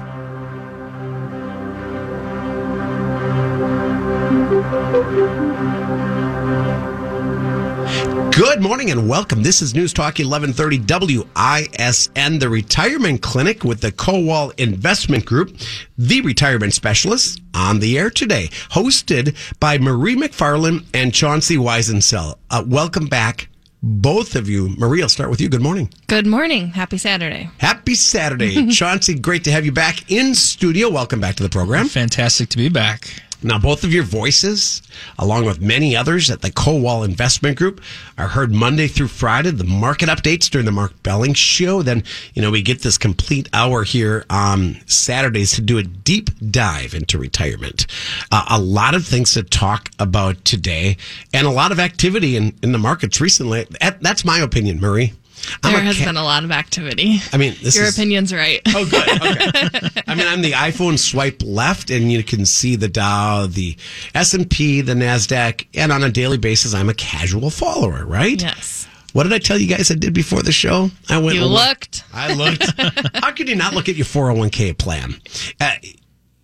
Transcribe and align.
Good 8.38 8.62
morning 8.62 8.92
and 8.92 9.10
welcome. 9.10 9.42
This 9.42 9.64
is 9.64 9.74
News 9.74 9.92
Talk 9.92 10.20
1130 10.20 10.82
WISN, 10.82 12.40
the 12.40 12.48
Retirement 12.48 13.24
Clinic 13.24 13.64
with 13.64 13.82
the 13.82 13.92
Kowal 13.92 14.54
Investment 14.60 15.26
Group, 15.26 15.58
the 15.98 16.22
retirement 16.22 16.76
specialists 16.76 17.42
on 17.56 17.80
the 17.80 17.98
air 17.98 18.12
today, 18.12 18.50
hosted 18.70 19.36
by 19.60 19.80
Marie 19.80 20.16
McFarland 20.16 20.86
and 20.94 21.16
Chauncey 21.16 21.58
Weisensell. 21.58 22.36
Uh, 22.52 22.64
welcome 22.68 23.08
back, 23.08 23.50
both 23.82 24.36
of 24.36 24.48
you. 24.48 24.70
Marie, 24.78 25.02
I'll 25.02 25.10
start 25.10 25.32
with 25.32 25.42
you. 25.42 25.50
Good 25.50 25.64
morning. 25.64 25.92
Good 26.06 26.28
morning. 26.28 26.68
Happy 26.68 27.00
Saturday. 27.00 27.50
Happy 27.58 27.96
Saturday. 27.96 28.68
Chauncey, 28.72 29.16
great 29.16 29.46
to 29.46 29.52
have 29.52 29.66
you 29.66 29.72
back 29.72 30.12
in 30.12 30.36
studio. 30.36 30.92
Welcome 30.92 31.20
back 31.20 31.38
to 31.38 31.44
the 31.44 31.50
program. 31.50 31.88
Fantastic 31.88 32.50
to 32.50 32.58
be 32.58 32.70
back. 32.70 33.24
Now, 33.44 33.60
both 33.60 33.84
of 33.84 33.94
your 33.94 34.04
voices, 34.04 34.82
along 35.20 35.46
with 35.46 35.62
many 35.62 35.96
others 35.96 36.32
at 36.32 36.42
the 36.42 36.50
Kowal 36.50 37.06
Investment 37.06 37.56
Group, 37.56 37.82
are 38.18 38.30
heard 38.30 38.52
Monday 38.52 38.88
through 38.88 39.10
Friday. 39.10 39.52
The 39.52 39.64
market 39.64 40.10
updates 40.10 40.50
during 40.50 40.66
the 40.66 40.72
Mark 40.72 41.04
Belling 41.04 41.36
Show. 41.36 41.84
Then, 41.84 42.04
you 42.34 42.42
know, 42.42 42.50
we 42.50 42.64
get 42.64 42.82
this 42.82 42.98
complete 42.98 43.48
hour 43.54 43.84
here 43.84 44.26
on 44.32 44.78
Saturdays 44.88 45.52
to 45.54 45.62
do 45.62 45.78
a 45.78 45.84
deep 45.84 46.32
dive 46.50 46.96
into 46.96 47.20
retirement. 47.20 47.86
Uh, 48.32 48.46
a 48.50 48.60
lot 48.60 48.96
of 48.96 49.06
things 49.06 49.34
to 49.34 49.44
talk 49.44 49.92
about 50.00 50.44
today, 50.44 50.98
and 51.32 51.46
a 51.46 51.52
lot 51.52 51.72
of 51.72 51.80
activity 51.80 52.38
in, 52.38 52.58
in 52.64 52.72
the 52.72 52.80
markets 52.80 53.22
recently. 53.22 53.68
That's 54.02 54.26
my 54.26 54.40
opinion, 54.40 54.80
Marie. 54.80 55.14
I'm 55.64 55.74
there 55.74 55.82
has 55.82 55.98
ca- 55.98 56.06
been 56.06 56.18
a 56.18 56.24
lot 56.24 56.44
of 56.44 56.52
activity. 56.52 57.20
I 57.32 57.38
mean, 57.38 57.56
your 57.62 57.86
is, 57.86 57.98
opinion's 57.98 58.34
right. 58.34 58.62
Oh, 58.68 58.86
good. 58.86 59.08
Okay. 59.08 60.02
I 60.08 60.16
mean, 60.16 60.28
I'm 60.28 60.42
the 60.42 60.52
iPhone 60.52 60.98
swipe 60.98 61.42
left, 61.44 61.90
and 61.90 62.12
you 62.12 62.24
can 62.24 62.46
see 62.46 62.76
the 62.76 62.88
Dow, 62.88 63.48
the 63.48 63.78
S 64.14 64.34
and 64.34 64.50
P, 64.50 64.82
the 64.82 64.94
Nasdaq, 64.94 65.68
and 65.74 65.92
on 65.92 66.04
a 66.04 66.10
daily 66.10 66.38
basis, 66.38 66.74
I'm 66.74 66.90
a 66.90 66.94
casual 66.94 67.50
follower. 67.50 68.06
Right? 68.06 68.42
Yes. 68.42 68.88
What 69.14 69.24
did 69.24 69.34
I 69.34 69.40
tell 69.40 69.58
you 69.58 69.68
guys 69.68 69.90
I 69.90 69.96
did 69.96 70.14
before 70.14 70.44
the 70.44 70.52
show? 70.52 70.92
I 71.10 71.18
went. 71.18 71.36
You 71.38 71.46
looked. 71.46 72.04
I 72.14 72.34
looked. 72.34 72.72
How 73.16 73.32
could 73.32 73.50
you 73.50 73.56
not 73.56 73.74
look 73.74 73.90
at 73.90 73.96
your 73.96 74.06
401k 74.06 74.78
plan? 74.78 75.16
Uh, 75.60 75.72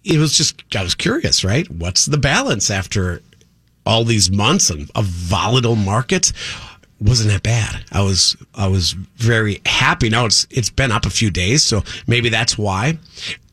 it 0.03 0.17
was 0.17 0.35
just 0.37 0.63
I 0.75 0.83
was 0.83 0.95
curious, 0.95 1.43
right? 1.43 1.69
What's 1.69 2.05
the 2.05 2.17
balance 2.17 2.71
after 2.71 3.21
all 3.85 4.03
these 4.03 4.31
months 4.31 4.69
of, 4.69 4.89
of 4.95 5.05
volatile 5.05 5.75
markets? 5.75 6.33
Wasn't 6.99 7.31
that 7.31 7.43
bad. 7.43 7.83
I 7.91 8.01
was 8.01 8.35
I 8.55 8.67
was 8.67 8.93
very 9.17 9.61
happy. 9.65 10.09
Now 10.09 10.25
it's 10.25 10.47
it's 10.49 10.69
been 10.69 10.91
up 10.91 11.05
a 11.05 11.09
few 11.09 11.29
days, 11.31 11.63
so 11.63 11.83
maybe 12.07 12.29
that's 12.29 12.57
why. 12.57 12.97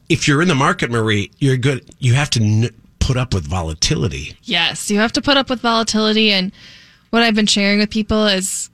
If 0.09 0.27
you're 0.27 0.43
in 0.43 0.49
the 0.49 0.55
market, 0.55 0.91
Marie, 0.91 1.31
you're 1.39 1.57
good. 1.57 1.89
You 2.01 2.15
have 2.15 2.31
to 2.31 2.43
n- 2.43 2.71
put 2.99 3.17
up 3.17 3.33
with 3.33 3.47
volatility. 3.47 4.37
Yes, 4.43 4.91
you 4.91 4.99
have 4.99 5.13
to 5.13 5.23
put 5.23 5.37
up 5.37 5.49
with 5.49 5.61
volatility, 5.61 6.33
and 6.33 6.53
what 7.11 7.23
I've 7.23 7.35
been 7.35 7.47
sharing 7.47 7.79
with 7.79 7.91
people 7.91 8.27
is 8.27 8.71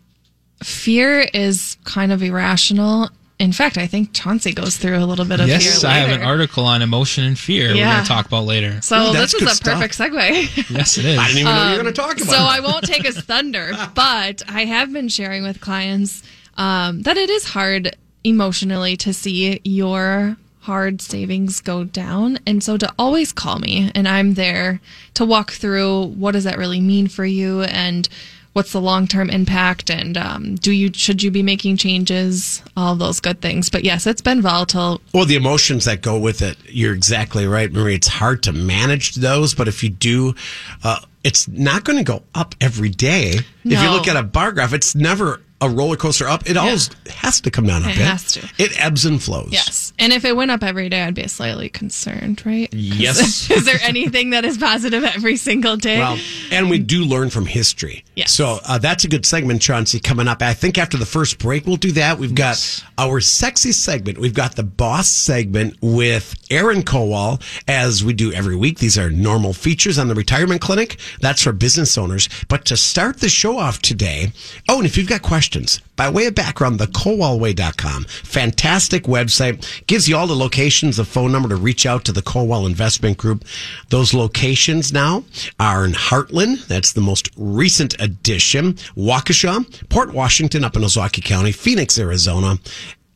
fear 0.62 1.20
is 1.34 1.76
kind 1.84 2.12
of 2.12 2.22
irrational 2.22 3.10
in 3.38 3.52
fact, 3.52 3.76
I 3.76 3.86
think 3.86 4.12
Chauncey 4.14 4.54
goes 4.54 4.78
through 4.78 4.96
a 4.96 5.04
little 5.04 5.26
bit 5.26 5.40
of 5.40 5.48
yes, 5.48 5.62
fear. 5.62 5.72
Yes, 5.72 5.84
I 5.84 5.94
have 5.94 6.10
an 6.10 6.26
article 6.26 6.64
on 6.64 6.80
emotion 6.80 7.24
and 7.24 7.38
fear. 7.38 7.74
Yeah. 7.74 7.88
We're 7.88 7.92
going 7.92 8.04
to 8.04 8.08
talk 8.08 8.26
about 8.26 8.44
later. 8.44 8.80
So 8.80 9.10
Ooh, 9.10 9.12
this 9.12 9.34
is 9.34 9.42
a 9.42 9.48
stuff. 9.50 9.74
perfect 9.74 9.98
segue. 9.98 10.70
yes, 10.70 10.96
it 10.96 11.04
is. 11.04 11.18
I 11.18 11.26
didn't 11.26 11.40
even 11.40 11.52
um, 11.52 11.56
know 11.56 11.64
you 11.64 11.76
were 11.76 11.82
going 11.82 11.94
to 11.94 12.00
talk 12.00 12.16
about. 12.16 12.28
So 12.28 12.38
I 12.38 12.60
won't 12.60 12.84
take 12.84 13.04
his 13.04 13.20
thunder, 13.20 13.72
but 13.94 14.42
I 14.48 14.64
have 14.64 14.92
been 14.92 15.08
sharing 15.08 15.42
with 15.42 15.60
clients 15.60 16.22
um, 16.56 17.02
that 17.02 17.18
it 17.18 17.28
is 17.28 17.48
hard 17.48 17.94
emotionally 18.24 18.96
to 18.96 19.12
see 19.12 19.60
your 19.64 20.36
hard 20.60 21.00
savings 21.00 21.60
go 21.60 21.84
down, 21.84 22.38
and 22.44 22.64
so 22.64 22.76
to 22.76 22.92
always 22.98 23.32
call 23.32 23.58
me, 23.60 23.92
and 23.94 24.08
I'm 24.08 24.34
there 24.34 24.80
to 25.14 25.24
walk 25.24 25.52
through 25.52 26.06
what 26.06 26.32
does 26.32 26.42
that 26.44 26.58
really 26.58 26.80
mean 26.80 27.06
for 27.06 27.24
you 27.24 27.62
and 27.62 28.08
what's 28.56 28.72
the 28.72 28.80
long 28.80 29.06
term 29.06 29.28
impact 29.28 29.90
and 29.90 30.16
um, 30.16 30.54
do 30.54 30.72
you 30.72 30.90
should 30.94 31.22
you 31.22 31.30
be 31.30 31.42
making 31.42 31.76
changes? 31.76 32.62
All 32.74 32.96
those 32.96 33.20
good 33.20 33.42
things. 33.42 33.68
But 33.68 33.84
yes 33.84 34.06
it's 34.06 34.22
been 34.22 34.40
volatile. 34.40 35.02
Well 35.12 35.26
the 35.26 35.36
emotions 35.36 35.84
that 35.84 36.00
go 36.00 36.18
with 36.18 36.40
it 36.40 36.56
you're 36.64 36.94
exactly 36.94 37.46
right 37.46 37.70
marie. 37.70 37.96
It's 37.96 38.08
hard 38.08 38.42
to 38.44 38.54
manage 38.54 39.16
those 39.16 39.54
but 39.54 39.68
if 39.68 39.84
you 39.84 39.90
do 39.90 40.34
uh, 40.82 41.00
it's 41.22 41.46
not 41.48 41.84
going 41.84 41.98
to 41.98 42.04
go 42.04 42.22
up 42.34 42.54
every 42.60 42.88
day. 42.88 43.40
No. 43.62 43.76
if 43.76 43.82
you 43.82 43.90
look 43.90 44.08
at 44.08 44.16
a 44.16 44.22
bar 44.22 44.52
graph 44.52 44.72
it's 44.72 44.94
never 44.94 45.42
a 45.60 45.70
roller 45.70 45.96
coaster 45.96 46.26
up, 46.26 46.48
it 46.48 46.56
always 46.56 46.90
has 47.08 47.40
to 47.40 47.50
come 47.50 47.66
down 47.66 47.82
a 47.82 47.88
it 47.88 47.96
bit. 47.96 48.00
It 48.00 48.04
has 48.04 48.32
to. 48.32 48.48
It 48.58 48.84
ebbs 48.84 49.06
and 49.06 49.22
flows. 49.22 49.48
Yes. 49.50 49.92
And 49.98 50.12
if 50.12 50.24
it 50.24 50.36
went 50.36 50.50
up 50.50 50.62
every 50.62 50.88
day, 50.90 51.02
I'd 51.02 51.14
be 51.14 51.26
slightly 51.28 51.70
concerned, 51.70 52.44
right? 52.44 52.72
Yes. 52.74 53.50
is 53.50 53.64
there 53.64 53.78
anything 53.82 54.30
that 54.30 54.44
is 54.44 54.58
positive 54.58 55.02
every 55.02 55.36
single 55.36 55.76
day? 55.76 55.98
Well, 55.98 56.18
and 56.52 56.68
we 56.68 56.78
do 56.78 57.04
learn 57.04 57.30
from 57.30 57.46
history. 57.46 58.04
Yes. 58.14 58.32
So 58.32 58.58
uh, 58.66 58.78
that's 58.78 59.04
a 59.04 59.08
good 59.08 59.24
segment, 59.24 59.62
Chauncey, 59.62 59.98
coming 59.98 60.28
up. 60.28 60.42
I 60.42 60.52
think 60.52 60.76
after 60.76 60.98
the 60.98 61.06
first 61.06 61.38
break, 61.38 61.66
we'll 61.66 61.76
do 61.76 61.92
that. 61.92 62.18
We've 62.18 62.34
got 62.34 62.50
yes. 62.50 62.84
our 62.98 63.20
sexy 63.20 63.72
segment. 63.72 64.18
We've 64.18 64.34
got 64.34 64.56
the 64.56 64.62
boss 64.62 65.08
segment 65.08 65.76
with 65.80 66.34
Aaron 66.50 66.82
Kowal, 66.82 67.42
as 67.66 68.04
we 68.04 68.12
do 68.12 68.30
every 68.32 68.56
week. 68.56 68.78
These 68.78 68.98
are 68.98 69.08
normal 69.08 69.54
features 69.54 69.98
on 69.98 70.08
the 70.08 70.14
retirement 70.14 70.60
clinic. 70.60 70.98
That's 71.20 71.42
for 71.42 71.52
business 71.52 71.96
owners. 71.96 72.28
But 72.48 72.66
to 72.66 72.76
start 72.76 73.20
the 73.20 73.30
show 73.30 73.58
off 73.58 73.80
today, 73.80 74.32
oh, 74.68 74.78
and 74.78 74.86
if 74.86 74.98
you've 74.98 75.08
got 75.08 75.22
questions, 75.22 75.45
questions. 75.46 75.80
By 75.94 76.10
way 76.10 76.26
of 76.26 76.34
background, 76.34 76.78
the 76.78 76.88
kowalway.com, 76.88 78.04
fantastic 78.04 79.04
website, 79.04 79.86
gives 79.86 80.08
you 80.08 80.16
all 80.16 80.26
the 80.26 80.34
locations, 80.34 80.96
the 80.96 81.04
phone 81.04 81.30
number 81.30 81.48
to 81.48 81.56
reach 81.56 81.86
out 81.86 82.04
to 82.04 82.12
the 82.12 82.20
Kowal 82.20 82.66
Investment 82.66 83.16
Group. 83.16 83.44
Those 83.88 84.12
locations 84.12 84.92
now 84.92 85.24
are 85.60 85.84
in 85.84 85.92
Hartland, 85.92 86.66
that's 86.66 86.92
the 86.92 87.00
most 87.00 87.30
recent 87.36 87.98
addition, 88.00 88.74
Waukesha, 88.96 89.88
Port 89.88 90.12
Washington 90.12 90.64
up 90.64 90.76
in 90.76 90.82
Ozaukee 90.82 91.24
County, 91.24 91.52
Phoenix, 91.52 91.98
Arizona, 91.98 92.58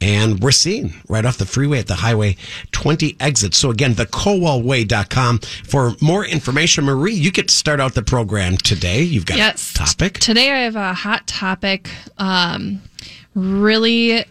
and 0.00 0.40
we're 0.40 0.50
seeing 0.50 0.94
right 1.08 1.24
off 1.24 1.38
the 1.38 1.46
freeway 1.46 1.78
at 1.78 1.86
the 1.86 1.96
Highway 1.96 2.36
20 2.72 3.16
exit. 3.20 3.54
So 3.54 3.70
again, 3.70 3.94
the 3.94 4.06
kowalway.com 4.06 5.38
for 5.38 5.94
more 6.00 6.24
information. 6.24 6.84
Marie, 6.84 7.14
you 7.14 7.30
get 7.30 7.48
to 7.48 7.54
start 7.54 7.80
out 7.80 7.94
the 7.94 8.02
program 8.02 8.56
today. 8.56 9.02
You've 9.02 9.26
got 9.26 9.38
yes. 9.38 9.72
a 9.72 9.78
topic. 9.78 10.18
Today 10.18 10.50
I 10.50 10.60
have 10.60 10.76
a 10.76 10.94
hot 10.94 11.26
topic, 11.26 11.90
um, 12.18 12.80
really 13.34 14.24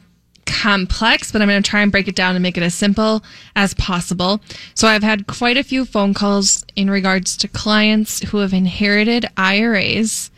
complex, 0.46 1.32
but 1.32 1.42
I'm 1.42 1.48
going 1.48 1.62
to 1.62 1.70
try 1.70 1.82
and 1.82 1.92
break 1.92 2.08
it 2.08 2.16
down 2.16 2.36
and 2.36 2.42
make 2.42 2.58
it 2.58 2.64
as 2.64 2.74
simple 2.74 3.24
as 3.56 3.74
possible. 3.76 4.42
So 4.74 4.88
I've 4.88 5.04
had 5.04 5.28
quite 5.28 5.58
a 5.58 5.64
few 5.64 5.86
phone 5.86 6.14
calls 6.14 6.66
in 6.76 6.90
regards 6.90 7.38
to 7.38 7.48
clients 7.48 8.20
who 8.30 8.40
have 8.40 8.54
inherited 8.54 9.28
IRAs 9.38 10.32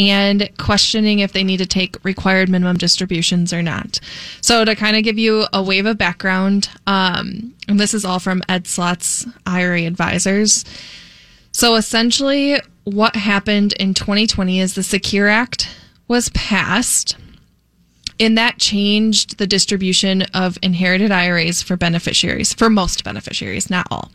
and 0.00 0.48
questioning 0.56 1.18
if 1.18 1.34
they 1.34 1.44
need 1.44 1.58
to 1.58 1.66
take 1.66 2.02
required 2.02 2.48
minimum 2.48 2.78
distributions 2.78 3.52
or 3.52 3.62
not. 3.62 4.00
So 4.40 4.64
to 4.64 4.74
kind 4.74 4.96
of 4.96 5.04
give 5.04 5.18
you 5.18 5.44
a 5.52 5.62
wave 5.62 5.84
of 5.84 5.98
background, 5.98 6.70
um, 6.86 7.54
and 7.68 7.78
this 7.78 7.92
is 7.92 8.04
all 8.04 8.18
from 8.18 8.42
Ed 8.48 8.66
Slott's 8.66 9.26
IRA 9.44 9.82
advisors. 9.82 10.64
So 11.52 11.74
essentially, 11.74 12.58
what 12.84 13.14
happened 13.14 13.74
in 13.74 13.92
2020 13.92 14.60
is 14.60 14.74
the 14.74 14.82
Secure 14.82 15.28
Act 15.28 15.68
was 16.08 16.30
passed. 16.30 17.16
And 18.18 18.38
that 18.38 18.58
changed 18.58 19.38
the 19.38 19.46
distribution 19.46 20.22
of 20.34 20.58
inherited 20.62 21.10
IRAs 21.10 21.62
for 21.62 21.76
beneficiaries, 21.76 22.54
for 22.54 22.70
most 22.70 23.04
beneficiaries, 23.04 23.68
not 23.68 23.86
all. 23.90 24.10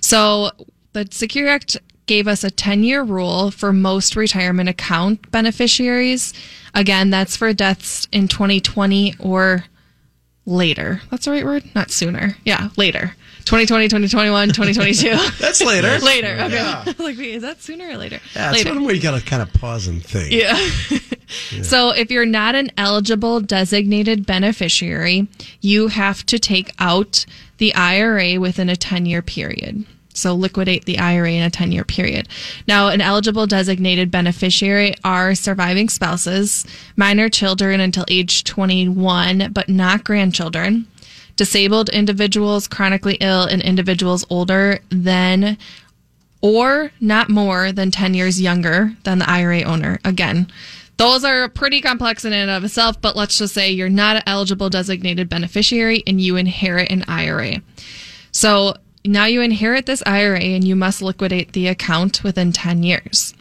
So 0.00 0.50
the 0.94 1.06
Secure 1.10 1.48
Act 1.48 1.76
gave 2.06 2.26
us 2.26 2.44
a 2.44 2.50
10 2.50 2.84
year 2.84 3.02
rule 3.02 3.50
for 3.50 3.72
most 3.72 4.16
retirement 4.16 4.68
account 4.68 5.30
beneficiaries. 5.30 6.34
Again, 6.74 7.10
that's 7.10 7.36
for 7.36 7.52
deaths 7.52 8.08
in 8.12 8.28
2020 8.28 9.14
or 9.18 9.64
later. 10.46 11.02
That's 11.10 11.24
the 11.24 11.30
right 11.30 11.44
word? 11.44 11.64
Not 11.74 11.90
sooner. 11.90 12.36
Yeah, 12.44 12.70
later. 12.76 13.14
2020, 13.44 13.86
2021, 13.86 14.48
2022. 14.48 15.10
that's 15.40 15.62
later. 15.62 15.98
later. 16.04 16.38
Okay. 16.44 16.54
Yeah. 16.54 16.84
like, 16.98 17.18
wait, 17.18 17.34
is 17.34 17.42
that 17.42 17.60
sooner 17.60 17.88
or 17.88 17.96
later? 17.96 18.20
Yeah, 18.34 18.52
later. 18.52 18.64
that's 18.64 18.76
one 18.76 18.84
where 18.84 18.94
you 18.94 19.02
got 19.02 19.18
to 19.18 19.24
kind 19.24 19.42
of 19.42 19.52
pause 19.54 19.88
and 19.88 20.04
think. 20.04 20.32
Yeah. 20.32 20.56
yeah. 21.50 21.62
So 21.62 21.90
if 21.90 22.10
you're 22.10 22.26
not 22.26 22.54
an 22.54 22.70
eligible 22.76 23.40
designated 23.40 24.26
beneficiary, 24.26 25.28
you 25.60 25.88
have 25.88 26.24
to 26.26 26.38
take 26.38 26.72
out 26.78 27.26
the 27.58 27.74
IRA 27.74 28.40
within 28.40 28.68
a 28.68 28.76
10 28.76 29.06
year 29.06 29.22
period. 29.22 29.84
So 30.14 30.34
liquidate 30.34 30.84
the 30.84 30.98
IRA 30.98 31.32
in 31.32 31.42
a 31.42 31.50
10 31.50 31.72
year 31.72 31.84
period. 31.84 32.28
Now, 32.68 32.88
an 32.88 33.00
eligible 33.00 33.46
designated 33.46 34.10
beneficiary 34.10 34.94
are 35.04 35.34
surviving 35.34 35.88
spouses, 35.88 36.66
minor 36.96 37.28
children 37.28 37.80
until 37.80 38.04
age 38.08 38.44
21, 38.44 39.52
but 39.52 39.68
not 39.68 40.04
grandchildren, 40.04 40.86
disabled 41.36 41.88
individuals, 41.88 42.68
chronically 42.68 43.16
ill, 43.20 43.44
and 43.44 43.62
individuals 43.62 44.24
older 44.28 44.80
than 44.90 45.56
or 46.42 46.90
not 47.00 47.30
more 47.30 47.72
than 47.72 47.90
10 47.90 48.14
years 48.14 48.40
younger 48.40 48.92
than 49.04 49.18
the 49.18 49.30
IRA 49.30 49.62
owner. 49.62 49.98
Again, 50.04 50.48
those 50.96 51.24
are 51.24 51.48
pretty 51.48 51.80
complex 51.80 52.24
in 52.24 52.32
and 52.32 52.50
of 52.50 52.64
itself, 52.64 53.00
but 53.00 53.16
let's 53.16 53.38
just 53.38 53.54
say 53.54 53.70
you're 53.70 53.88
not 53.88 54.16
an 54.16 54.22
eligible 54.26 54.68
designated 54.68 55.28
beneficiary 55.28 56.02
and 56.06 56.20
you 56.20 56.36
inherit 56.36 56.90
an 56.90 57.04
IRA. 57.08 57.62
So 58.32 58.74
now 59.04 59.24
you 59.24 59.40
inherit 59.40 59.86
this 59.86 60.02
IRA 60.06 60.40
and 60.40 60.64
you 60.64 60.76
must 60.76 61.02
liquidate 61.02 61.52
the 61.52 61.68
account 61.68 62.22
within 62.22 62.52
10 62.52 62.82
years. 62.82 63.34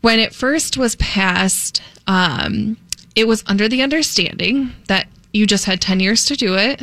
When 0.00 0.18
it 0.18 0.34
first 0.34 0.76
was 0.76 0.96
passed, 0.96 1.82
um, 2.06 2.76
it 3.14 3.26
was 3.26 3.42
under 3.46 3.68
the 3.68 3.82
understanding 3.82 4.72
that 4.86 5.08
you 5.32 5.46
just 5.46 5.64
had 5.64 5.80
10 5.80 6.00
years 6.00 6.24
to 6.26 6.36
do 6.36 6.54
it 6.54 6.80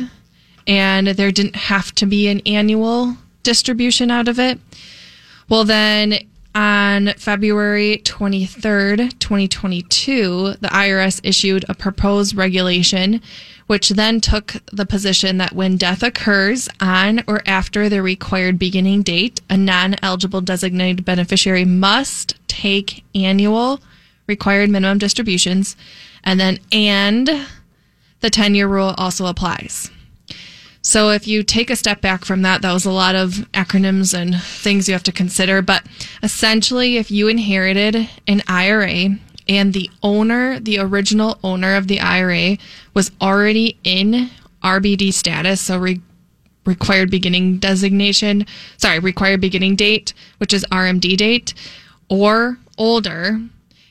and 0.66 1.08
there 1.08 1.32
didn't 1.32 1.56
have 1.56 1.94
to 1.96 2.06
be 2.06 2.28
an 2.28 2.40
annual 2.46 3.16
distribution 3.42 4.10
out 4.10 4.28
of 4.28 4.38
it. 4.38 4.58
Well, 5.48 5.64
then 5.64 6.18
on 6.54 7.12
February 7.14 8.00
23rd, 8.04 9.18
2022, 9.18 10.54
the 10.60 10.68
IRS 10.68 11.20
issued 11.24 11.64
a 11.68 11.74
proposed 11.74 12.36
regulation, 12.36 13.20
which 13.66 13.90
then 13.90 14.20
took 14.20 14.54
the 14.72 14.86
position 14.86 15.38
that 15.38 15.52
when 15.52 15.76
death 15.76 16.02
occurs 16.02 16.68
on 16.80 17.22
or 17.26 17.42
after 17.46 17.88
the 17.88 18.02
required 18.02 18.58
beginning 18.58 19.02
date, 19.02 19.40
a 19.50 19.56
non 19.56 19.96
eligible 20.02 20.40
designated 20.40 21.04
beneficiary 21.04 21.64
must 21.64 22.36
take 22.46 23.04
annual 23.14 23.80
required 24.26 24.70
minimum 24.70 24.98
distributions. 24.98 25.76
And 26.22 26.38
then, 26.38 26.58
and 26.72 27.46
the 28.20 28.30
10 28.30 28.54
year 28.54 28.68
rule 28.68 28.94
also 28.96 29.26
applies. 29.26 29.90
So 30.86 31.08
if 31.08 31.26
you 31.26 31.42
take 31.42 31.70
a 31.70 31.76
step 31.76 32.02
back 32.02 32.26
from 32.26 32.42
that, 32.42 32.60
that 32.60 32.72
was 32.74 32.84
a 32.84 32.92
lot 32.92 33.14
of 33.14 33.48
acronyms 33.54 34.12
and 34.12 34.40
things 34.42 34.86
you 34.86 34.92
have 34.92 35.02
to 35.04 35.12
consider. 35.12 35.62
But 35.62 35.82
essentially, 36.22 36.98
if 36.98 37.10
you 37.10 37.26
inherited 37.26 38.10
an 38.28 38.42
IRA 38.46 39.16
and 39.48 39.72
the 39.72 39.90
owner, 40.02 40.60
the 40.60 40.78
original 40.78 41.38
owner 41.42 41.74
of 41.74 41.88
the 41.88 42.00
IRA, 42.00 42.58
was 42.92 43.10
already 43.18 43.78
in 43.82 44.28
RBD 44.62 45.14
status, 45.14 45.62
so 45.62 45.78
re- 45.78 46.02
required 46.66 47.10
beginning 47.10 47.58
designation, 47.58 48.44
sorry, 48.76 48.98
required 48.98 49.40
beginning 49.40 49.76
date, 49.76 50.12
which 50.36 50.52
is 50.52 50.66
RMD 50.70 51.16
date, 51.16 51.54
or 52.10 52.58
older, 52.76 53.40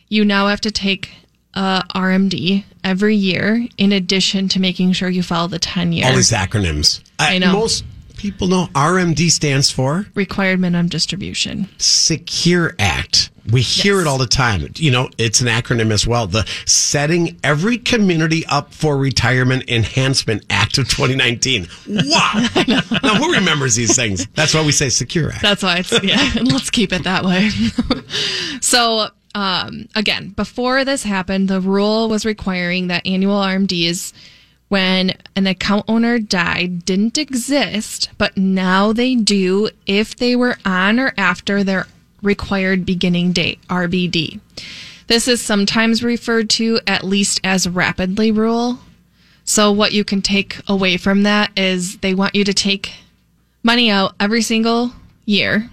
you 0.10 0.24
now 0.24 0.45
have 0.48 0.62
to 0.62 0.72
take 0.72 1.10
uh, 1.54 1.84
RMD 1.96 2.64
every 2.84 3.16
year, 3.16 3.68
in 3.78 3.92
addition 3.92 4.48
to 4.50 4.60
making 4.60 4.94
sure 4.94 5.10
you 5.10 5.24
follow 5.24 5.48
the 5.48 5.60
10 5.60 5.94
year. 5.94 6.06
All 6.08 6.16
these 6.16 6.32
acronyms. 6.32 7.02
I 7.20 7.38
know. 7.38 7.54
Most 7.54 7.86
people 8.18 8.48
know 8.48 8.68
RMD 8.74 9.30
stands 9.30 9.70
for 9.70 10.06
Required 10.16 10.60
minimum 10.60 10.88
distribution. 10.88 11.68
Secure 11.78 12.74
Act. 12.80 13.30
We 13.52 13.62
hear 13.62 13.96
Yes. 13.96 14.06
it 14.06 14.08
all 14.08 14.18
the 14.18 14.26
time. 14.26 14.70
You 14.78 14.90
know, 14.92 15.10
it's 15.18 15.42
an 15.42 15.48
acronym 15.48 15.92
as 15.92 16.08
well. 16.08 16.28
The 16.28 16.48
Setting 16.66 17.38
Every 17.44 17.78
Community 17.78 18.46
Up 18.46 18.74
for 18.74 18.98
Retirement 18.98 19.70
Enhancement 19.70 20.46
Act 20.50 20.78
of 20.78 20.88
2019. 20.88 21.68
Wow. 21.90 22.48
now, 23.04 23.16
who 23.16 23.34
remembers 23.34 23.76
these 23.76 23.98
things? 23.98 24.26
That's 24.34 24.54
why 24.54 24.66
we 24.66 24.72
say 24.72 24.88
Secure 24.88 25.32
Act. 25.32 25.42
That's 25.42 25.62
why 25.62 25.80
it's, 25.80 25.92
yeah, 26.04 26.32
and 26.38 26.48
let's 26.54 26.70
keep 26.70 26.94
it 26.94 27.04
that 27.04 27.26
way. 27.26 27.50
so, 28.62 29.08
um, 29.35 29.88
again, 29.95 30.30
before 30.30 30.85
this 30.85 31.03
happened, 31.03 31.47
the 31.47 31.62
rule 31.62 32.09
was 32.09 32.25
requiring 32.25 32.88
that 32.88 33.06
annual 33.06 33.35
RMDs 33.35 34.13
when 34.69 35.13
an 35.35 35.45
account 35.45 35.85
owner 35.88 36.18
died 36.18 36.83
didn't 36.85 37.18
exist, 37.18 38.09
but 38.18 38.35
now 38.38 38.91
they 38.91 39.15
do 39.15 39.69
if 39.85 40.15
they 40.15 40.35
were 40.35 40.57
on 40.65 41.00
or 41.00 41.13
after 41.18 41.63
their 41.63 41.88
required 42.21 42.85
beginning 42.85 43.31
date, 43.31 43.59
RBD. 43.68 44.39
This 45.07 45.27
is 45.27 45.41
sometimes 45.44 46.03
referred 46.03 46.50
to 46.51 46.80
at 46.88 47.03
least 47.03 47.39
as 47.44 47.68
rapidly 47.68 48.31
rule. 48.31 48.80
So 49.45 49.71
what 49.71 49.91
you 49.91 50.03
can 50.03 50.21
take 50.21 50.57
away 50.68 50.97
from 50.97 51.24
that 51.24 51.51
is 51.57 51.97
they 51.97 52.13
want 52.13 52.33
you 52.33 52.44
to 52.44 52.53
take 52.53 52.94
money 53.62 53.91
out 53.91 54.15
every 54.19 54.41
single 54.41 54.94
year 55.25 55.69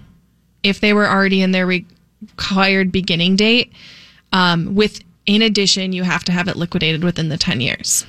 if 0.61 0.79
they 0.79 0.93
were 0.93 1.07
already 1.09 1.41
in 1.41 1.51
their 1.51 1.65
required 2.21 2.91
beginning 2.91 3.35
date. 3.35 3.71
Um, 4.33 4.75
with 4.75 5.01
in 5.25 5.41
addition, 5.41 5.93
you 5.93 6.03
have 6.03 6.23
to 6.25 6.31
have 6.31 6.47
it 6.47 6.55
liquidated 6.55 7.03
within 7.03 7.29
the 7.29 7.37
10 7.37 7.61
years. 7.61 8.05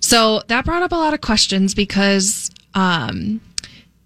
So 0.00 0.42
that 0.48 0.64
brought 0.64 0.82
up 0.82 0.92
a 0.92 0.96
lot 0.96 1.14
of 1.14 1.20
questions 1.20 1.74
because 1.74 2.50
um, 2.74 3.40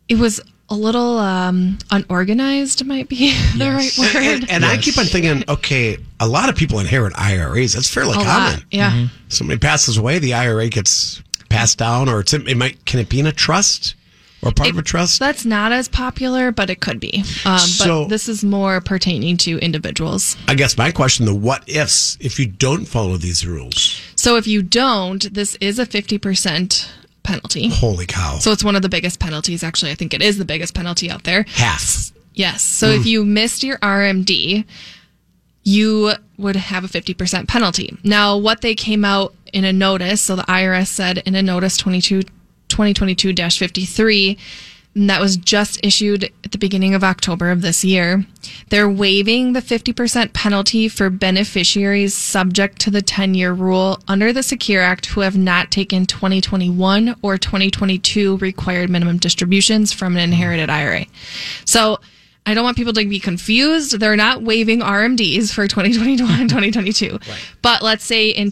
it 0.09 0.19
was 0.19 0.41
a 0.69 0.75
little 0.75 1.19
um, 1.19 1.79
unorganized, 1.91 2.85
might 2.85 3.09
be 3.09 3.33
the 3.57 3.71
right 3.71 3.93
word. 3.99 4.17
And, 4.17 4.51
and 4.51 4.65
I 4.65 4.77
keep 4.77 4.99
on 4.99 5.07
thinking, 5.07 5.45
okay, 5.49 5.97
a 6.21 6.29
lot 6.29 6.49
of 6.49 6.57
people 6.57 6.79
inherit 6.81 7.15
IRAs. 7.17 7.73
That's 7.73 7.93
fairly 7.93 8.13
a 8.13 8.15
common. 8.15 8.55
lot, 8.55 8.65
yeah. 8.71 9.09
Somebody 9.29 9.59
passes 9.59 9.97
away, 9.97 10.19
the 10.19 10.35
IRA 10.35 10.69
gets 10.69 11.23
passed 11.49 11.79
down, 11.79 12.09
or 12.09 12.21
it's 12.21 12.35
it 12.35 12.57
might 12.57 12.85
can 12.85 13.01
it 13.01 13.09
be 13.09 13.21
in 13.21 13.27
a 13.27 13.33
trust 13.33 13.95
or 14.47 14.53
part 14.53 14.71
of 14.71 14.79
a 14.79 14.83
trust? 14.83 15.19
That's 15.21 15.45
not 15.45 15.73
as 15.73 15.89
popular, 15.89 16.51
but 16.53 16.71
it 16.71 16.81
could 16.81 17.01
be. 17.01 17.25
Um, 17.45 17.59
So- 17.59 18.03
but 18.05 18.09
this 18.11 18.29
is 18.29 18.43
more 18.45 18.81
pertaining 18.81 19.37
to 19.39 19.59
individuals. 19.59 20.37
I 20.49 20.55
guess 20.55 20.77
my 20.79 20.91
question, 20.91 21.27
the 21.27 21.35
what 21.35 21.63
ifs, 21.69 22.17
if 22.21 22.39
you 22.39 22.47
don't 22.47 22.87
follow 22.87 23.17
these 23.17 23.45
rules. 23.47 24.01
So 24.17 24.37
if 24.37 24.47
you 24.47 24.63
don't, 24.63 25.33
this 25.35 25.57
is 25.61 25.79
a 25.79 25.87
50% 25.87 26.87
penalty. 27.23 27.69
Holy 27.69 28.07
cow! 28.07 28.39
So 28.39 28.53
it's 28.53 28.63
one 28.65 28.77
of 28.77 28.83
the 28.83 28.89
biggest 28.89 29.19
penalties. 29.19 29.63
Actually, 29.65 29.91
I 29.91 29.95
think 29.97 30.15
it 30.15 30.23
is 30.23 30.39
the 30.39 30.45
biggest 30.45 30.75
penalty 30.75 31.11
out 31.11 31.25
there. 31.25 31.45
half. 31.55 32.13
Yes. 32.35 32.63
So 32.63 32.91
if 32.91 33.07
you 33.07 33.25
missed 33.25 33.63
your 33.63 33.79
RMD, 33.79 34.65
you 35.65 36.13
would 36.37 36.57
have 36.57 36.85
a 36.85 36.89
50% 36.89 37.49
penalty. 37.49 37.97
Now, 38.05 38.37
what 38.37 38.61
they 38.61 38.75
came 38.75 39.05
out 39.05 39.35
in 39.53 39.65
a 39.65 39.73
notice, 39.73 40.21
so 40.21 40.37
the 40.37 40.43
IRS 40.43 40.89
said 40.89 41.19
in 41.27 41.35
a 41.35 41.43
notice 41.43 41.77
22, 41.77 42.23
2022-53, 42.69 44.39
and 44.97 45.11
that 45.11 45.21
was 45.21 45.37
just 45.37 45.79
issued 45.85 46.25
at 46.43 46.53
the 46.53 46.59
beginning 46.59 46.95
of 46.95 47.05
October 47.05 47.51
of 47.51 47.61
this 47.61 47.85
year. 47.85 48.25
They're 48.71 48.89
waiving 48.89 49.53
the 49.53 49.61
50% 49.61 50.33
penalty 50.33 50.89
for 50.89 51.11
beneficiaries 51.11 52.15
subject 52.15 52.81
to 52.81 52.91
the 52.91 53.03
10 53.03 53.35
year 53.35 53.53
rule 53.53 54.01
under 54.09 54.33
the 54.33 54.43
Secure 54.43 54.83
Act 54.83 55.07
who 55.07 55.21
have 55.21 55.37
not 55.37 55.71
taken 55.71 56.07
2021 56.07 57.15
or 57.21 57.37
2022 57.37 58.39
required 58.39 58.89
minimum 58.89 59.19
distributions 59.19 59.93
from 59.93 60.17
an 60.17 60.23
inherited 60.23 60.71
IRA. 60.71 61.05
So 61.67 61.99
I 62.47 62.55
don't 62.55 62.65
want 62.65 62.77
people 62.77 62.93
to 62.93 63.05
be 63.05 63.21
confused. 63.21 63.99
They're 63.99 64.17
not 64.17 64.43
waiving 64.43 64.81
RMDs 64.81 65.53
for 65.53 65.67
2021 65.67 66.41
and 66.41 66.49
2022. 66.49 67.19
But 67.61 67.83
let's 67.83 68.05
say 68.05 68.31
in 68.31 68.51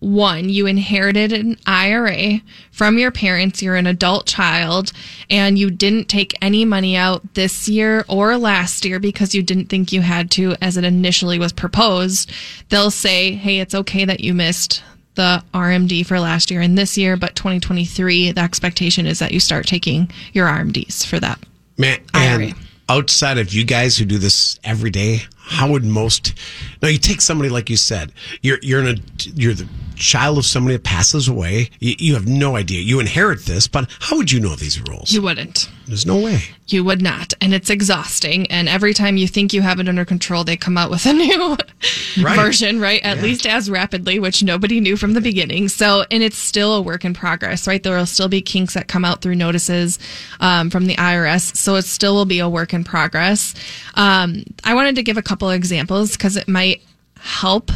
2021, 0.00 0.48
you 0.48 0.66
inherited 0.66 1.32
an 1.32 1.56
IRA 1.66 2.40
from 2.70 2.98
your 2.98 3.10
parents, 3.10 3.62
you're 3.62 3.76
an 3.76 3.86
adult 3.86 4.26
child, 4.26 4.92
and 5.30 5.58
you 5.58 5.70
didn't 5.70 6.08
take 6.08 6.36
any 6.40 6.64
money 6.64 6.96
out 6.96 7.34
this 7.34 7.68
year 7.68 8.04
or 8.08 8.36
last 8.36 8.84
year 8.84 8.98
because 8.98 9.34
you 9.34 9.42
didn't 9.42 9.66
think 9.66 9.92
you 9.92 10.00
had 10.00 10.30
to 10.32 10.54
as 10.60 10.76
it 10.76 10.84
initially 10.84 11.38
was 11.38 11.52
proposed. 11.52 12.30
They'll 12.68 12.90
say, 12.90 13.32
hey, 13.32 13.60
it's 13.60 13.74
okay 13.74 14.04
that 14.04 14.20
you 14.20 14.34
missed 14.34 14.82
the 15.14 15.42
RMD 15.52 16.06
for 16.06 16.20
last 16.20 16.50
year 16.50 16.60
and 16.60 16.78
this 16.78 16.96
year, 16.96 17.16
but 17.16 17.34
2023, 17.34 18.32
the 18.32 18.40
expectation 18.40 19.04
is 19.06 19.18
that 19.18 19.32
you 19.32 19.40
start 19.40 19.66
taking 19.66 20.10
your 20.32 20.46
RMDs 20.46 21.04
for 21.04 21.18
that 21.18 21.40
Man, 21.76 21.98
IRA. 22.14 22.44
and 22.44 22.54
outside 22.88 23.38
of 23.38 23.52
you 23.52 23.64
guys 23.64 23.96
who 23.96 24.04
do 24.04 24.18
this 24.18 24.60
every 24.62 24.90
day, 24.90 25.22
how 25.48 25.70
would 25.70 25.84
most? 25.84 26.34
Now 26.82 26.88
you 26.88 26.98
take 26.98 27.20
somebody 27.20 27.48
like 27.50 27.70
you 27.70 27.76
said, 27.76 28.12
you're 28.42 28.58
you're 28.62 28.80
in 28.80 28.98
a 28.98 29.00
you're 29.34 29.54
the 29.54 29.68
child 29.96 30.38
of 30.38 30.44
somebody 30.44 30.76
that 30.76 30.84
passes 30.84 31.26
away. 31.26 31.70
You, 31.80 31.94
you 31.98 32.14
have 32.14 32.28
no 32.28 32.54
idea. 32.56 32.80
You 32.80 33.00
inherit 33.00 33.46
this, 33.46 33.66
but 33.66 33.88
how 34.00 34.16
would 34.16 34.30
you 34.30 34.38
know 34.40 34.54
these 34.54 34.80
rules? 34.88 35.10
You 35.10 35.22
wouldn't. 35.22 35.68
There's 35.86 36.06
no 36.06 36.18
way. 36.22 36.40
You 36.66 36.84
would 36.84 37.00
not. 37.00 37.32
And 37.40 37.54
it's 37.54 37.70
exhausting. 37.70 38.46
And 38.50 38.68
every 38.68 38.92
time 38.92 39.16
you 39.16 39.26
think 39.26 39.54
you 39.54 39.62
have 39.62 39.80
it 39.80 39.88
under 39.88 40.04
control, 40.04 40.44
they 40.44 40.56
come 40.56 40.76
out 40.76 40.90
with 40.90 41.06
a 41.06 41.14
new 41.14 41.56
Right. 42.22 42.36
version, 42.36 42.78
right? 42.78 43.00
At 43.02 43.22
least 43.22 43.46
as 43.46 43.70
rapidly, 43.70 44.18
which 44.18 44.42
nobody 44.42 44.80
knew 44.80 44.96
from 44.96 45.14
the 45.14 45.20
beginning. 45.20 45.68
So, 45.68 46.04
and 46.10 46.22
it's 46.22 46.36
still 46.36 46.74
a 46.74 46.82
work 46.82 47.04
in 47.06 47.14
progress, 47.14 47.66
right? 47.66 47.82
There 47.82 47.96
will 47.96 48.04
still 48.06 48.28
be 48.28 48.42
kinks 48.42 48.74
that 48.74 48.86
come 48.86 49.04
out 49.04 49.22
through 49.22 49.36
notices 49.36 49.98
um, 50.40 50.68
from 50.68 50.86
the 50.86 50.96
IRS. 50.96 51.56
So 51.56 51.76
it 51.76 51.82
still 51.82 52.14
will 52.14 52.26
be 52.26 52.40
a 52.40 52.48
work 52.48 52.74
in 52.74 52.84
progress. 52.84 53.54
Um, 53.94 54.42
I 54.64 54.74
wanted 54.74 54.96
to 54.96 55.02
give 55.02 55.16
a 55.16 55.22
couple 55.22 55.37
examples 55.46 56.12
because 56.12 56.36
it 56.36 56.48
might 56.48 56.82
help 57.18 57.70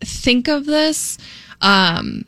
think 0.00 0.48
of 0.48 0.66
this. 0.66 1.18
Um, 1.60 2.24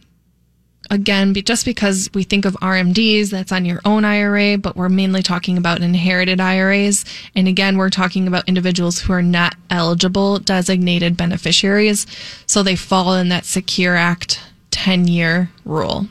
again, 0.90 1.32
be, 1.32 1.42
just 1.42 1.64
because 1.64 2.10
we 2.14 2.22
think 2.22 2.44
of 2.44 2.54
RMDs, 2.54 3.30
that's 3.30 3.50
on 3.50 3.64
your 3.64 3.80
own 3.84 4.04
IRA, 4.04 4.58
but 4.58 4.76
we're 4.76 4.88
mainly 4.88 5.22
talking 5.22 5.56
about 5.56 5.80
inherited 5.80 6.40
IRAs. 6.40 7.04
And 7.34 7.48
again, 7.48 7.78
we're 7.78 7.90
talking 7.90 8.28
about 8.28 8.48
individuals 8.48 9.00
who 9.00 9.12
are 9.12 9.22
not 9.22 9.56
eligible 9.70 10.38
designated 10.38 11.16
beneficiaries. 11.16 12.06
So 12.46 12.62
they 12.62 12.76
fall 12.76 13.14
in 13.14 13.30
that 13.30 13.44
Secure 13.46 13.96
Act 13.96 14.40
10 14.70 15.08
year 15.08 15.50
rule. 15.64 16.06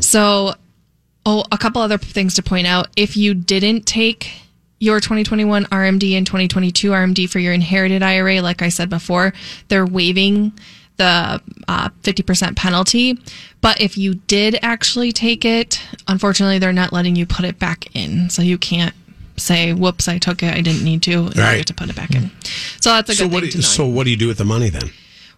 So, 0.00 0.54
oh, 1.24 1.44
a 1.50 1.58
couple 1.58 1.80
other 1.80 1.98
things 1.98 2.34
to 2.34 2.42
point 2.42 2.66
out. 2.66 2.88
If 2.96 3.16
you 3.16 3.34
didn't 3.34 3.86
take 3.86 4.45
your 4.78 5.00
2021 5.00 5.64
RMD 5.66 6.12
and 6.18 6.26
2022 6.26 6.90
RMD 6.90 7.28
for 7.30 7.38
your 7.38 7.52
inherited 7.52 8.02
IRA, 8.02 8.40
like 8.42 8.62
I 8.62 8.68
said 8.68 8.90
before, 8.90 9.32
they're 9.68 9.86
waiving 9.86 10.52
the 10.98 11.40
uh, 11.68 11.88
50% 12.02 12.56
penalty. 12.56 13.18
But 13.60 13.80
if 13.80 13.96
you 13.98 14.14
did 14.14 14.58
actually 14.62 15.12
take 15.12 15.44
it, 15.44 15.80
unfortunately, 16.08 16.58
they're 16.58 16.72
not 16.72 16.92
letting 16.92 17.16
you 17.16 17.26
put 17.26 17.44
it 17.44 17.58
back 17.58 17.94
in. 17.94 18.30
So 18.30 18.42
you 18.42 18.58
can't 18.58 18.94
say, 19.36 19.72
whoops, 19.74 20.08
I 20.08 20.18
took 20.18 20.42
it. 20.42 20.54
I 20.54 20.60
didn't 20.62 20.84
need 20.84 21.02
to. 21.02 21.26
And 21.26 21.36
Right. 21.36 21.52
You 21.52 21.56
get 21.58 21.66
to 21.68 21.74
put 21.74 21.90
it 21.90 21.96
back 21.96 22.14
in. 22.14 22.30
So 22.80 22.90
that's 22.90 23.10
a 23.10 23.14
So 23.14 23.24
good 23.24 23.32
what? 23.34 23.42
thing 23.42 23.50
Do, 23.52 23.58
know. 23.58 23.62
so 23.62 23.86
what 23.86 24.04
do 24.04 24.10
you 24.10 24.16
do 24.16 24.28
with 24.28 24.38
the 24.38 24.44
money 24.44 24.70
then? 24.70 24.90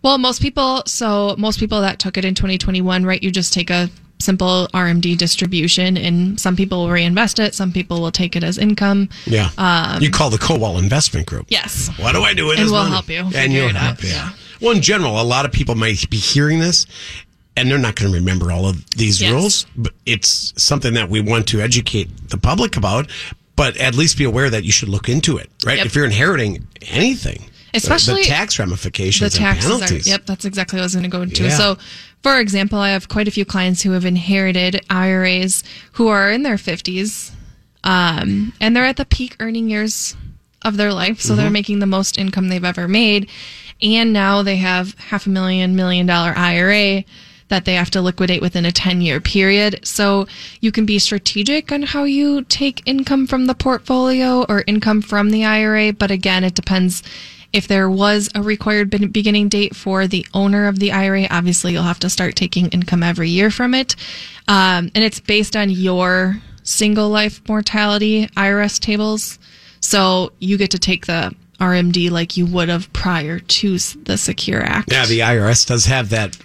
Well, 0.03 0.19
most 0.19 0.41
people, 0.41 0.83
so 0.87 1.35
most 1.39 1.59
people 1.59 1.81
that 1.81 1.99
took 1.99 2.17
it 2.17 2.25
in 2.25 2.35
2021, 2.37 3.05
right, 3.05 3.21
you 3.21 3.33
just 3.33 3.53
take 3.53 3.71
a 3.71 3.91
simple 4.21 4.69
RMD 4.75 5.17
distribution 5.17 5.97
and 5.97 6.39
some 6.41 6.57
people 6.57 6.79
will 6.85 6.91
reinvest 6.91 7.39
it. 7.39 7.55
Some 7.55 7.73
people 7.73 8.01
will 8.01 8.11
take 8.11 8.35
it 8.37 8.43
as 8.45 8.59
income. 8.59 9.09
Yeah. 9.27 9.51
Um, 9.59 10.03
you 10.03 10.11
call 10.11 10.31
the 10.31 10.39
Kowal 10.39 10.79
Investment 10.79 11.27
Group. 11.27 11.47
Yes. 11.49 11.89
What 11.99 12.13
do 12.15 12.23
I 12.23 12.35
do 12.35 12.47
with 12.47 12.59
And 12.59 12.67
this 12.67 12.73
we'll 12.73 12.83
money? 12.83 12.93
help 12.95 13.09
you 13.09 13.39
And 13.39 13.53
you'll 13.53 13.69
help. 13.71 13.99
out, 13.99 14.05
Yeah. 14.05 14.11
yeah. 14.11 14.31
Well, 14.61 14.73
in 14.75 14.83
general, 14.83 15.21
a 15.21 15.23
lot 15.23 15.45
of 15.45 15.53
people 15.53 15.77
might 15.77 16.11
be 16.11 16.17
hearing 16.17 16.59
this, 16.59 16.85
and 17.57 17.71
they're 17.71 17.79
not 17.79 17.95
going 17.95 18.11
to 18.11 18.19
remember 18.19 18.51
all 18.51 18.67
of 18.69 18.89
these 18.91 19.21
Yes. 19.21 19.31
rules. 19.33 19.67
But 19.77 19.93
it's 20.05 20.53
something 20.57 20.95
that 20.95 21.09
we 21.09 21.21
want 21.21 21.47
to 21.49 21.61
educate 21.61 22.29
the 22.31 22.39
public 22.39 22.77
about. 22.77 23.09
But 23.55 23.77
at 23.77 23.95
least 23.97 24.17
be 24.19 24.25
aware 24.25 24.51
that 24.51 24.65
you 24.65 24.71
should 24.73 24.89
look 24.89 25.09
into 25.09 25.37
it, 25.37 25.51
right? 25.65 25.79
Yep. 25.79 25.87
If 25.87 25.95
you're 25.97 26.05
inheriting 26.05 26.67
anything, 26.83 27.45
the- 27.73 27.79
Especially 27.79 28.23
the 28.23 28.29
tax 28.29 28.59
ramifications 28.59 29.33
the 29.33 29.39
taxes 29.39 29.71
and 29.71 29.81
penalties. 29.81 30.07
are 30.07 30.11
yep 30.11 30.27
that's 30.27 30.45
exactly 30.47 30.77
what 30.79 30.83
i 30.83 30.87
was 30.87 30.95
going 30.95 31.03
to 31.03 31.09
go 31.11 31.21
into 31.23 31.43
Yeah. 31.45 31.51
so 31.57 31.79
for 32.23 32.39
example 32.41 32.79
i 32.79 32.91
have 32.91 33.09
quite 33.09 33.29
a 33.29 33.31
few 33.33 33.45
clients 33.45 33.83
who 33.83 33.93
have 33.93 34.05
inherited 34.05 34.81
iras 34.91 35.63
who 35.93 36.09
are 36.09 36.31
in 36.31 36.43
their 36.43 36.57
50s 36.57 37.33
um, 37.85 38.53
and 38.61 38.75
they're 38.75 38.85
at 38.85 38.97
the 38.97 39.05
peak 39.05 39.37
earning 39.41 39.71
years 39.71 40.17
of 40.65 40.77
their 40.77 40.93
life 40.93 41.21
so 41.21 41.33
Mm-hmm. 41.33 41.41
they're 41.41 41.51
making 41.51 41.79
the 41.79 41.87
most 41.87 42.19
income 42.19 42.49
they've 42.49 42.65
ever 42.65 42.89
made 42.89 43.31
and 43.81 44.13
now 44.13 44.43
they 44.43 44.57
have 44.57 44.95
half 44.99 45.27
a 45.27 45.31
million 45.31 45.77
million 45.77 46.07
dollar 46.07 46.33
ira 46.37 47.05
that 47.49 47.65
they 47.65 47.75
have 47.75 47.91
to 47.91 48.03
liquidate 48.03 48.43
within 48.43 48.67
a 48.67 48.73
10 48.73 49.01
year 49.01 49.21
period. 49.21 49.81
So 49.83 50.27
you 50.61 50.71
can 50.71 50.85
be 50.85 50.99
strategic 50.99 51.73
on 51.73 51.83
how 51.83 52.05
you 52.05 52.43
take 52.45 52.83
income 52.87 53.27
from 53.27 53.47
the 53.47 53.55
portfolio 53.55 54.45
or 54.51 54.65
income 54.67 55.01
from 55.01 55.31
the 55.31 55.47
IRA. 55.47 55.95
But 55.95 56.11
again, 56.11 56.45
it 56.45 56.55
depends 56.55 57.03
if 57.53 57.67
there 57.69 57.89
was 57.91 58.29
a 58.35 58.43
required 58.43 58.91
beginning 59.13 59.49
date 59.49 59.75
for 59.75 60.07
the 60.07 60.27
owner 60.35 60.67
of 60.67 60.79
the 60.79 60.93
IRA. 60.93 61.27
Obviously, 61.31 61.73
you'll 61.73 61.83
have 61.83 61.99
to 62.01 62.11
start 62.11 62.37
taking 62.37 62.69
income 62.69 63.03
every 63.03 63.31
year 63.31 63.51
from 63.51 63.75
it. 63.75 63.97
Um, 64.49 64.91
and 64.95 65.05
it's 65.05 65.21
based 65.21 65.57
on 65.57 65.71
your 65.71 66.41
single 66.63 67.09
life 67.09 67.41
mortality 67.49 68.27
IRS 68.29 68.79
tables. 68.79 69.39
So 69.81 70.33
you 70.41 70.59
get 70.59 70.71
to 70.73 70.79
take 70.79 71.07
the 71.07 71.35
RMD 71.61 72.11
like 72.11 72.37
you 72.37 72.47
would 72.47 72.69
have 72.69 72.93
prior 72.93 73.39
to 73.41 73.79
the 73.79 74.17
Secure 74.19 74.63
Act. 74.63 74.93
Yeah, 74.93 75.07
the 75.07 75.21
IRS 75.21 75.67
does 75.67 75.87
have 75.87 76.11
that. 76.11 76.37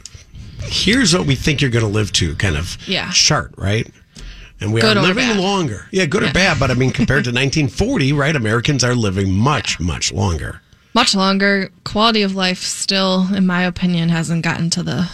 Here's 0.62 1.14
what 1.14 1.28
we 1.28 1.36
think 1.36 1.62
you're 1.62 1.70
going 1.70 1.86
to 1.86 1.92
live 1.92 2.12
to 2.14 2.36
kind 2.36 2.56
of 2.56 2.78
Yeah. 2.88 3.12
chart, 3.12 3.54
right? 3.58 3.86
And 4.62 4.72
we 4.74 4.80
Good 4.80 4.96
are 4.96 5.02
living 5.04 5.38
longer. 5.38 5.88
Yeah, 5.92 6.06
good 6.06 6.24
or 6.24 6.32
bad, 6.32 6.58
but 6.60 6.72
I 6.72 6.74
mean, 6.76 6.92
compared 6.92 7.26
to 7.26 7.30
1940, 7.32 8.14
right? 8.14 8.34
Americans 8.36 8.84
are 8.84 8.96
living 8.96 9.32
much, 9.34 9.80
much 9.80 10.14
longer. 10.14 10.62
Much 10.94 11.16
longer. 11.16 11.70
Quality 11.84 12.22
of 12.22 12.36
life 12.36 12.60
still, 12.60 13.34
in 13.34 13.46
my 13.46 13.64
opinion, 13.64 14.10
hasn't 14.10 14.44
gotten 14.44 14.70
to 14.72 14.84
the 14.84 15.10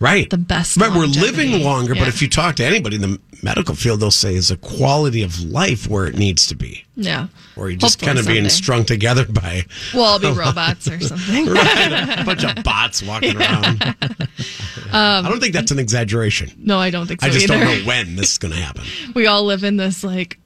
Right. 0.00 0.28
The 0.28 0.36
best 0.36 0.76
Right, 0.78 0.90
we're 0.92 1.06
living 1.06 1.62
longer, 1.62 1.94
but 1.94 2.08
if 2.08 2.20
you 2.20 2.28
talk 2.28 2.56
to 2.56 2.64
anybody 2.64 2.96
in 2.96 3.02
the 3.02 3.20
medical 3.40 3.76
field, 3.76 4.00
they'll 4.00 4.10
say 4.10 4.34
is 4.34 4.50
a 4.50 4.56
quality 4.56 5.22
of 5.22 5.40
life 5.44 5.86
where 5.88 6.06
it 6.06 6.16
needs 6.16 6.48
to 6.48 6.56
be. 6.56 6.84
yeah. 6.96 7.28
Or 7.54 7.70
you're 7.70 7.78
just 7.78 8.00
Hopefully 8.00 8.06
kind 8.08 8.18
of 8.18 8.26
being 8.26 8.48
strung 8.48 8.84
together 8.84 9.24
by 9.26 9.64
Well, 9.94 10.04
I'll 10.06 10.18
be 10.18 10.32
robots 10.32 10.88
or 10.88 10.98
something. 10.98 11.46
a 11.48 12.24
bunch 12.26 12.42
of 12.44 12.64
bots 12.64 13.00
walking 13.00 13.36
around. 13.36 13.80
Um, 13.80 15.24
I 15.24 15.28
don't 15.28 15.38
think 15.38 15.54
that's 15.54 15.70
an 15.70 15.78
exaggeration. 15.78 16.50
No, 16.58 16.78
I 16.80 16.90
don't 16.90 17.06
think 17.06 17.20
so 17.20 17.28
I 17.28 17.30
just 17.30 17.48
either. 17.48 17.64
don't 17.64 17.78
know 17.78 17.86
when 17.86 18.16
this 18.16 18.32
is 18.32 18.38
going 18.38 18.54
to 18.54 18.60
happen. 18.60 18.82
We 19.14 19.26
all 19.28 19.44
live 19.44 19.62
in 19.62 19.76
this 19.76 20.02
like, 20.02 20.38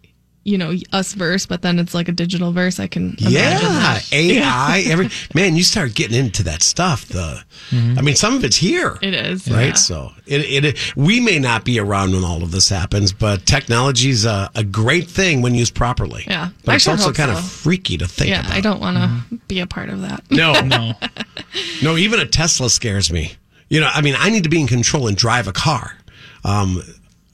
you 0.46 0.56
know, 0.56 0.72
us 0.92 1.12
verse, 1.12 1.44
but 1.44 1.62
then 1.62 1.78
it's 1.80 1.92
like 1.92 2.08
a 2.08 2.12
digital 2.12 2.52
verse. 2.52 2.78
I 2.78 2.86
can 2.86 3.16
Yeah, 3.18 3.58
that. 3.58 4.08
AI. 4.12 4.84
Every 4.86 5.08
man, 5.34 5.56
you 5.56 5.64
start 5.64 5.94
getting 5.94 6.16
into 6.16 6.44
that 6.44 6.62
stuff. 6.62 7.06
The, 7.06 7.42
I 7.72 8.00
mean, 8.00 8.14
some 8.14 8.34
of 8.36 8.44
it's 8.44 8.56
here. 8.56 8.96
It 9.02 9.12
is 9.12 9.50
right. 9.50 9.66
yeah. 9.66 9.72
So 9.74 10.12
it, 10.24 10.64
it 10.64 10.96
we 10.96 11.18
may 11.18 11.40
not 11.40 11.64
be 11.64 11.80
around 11.80 12.12
when 12.12 12.22
all 12.24 12.44
of 12.44 12.52
this 12.52 12.68
happens, 12.68 13.12
but 13.12 13.44
technology's 13.44 14.24
a, 14.24 14.48
a 14.54 14.62
great 14.62 15.08
thing 15.08 15.42
when 15.42 15.54
used 15.56 15.74
properly. 15.74 16.24
Yeah. 16.28 16.50
but 16.64 16.72
I 16.72 16.74
it's 16.76 16.84
sure 16.84 16.92
also 16.92 17.06
hope 17.06 17.16
kind 17.16 17.30
of 17.32 17.38
so. 17.38 17.42
freaky 17.42 17.96
to 17.98 18.06
think 18.06 18.30
Yeah, 18.30 18.40
about. 18.40 18.52
I 18.52 18.60
don't 18.60 18.80
want 18.80 18.96
to 18.98 19.36
be 19.48 19.58
a 19.60 19.66
part 19.66 19.88
of 19.88 20.02
that. 20.02 20.22
No, 20.30 20.52
No. 20.60 20.92
no. 21.82 21.96
Even 21.96 22.20
a 22.20 22.26
Tesla 22.26 22.70
scares 22.70 23.10
me. 23.12 23.32
You 23.68 23.80
know, 23.80 23.90
I 23.92 24.00
mean, 24.00 24.14
I 24.16 24.30
need 24.30 24.44
to 24.44 24.48
be 24.48 24.60
in 24.60 24.68
control 24.68 25.08
and 25.08 25.16
drive 25.16 25.48
a 25.48 25.52
car. 25.52 25.96
Um, 26.44 26.82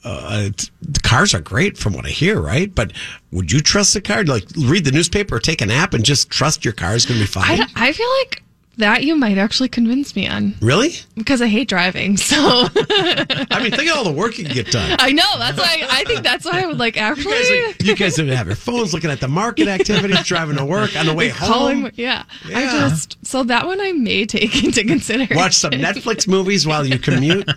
uh, 0.03 0.49
the 0.81 0.99
cars 1.01 1.33
are 1.33 1.39
great 1.39 1.77
from 1.77 1.93
what 1.93 2.05
I 2.05 2.09
hear, 2.09 2.39
right? 2.39 2.73
But 2.73 2.93
would 3.31 3.51
you 3.51 3.61
trust 3.61 3.95
a 3.95 4.01
car? 4.01 4.23
Like 4.23 4.45
read 4.57 4.85
the 4.85 4.91
newspaper 4.91 5.35
or 5.35 5.39
take 5.39 5.61
a 5.61 5.65
nap 5.65 5.93
and 5.93 6.03
just 6.03 6.29
trust 6.29 6.65
your 6.65 6.73
car 6.73 6.95
is 6.95 7.05
going 7.05 7.19
to 7.19 7.23
be 7.23 7.27
fine? 7.27 7.61
I, 7.61 7.67
I 7.75 7.93
feel 7.93 8.09
like 8.19 8.43
that 8.77 9.03
you 9.03 9.15
might 9.15 9.37
actually 9.37 9.69
convince 9.69 10.15
me 10.15 10.27
on 10.27 10.55
really? 10.61 10.93
because 11.15 11.41
I 11.41 11.47
hate 11.47 11.67
driving. 11.67 12.17
So 12.17 12.35
I 12.39 13.59
mean, 13.61 13.71
think 13.71 13.89
of 13.91 13.97
all 13.97 14.03
the 14.03 14.11
work 14.15 14.37
you 14.37 14.45
can 14.45 14.53
get 14.53 14.71
done. 14.71 14.95
I 14.99 15.11
know 15.11 15.23
that's 15.37 15.57
why 15.57 15.85
I 15.89 16.03
think 16.05 16.23
that's 16.23 16.45
why 16.45 16.63
I 16.63 16.65
would 16.65 16.79
like 16.79 16.95
You 16.95 17.01
actually 17.03 17.33
guys, 17.33 17.51
are, 17.51 17.83
you 17.83 17.95
guys 17.95 18.17
have 18.17 18.47
your 18.47 18.55
phones 18.55 18.93
looking 18.93 19.11
at 19.11 19.19
the 19.19 19.27
market 19.27 19.67
activities, 19.67 20.23
driving 20.25 20.57
to 20.57 20.65
work 20.65 20.95
on 20.97 21.05
the 21.05 21.13
way 21.13 21.29
calling. 21.29 21.81
home. 21.83 21.91
Yeah. 21.95 22.23
I 22.45 22.65
just 22.89 23.23
so 23.25 23.43
that 23.43 23.65
one 23.67 23.79
I 23.79 23.91
may 23.91 24.25
take 24.25 24.63
into 24.63 24.83
consideration. 24.83 25.35
Watch 25.37 25.53
some 25.53 25.71
Netflix 25.71 26.27
movies 26.27 26.65
while 26.65 26.85
you 26.85 26.97
commute. 26.97 27.47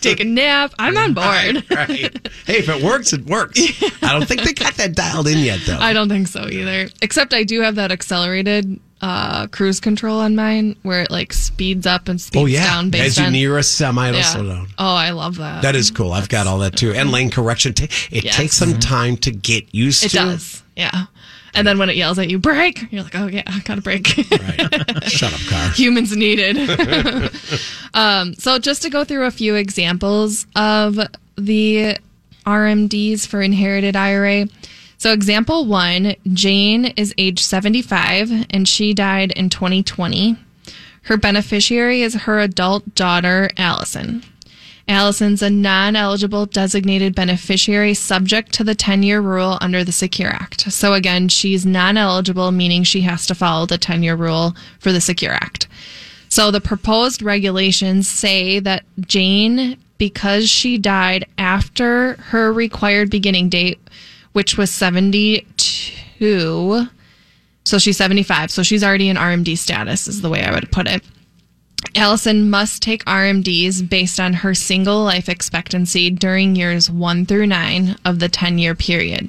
take 0.00 0.20
a 0.20 0.24
nap. 0.24 0.72
I'm 0.78 0.96
on 0.96 1.14
board. 1.14 1.24
Right, 1.70 1.70
right. 1.70 2.28
Hey, 2.46 2.58
if 2.58 2.68
it 2.68 2.82
works, 2.82 3.12
it 3.12 3.26
works. 3.26 3.60
I 4.02 4.12
don't 4.12 4.26
think 4.26 4.42
they 4.42 4.52
got 4.52 4.74
that 4.74 4.94
dialed 4.94 5.28
in 5.28 5.38
yet, 5.38 5.60
though. 5.66 5.78
I 5.78 5.92
don't 5.92 6.08
think 6.08 6.28
so 6.28 6.48
either. 6.48 6.88
Except 7.02 7.34
I 7.34 7.44
do 7.44 7.60
have 7.60 7.74
that 7.76 7.92
accelerated 7.92 8.80
uh, 9.02 9.48
cruise 9.48 9.80
control 9.80 10.20
on 10.20 10.36
mine 10.36 10.76
where 10.82 11.02
it 11.02 11.10
like 11.10 11.32
speeds 11.32 11.86
up 11.86 12.08
and 12.08 12.20
speeds 12.20 12.40
oh 12.42 12.46
yeah, 12.46 12.64
down 12.64 12.88
based 12.90 13.04
as 13.04 13.18
you 13.18 13.24
on. 13.24 13.32
near 13.32 13.58
a 13.58 13.62
semi, 13.62 14.08
it'll 14.08 14.20
yeah. 14.20 14.26
slow 14.26 14.46
down. 14.48 14.66
Oh, 14.78 14.94
I 14.94 15.10
love 15.10 15.36
that. 15.38 15.62
That 15.62 15.74
is 15.74 15.90
cool. 15.90 16.12
I've 16.12 16.28
got 16.28 16.46
all 16.46 16.58
that 16.60 16.76
too. 16.76 16.92
And 16.92 17.10
lane 17.10 17.30
correction. 17.30 17.74
ta- 17.74 17.86
It 18.10 18.24
Yes. 18.24 18.36
takes 18.36 18.56
some 18.56 18.78
time 18.78 19.16
to 19.18 19.30
get 19.32 19.74
used 19.74 20.04
it 20.04 20.10
to. 20.10 20.16
does. 20.16 20.62
Yeah. 20.76 21.06
And 21.54 21.66
then 21.66 21.78
when 21.78 21.90
it 21.90 21.96
yells 21.96 22.18
at 22.18 22.30
you, 22.30 22.38
break, 22.38 22.90
you're 22.90 23.02
like, 23.02 23.14
oh 23.14 23.26
yeah, 23.26 23.42
I 23.46 23.58
gotta 23.60 23.82
break. 23.82 24.06
Right. 24.30 25.04
Shut 25.10 25.34
up, 25.34 25.40
car. 25.50 25.68
Humans 25.74 26.16
needed. 26.16 26.56
um, 27.94 28.34
so 28.34 28.58
just 28.58 28.82
to 28.82 28.88
go 28.90 29.04
through 29.04 29.26
a 29.26 29.30
few 29.30 29.54
examples 29.56 30.46
of 30.56 30.98
the 31.36 31.98
RMDs 32.46 33.26
for 33.26 33.42
inherited 33.42 33.96
IRA. 33.96 34.46
So 35.02 35.12
example 35.12 35.64
one, 35.64 36.14
Jane 36.32 36.84
is 36.96 37.12
age 37.18 37.42
75 37.42 38.46
and 38.50 38.68
she 38.68 38.94
died 38.94 39.32
in 39.32 39.48
2020. 39.48 40.36
Her 41.02 41.16
beneficiary 41.16 42.02
is 42.02 42.14
her 42.14 42.38
adult 42.38 42.94
daughter, 42.94 43.50
Allison. 43.56 44.22
Allison's 44.86 45.42
a 45.42 45.50
non 45.50 45.96
eligible 45.96 46.46
designated 46.46 47.16
beneficiary 47.16 47.94
subject 47.94 48.52
to 48.52 48.62
the 48.62 48.76
10 48.76 49.02
year 49.02 49.20
rule 49.20 49.58
under 49.60 49.82
the 49.82 49.90
Secure 49.90 50.30
Act. 50.30 50.72
So, 50.72 50.94
again, 50.94 51.26
she's 51.26 51.66
non 51.66 51.96
eligible, 51.96 52.52
meaning 52.52 52.84
she 52.84 53.00
has 53.00 53.26
to 53.26 53.34
follow 53.34 53.66
the 53.66 53.78
10 53.78 54.04
year 54.04 54.14
rule 54.14 54.54
for 54.78 54.92
the 54.92 55.00
Secure 55.00 55.32
Act. 55.32 55.66
So, 56.28 56.52
the 56.52 56.60
proposed 56.60 57.22
regulations 57.22 58.06
say 58.06 58.60
that 58.60 58.84
Jane, 59.00 59.78
because 59.98 60.48
she 60.48 60.78
died 60.78 61.26
after 61.38 62.12
her 62.28 62.52
required 62.52 63.10
beginning 63.10 63.48
date, 63.48 63.80
which 64.32 64.56
was 64.56 64.72
72, 64.72 66.86
so 67.64 67.78
she's 67.78 67.96
75, 67.96 68.50
so 68.50 68.62
she's 68.62 68.84
already 68.84 69.08
in 69.08 69.16
RMD 69.16 69.56
status, 69.56 70.08
is 70.08 70.22
the 70.22 70.30
way 70.30 70.42
I 70.42 70.52
would 70.52 70.72
put 70.72 70.88
it. 70.88 71.02
Allison 71.94 72.48
must 72.48 72.82
take 72.82 73.04
RMDs 73.04 73.88
based 73.88 74.18
on 74.18 74.32
her 74.34 74.54
single 74.54 75.04
life 75.04 75.28
expectancy 75.28 76.10
during 76.10 76.56
years 76.56 76.90
one 76.90 77.26
through 77.26 77.46
nine 77.46 77.96
of 78.04 78.18
the 78.18 78.28
10 78.28 78.58
year 78.58 78.74
period. 78.74 79.28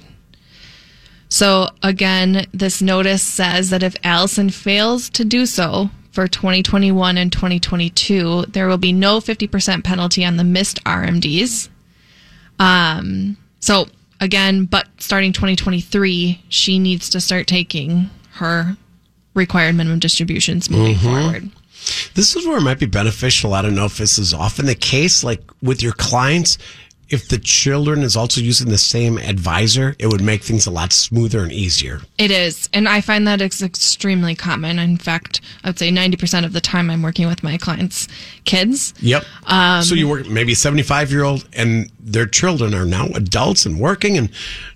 So, 1.30 1.70
again, 1.82 2.46
this 2.54 2.82
notice 2.82 3.24
says 3.24 3.72
that 3.72 3.82
if 3.82 3.96
Allison 4.04 4.52
fails 4.52 5.10
to 5.12 5.26
do 5.26 5.48
so 5.48 5.90
for 6.12 6.28
2021 6.28 7.18
and 7.18 7.32
2022, 7.32 8.46
there 8.50 8.68
will 8.68 8.78
be 8.78 8.94
no 8.94 9.20
50% 9.20 9.84
penalty 9.84 10.24
on 10.24 10.38
the 10.38 10.44
missed 10.44 10.84
RMDs. 10.84 11.70
Um, 12.60 13.38
so, 13.60 13.88
again, 14.20 14.66
but 14.66 14.88
starting 14.98 15.34
2023, 15.34 16.44
she 16.50 16.80
needs 16.80 17.10
to 17.10 17.22
start 17.22 17.48
taking 17.48 18.10
her 18.34 18.78
required 19.34 19.76
minimum 19.76 20.00
distributions 20.00 20.70
moving 20.70 20.96
forward. 20.96 21.50
This 22.16 22.36
is 22.36 22.48
where 22.48 22.58
it 22.58 22.62
might 22.62 22.80
be 22.80 22.86
beneficial. 22.86 23.54
I 23.54 23.62
don't 23.62 23.76
know 23.76 23.86
if 23.86 23.98
this 23.98 24.18
is 24.18 24.34
often 24.34 24.66
the 24.66 24.76
case, 24.76 25.24
like 25.24 25.42
with 25.62 25.84
your 25.84 25.94
clients, 25.94 26.58
if 27.14 27.28
the 27.28 27.38
children 27.38 28.02
is 28.02 28.16
also 28.16 28.42
using 28.42 28.70
the 28.70 28.78
same 28.78 29.20
advisor, 29.20 29.96
it 30.00 30.08
would 30.08 30.22
make 30.22 30.42
things 30.42 30.66
a 30.66 30.72
lot 30.72 30.92
smoother 30.92 31.44
and 31.44 31.52
easier. 31.52 32.02
It 32.18 32.32
is. 32.32 32.70
And 32.74 32.90
I 32.90 33.02
find 33.02 33.28
that 33.28 33.40
it's 33.40 33.62
extremely 33.62 34.34
common. 34.34 34.80
In 34.80 34.98
fact, 34.98 35.42
I 35.64 35.70
would 35.70 35.78
say 35.78 35.92
90% 35.92 36.44
of 36.44 36.54
the 36.54 36.62
time 36.62 36.90
I'm 36.90 37.04
working 37.04 37.28
with 37.28 37.44
my 37.44 37.58
clients' 37.58 38.08
kids. 38.46 38.96
Yep. 39.00 39.26
Um, 39.46 39.84
so 39.84 39.94
you 39.94 40.08
work 40.08 40.28
maybe 40.28 40.54
a 40.54 40.56
75 40.56 41.12
year 41.12 41.24
old 41.24 41.48
and 41.54 41.92
their 42.04 42.26
children 42.26 42.74
are 42.74 42.86
now 42.86 43.08
adults 43.16 43.66
and 43.66 43.80
working 43.80 44.18
and 44.18 44.30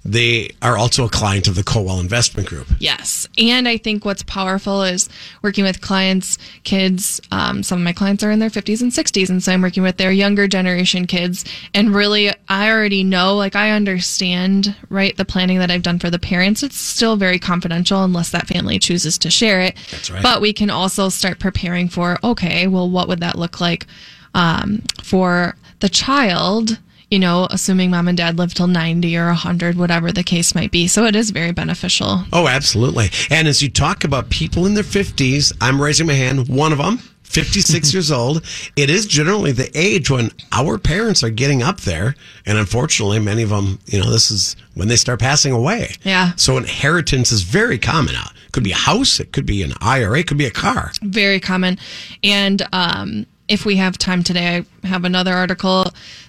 they 0.06 0.50
are 0.62 0.78
also 0.78 1.04
a 1.04 1.10
client 1.10 1.48
of 1.48 1.56
the 1.56 1.62
Kowal 1.62 2.00
Investment 2.00 2.48
Group. 2.48 2.68
Yes. 2.80 3.28
And 3.38 3.68
I 3.68 3.76
think 3.78 4.06
what's 4.06 4.24
powerful 4.24 4.84
is 4.84 5.10
working 5.42 5.66
with 5.66 5.82
clients, 5.82 6.38
kids. 6.64 7.20
Um, 7.32 7.64
some 7.64 7.80
of 7.80 7.84
my 7.84 7.92
clients 7.92 8.24
are 8.24 8.32
in 8.32 8.40
their 8.40 8.50
50s 8.50 8.82
and 8.82 8.92
60s. 8.92 9.30
And 9.30 9.44
so 9.44 9.52
I'm 9.52 9.62
working 9.62 9.84
with 9.84 9.98
their 9.98 10.12
younger 10.12 10.48
generation 10.48 11.06
kids 11.06 11.44
and 11.74 11.94
really 11.94 12.32
I 12.48 12.72
already 12.72 13.04
know, 13.04 13.36
like 13.36 13.56
I 13.56 13.72
understand, 13.72 14.76
right, 14.90 15.16
the 15.18 15.26
planning 15.26 15.60
that 15.60 15.70
I've 15.70 15.84
done 15.84 16.00
for 16.00 16.10
the 16.10 16.20
parents. 16.20 16.64
It's 16.64 16.78
still 16.78 17.18
very 17.18 17.40
confidential 17.40 18.04
unless 18.04 18.30
that 18.32 18.48
family 18.48 18.80
chooses 18.80 19.18
to 19.20 19.30
share 19.30 19.60
it. 19.60 19.76
That's 19.92 20.10
right. 20.10 20.24
But 20.24 20.40
we 20.40 20.54
can 20.54 20.70
also 20.70 21.10
start 21.10 21.40
preparing 21.40 21.90
for, 21.90 22.18
okay, 22.24 22.68
well, 22.68 22.90
what 22.90 23.10
would 23.10 23.20
that 23.20 23.38
look 23.38 23.60
like 23.60 23.86
um, 24.34 24.84
for 25.04 25.58
the 25.82 25.90
child? 25.90 26.80
You 27.10 27.20
know, 27.20 27.48
assuming 27.50 27.92
mom 27.92 28.08
and 28.08 28.18
dad 28.18 28.38
live 28.38 28.54
till 28.54 28.68
90 28.68 29.16
or 29.18 29.28
100, 29.28 29.78
whatever 29.78 30.12
the 30.12 30.24
case 30.24 30.54
might 30.54 30.72
be. 30.72 30.88
So 30.88 31.06
it 31.06 31.16
is 31.16 31.30
very 31.30 31.52
beneficial. 31.52 32.24
Oh, 32.34 32.48
absolutely. 32.48 33.10
And 33.30 33.48
as 33.48 33.62
you 33.62 33.70
talk 33.70 34.04
about 34.04 34.30
people 34.30 34.66
in 34.66 34.74
their 34.74 34.84
50s, 34.84 35.56
I'm 35.62 35.82
raising 35.82 36.08
my 36.08 36.14
hand, 36.14 36.50
one 36.50 36.74
of 36.74 36.80
them 36.80 37.00
56 37.28 37.94
years 37.94 38.12
old. 38.12 38.44
It 38.76 38.90
is 38.90 39.06
generally 39.06 39.52
the 39.52 39.70
age 39.78 40.10
when 40.10 40.32
our 40.52 40.78
parents 40.78 41.24
are 41.24 41.30
getting 41.30 41.62
up 41.62 41.82
there. 41.82 42.16
And 42.46 42.58
unfortunately, 42.58 43.20
many 43.20 43.44
of 43.44 43.50
them, 43.50 43.80
you 43.86 44.00
know, 44.00 44.10
this 44.10 44.32
is 44.32 44.56
when 44.74 44.88
they 44.88 44.96
start 44.96 45.20
passing 45.20 45.52
away. 45.52 45.92
Yeah. 46.04 46.32
So 46.36 46.58
inheritance 46.58 47.32
is 47.32 47.44
very 47.44 47.78
common 47.78 48.14
now. 48.14 48.30
It 48.46 48.52
could 48.54 48.64
be 48.64 48.72
a 48.72 48.76
house, 48.76 49.20
it 49.20 49.34
could 49.34 49.46
be 49.46 49.62
an 49.62 49.74
IRA, 49.82 50.20
it 50.20 50.28
could 50.28 50.38
be 50.38 50.46
a 50.46 50.52
car. 50.52 50.92
Very 51.02 51.40
common. 51.40 51.78
And 52.24 52.66
um, 52.72 53.26
if 53.48 53.66
we 53.66 53.76
have 53.76 53.98
time 53.98 54.24
today, 54.24 54.66
I 54.84 54.88
have 54.88 55.04
another 55.06 55.34
article 55.34 55.86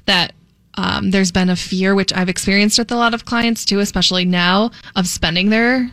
that 0.07 0.35
um, 0.79 1.11
there's 1.11 1.33
been 1.33 1.51
a 1.51 1.57
fear, 1.57 1.97
which 1.97 2.13
I've 2.13 2.29
experienced 2.29 2.79
with 2.79 2.93
a 2.93 2.97
lot 2.97 3.13
of 3.13 3.25
clients 3.25 3.65
too, 3.65 3.81
especially 3.81 4.25
now, 4.25 4.71
of 4.95 5.09
spending 5.09 5.51
their 5.51 5.91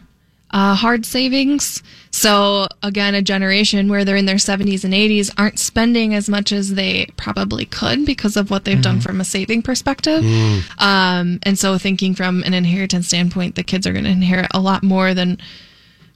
uh, 0.51 0.75
hard 0.75 1.07
savings. 1.07 1.81
So 2.11 2.67
again, 2.83 3.15
a 3.15 3.23
generation 3.23 3.89
where 3.89 4.05
they're 4.05 4.15
in 4.15 4.27
their 4.27 4.35
70s 4.35 4.83
and 4.83 4.93
80s 4.93 5.33
aren't 5.39 5.57
spending 5.57 6.13
as 6.13 6.29
much 6.29 6.51
as 6.51 6.75
they 6.75 7.07
probably 7.17 7.65
could 7.65 8.05
because 8.05 8.37
of 8.37 8.51
what 8.51 8.63
they've 8.65 8.77
mm. 8.77 8.83
done 8.83 9.01
from 9.01 9.19
a 9.19 9.25
saving 9.25 9.63
perspective. 9.63 10.23
Mm. 10.23 10.81
Um, 10.81 11.39
and 11.41 11.57
so 11.57 11.79
thinking 11.79 12.13
from 12.13 12.43
an 12.43 12.53
inheritance 12.53 13.07
standpoint, 13.07 13.55
the 13.55 13.63
kids 13.63 13.87
are 13.87 13.91
going 13.91 14.05
to 14.05 14.11
inherit 14.11 14.51
a 14.53 14.59
lot 14.59 14.83
more 14.83 15.15
than 15.15 15.39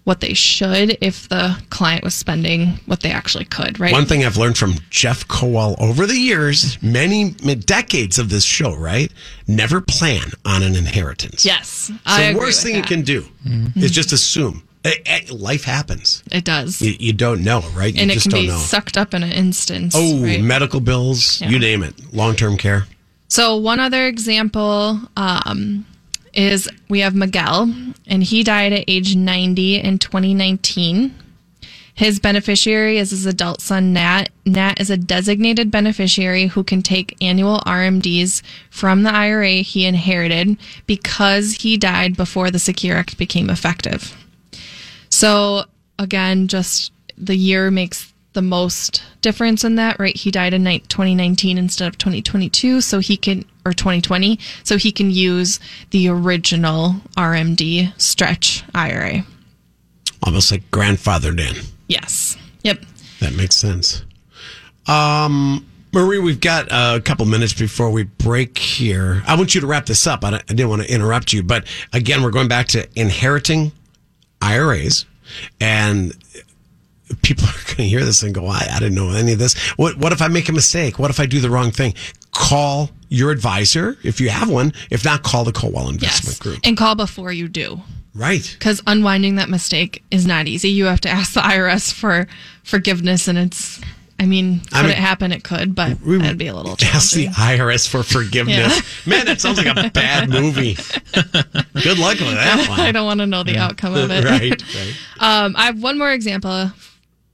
what 0.03 0.21
they 0.21 0.33
should 0.33 0.97
if 1.01 1.29
the 1.29 1.61
client 1.69 2.03
was 2.03 2.15
spending 2.15 2.79
what 2.85 3.01
they 3.01 3.11
actually 3.11 3.45
could, 3.45 3.79
right? 3.79 3.91
One 3.91 4.05
thing 4.05 4.25
I've 4.25 4.37
learned 4.37 4.57
from 4.57 4.75
Jeff 4.89 5.27
Kowal 5.27 5.79
over 5.79 6.05
the 6.05 6.15
years, 6.15 6.81
many 6.81 7.31
decades 7.31 8.17
of 8.17 8.29
this 8.29 8.43
show, 8.43 8.75
right? 8.75 9.11
Never 9.47 9.81
plan 9.81 10.31
on 10.45 10.63
an 10.63 10.75
inheritance. 10.75 11.45
Yes. 11.45 11.91
the 12.05 12.35
worst 12.37 12.63
thing 12.63 12.73
that. 12.73 12.79
you 12.79 12.83
can 12.85 13.01
do 13.03 13.21
mm-hmm. 13.45 13.79
is 13.79 13.91
just 13.91 14.11
assume. 14.11 14.63
It, 14.83 15.01
it, 15.05 15.31
life 15.31 15.65
happens. 15.65 16.23
It 16.31 16.45
does. 16.45 16.81
You, 16.81 16.95
you 16.99 17.13
don't 17.13 17.43
know, 17.43 17.61
right? 17.75 17.93
You 17.93 18.01
and 18.01 18.11
it 18.11 18.21
can 18.21 18.31
be 18.31 18.47
know. 18.47 18.57
sucked 18.57 18.97
up 18.97 19.13
in 19.13 19.23
an 19.23 19.31
instant. 19.31 19.91
Oh, 19.93 20.23
right? 20.23 20.41
medical 20.41 20.79
bills, 20.79 21.41
yeah. 21.41 21.49
you 21.49 21.59
name 21.59 21.83
it, 21.83 22.13
long 22.13 22.35
term 22.35 22.57
care. 22.57 22.85
So, 23.27 23.57
one 23.57 23.79
other 23.79 24.07
example 24.07 25.01
um, 25.17 25.85
is 26.33 26.69
we 26.89 26.99
have 27.01 27.15
Miguel, 27.15 27.73
and 28.07 28.23
he 28.23 28.43
died 28.43 28.73
at 28.73 28.85
age 28.87 29.15
90 29.15 29.75
in 29.75 29.99
2019. 29.99 31.15
His 31.99 32.19
beneficiary 32.19 32.97
is 32.97 33.11
his 33.11 33.25
adult 33.25 33.59
son, 33.59 33.91
Nat. 33.91 34.29
Nat 34.45 34.79
is 34.79 34.89
a 34.89 34.95
designated 34.95 35.69
beneficiary 35.69 36.47
who 36.47 36.63
can 36.63 36.81
take 36.81 37.17
annual 37.21 37.59
RMDs 37.65 38.41
from 38.69 39.03
the 39.03 39.13
IRA 39.13 39.55
he 39.55 39.85
inherited 39.85 40.57
because 40.85 41.55
he 41.55 41.75
died 41.75 42.15
before 42.15 42.51
the 42.51 42.57
Secure 42.57 42.95
Act 42.95 43.17
became 43.17 43.49
effective. 43.49 44.15
So, 45.09 45.65
again, 45.97 46.47
just 46.47 46.93
the 47.17 47.35
year 47.35 47.69
makes 47.69 48.08
the 48.33 48.41
most 48.41 49.03
difference 49.21 49.63
in 49.63 49.75
that, 49.75 49.99
right? 49.99 50.15
He 50.15 50.31
died 50.31 50.53
in 50.53 50.63
2019 50.63 51.57
instead 51.57 51.87
of 51.87 51.97
2022, 51.97 52.81
so 52.81 52.99
he 52.99 53.17
can, 53.17 53.43
or 53.65 53.73
2020, 53.73 54.39
so 54.63 54.77
he 54.77 54.91
can 54.91 55.11
use 55.11 55.59
the 55.89 56.07
original 56.09 56.95
RMD 57.17 57.99
stretch 57.99 58.63
IRA. 58.73 59.25
Almost 60.23 60.51
like 60.51 60.69
grandfathered 60.69 61.39
in. 61.39 61.65
Yes. 61.87 62.37
Yep. 62.63 62.83
That 63.19 63.33
makes 63.33 63.55
sense. 63.55 64.03
Um, 64.87 65.65
Marie, 65.91 66.19
we've 66.19 66.39
got 66.39 66.67
a 66.71 67.01
couple 67.01 67.25
minutes 67.25 67.53
before 67.53 67.89
we 67.89 68.03
break 68.03 68.57
here. 68.57 69.23
I 69.25 69.35
want 69.35 69.55
you 69.55 69.61
to 69.61 69.67
wrap 69.67 69.87
this 69.87 70.05
up. 70.05 70.23
I 70.23 70.37
didn't 70.37 70.69
want 70.69 70.83
to 70.83 70.93
interrupt 70.93 71.33
you, 71.33 71.41
but 71.41 71.65
again, 71.93 72.21
we're 72.21 72.31
going 72.31 72.47
back 72.47 72.67
to 72.69 72.87
inheriting 72.95 73.71
IRAs 74.41 75.05
and 75.59 76.15
people 77.21 77.47
are 77.47 77.65
going 77.65 77.77
to 77.77 77.83
hear 77.83 78.03
this 78.03 78.23
and 78.23 78.33
go, 78.33 78.47
I, 78.47 78.67
I 78.71 78.79
didn't 78.79 78.95
know 78.95 79.11
any 79.11 79.33
of 79.33 79.39
this. 79.39 79.57
What, 79.71 79.97
what 79.97 80.11
if 80.13 80.21
I 80.21 80.27
make 80.27 80.49
a 80.49 80.53
mistake? 80.53 80.99
What 80.99 81.09
if 81.09 81.19
I 81.19 81.25
do 81.25 81.39
the 81.39 81.49
wrong 81.49 81.71
thing? 81.71 81.93
Call 82.31 82.89
your 83.09 83.31
advisor 83.31 83.97
if 84.03 84.21
you 84.21 84.29
have 84.29 84.49
one. 84.49 84.73
If 84.89 85.03
not, 85.03 85.23
call 85.23 85.43
the 85.43 85.51
Kowal 85.51 85.89
Investment 85.89 86.35
yes. 86.35 86.39
Group. 86.39 86.59
And 86.63 86.77
call 86.77 86.95
before 86.95 87.31
you 87.31 87.47
do. 87.47 87.81
Right. 88.13 88.55
Because 88.57 88.81
unwinding 88.87 89.35
that 89.35 89.49
mistake 89.49 90.03
is 90.11 90.25
not 90.25 90.47
easy. 90.47 90.69
You 90.69 90.85
have 90.85 91.01
to 91.01 91.09
ask 91.09 91.33
the 91.33 91.41
IRS 91.41 91.93
for 91.93 92.27
forgiveness, 92.63 93.27
and 93.27 93.37
it's. 93.37 93.79
I 94.21 94.25
mean, 94.25 94.59
could 94.59 94.73
I 94.73 94.81
mean, 94.81 94.91
it 94.91 94.97
happen? 94.97 95.31
It 95.31 95.45
could, 95.45 95.73
but 95.73 96.01
we, 96.01 96.17
that'd 96.17 96.37
be 96.37 96.47
a 96.47 96.53
little. 96.53 96.73
Ask 96.83 97.13
the 97.13 97.27
IRS 97.27 97.87
for 97.87 98.03
forgiveness. 98.03 99.05
Yeah. 99.05 99.09
Man, 99.15 99.25
that 99.27 99.39
sounds 99.39 99.63
like 99.63 99.67
a 99.67 99.89
bad 99.91 100.29
movie. 100.29 100.73
Good 100.73 101.97
luck 101.97 102.19
with 102.19 102.33
that 102.33 102.67
one. 102.67 102.81
I 102.81 102.91
don't 102.91 103.05
want 103.05 103.21
to 103.21 103.27
know 103.27 103.43
the 103.43 103.53
yeah. 103.53 103.67
outcome 103.67 103.95
of 103.95 104.11
it. 104.11 104.25
right. 104.25 104.61
Right. 104.75 104.95
Um, 105.21 105.55
I 105.55 105.67
have 105.67 105.81
one 105.81 105.97
more 105.97 106.11
example 106.11 106.69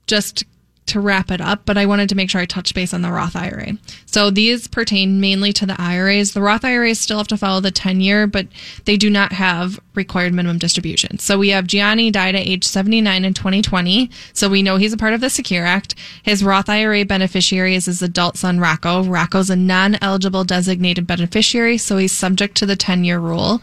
just 0.06 0.44
to 0.86 1.00
wrap 1.00 1.30
it 1.30 1.40
up, 1.40 1.62
but 1.64 1.76
I 1.76 1.86
wanted 1.86 2.08
to 2.10 2.14
make 2.14 2.30
sure 2.30 2.40
I 2.40 2.46
touch 2.46 2.72
base 2.72 2.94
on 2.94 3.02
the 3.02 3.10
Roth 3.10 3.34
IRA. 3.34 3.72
So 4.06 4.30
these 4.30 4.68
pertain 4.68 5.20
mainly 5.20 5.52
to 5.54 5.66
the 5.66 5.80
IRAs. 5.80 6.32
The 6.32 6.40
Roth 6.40 6.64
IRAs 6.64 7.00
still 7.00 7.18
have 7.18 7.26
to 7.28 7.36
follow 7.36 7.60
the 7.60 7.72
10 7.72 8.00
year, 8.00 8.26
but 8.26 8.46
they 8.84 8.96
do 8.96 9.10
not 9.10 9.32
have 9.32 9.80
required 9.94 10.32
minimum 10.32 10.58
distribution. 10.58 11.18
So 11.18 11.38
we 11.38 11.48
have 11.48 11.66
Gianni 11.66 12.10
died 12.10 12.36
at 12.36 12.46
age 12.46 12.64
79 12.64 13.24
in 13.24 13.34
2020. 13.34 14.10
So 14.32 14.48
we 14.48 14.62
know 14.62 14.76
he's 14.76 14.92
a 14.92 14.96
part 14.96 15.14
of 15.14 15.20
the 15.20 15.30
Secure 15.30 15.66
Act. 15.66 15.96
His 16.22 16.44
Roth 16.44 16.68
IRA 16.68 17.04
beneficiary 17.04 17.74
is 17.74 17.86
his 17.86 18.02
adult 18.02 18.36
son, 18.36 18.60
Rocco. 18.60 19.02
Rocco's 19.02 19.50
a 19.50 19.56
non 19.56 19.96
eligible 20.00 20.44
designated 20.44 21.06
beneficiary, 21.06 21.78
so 21.78 21.96
he's 21.96 22.12
subject 22.12 22.56
to 22.58 22.66
the 22.66 22.76
10 22.76 23.04
year 23.04 23.18
rule. 23.18 23.60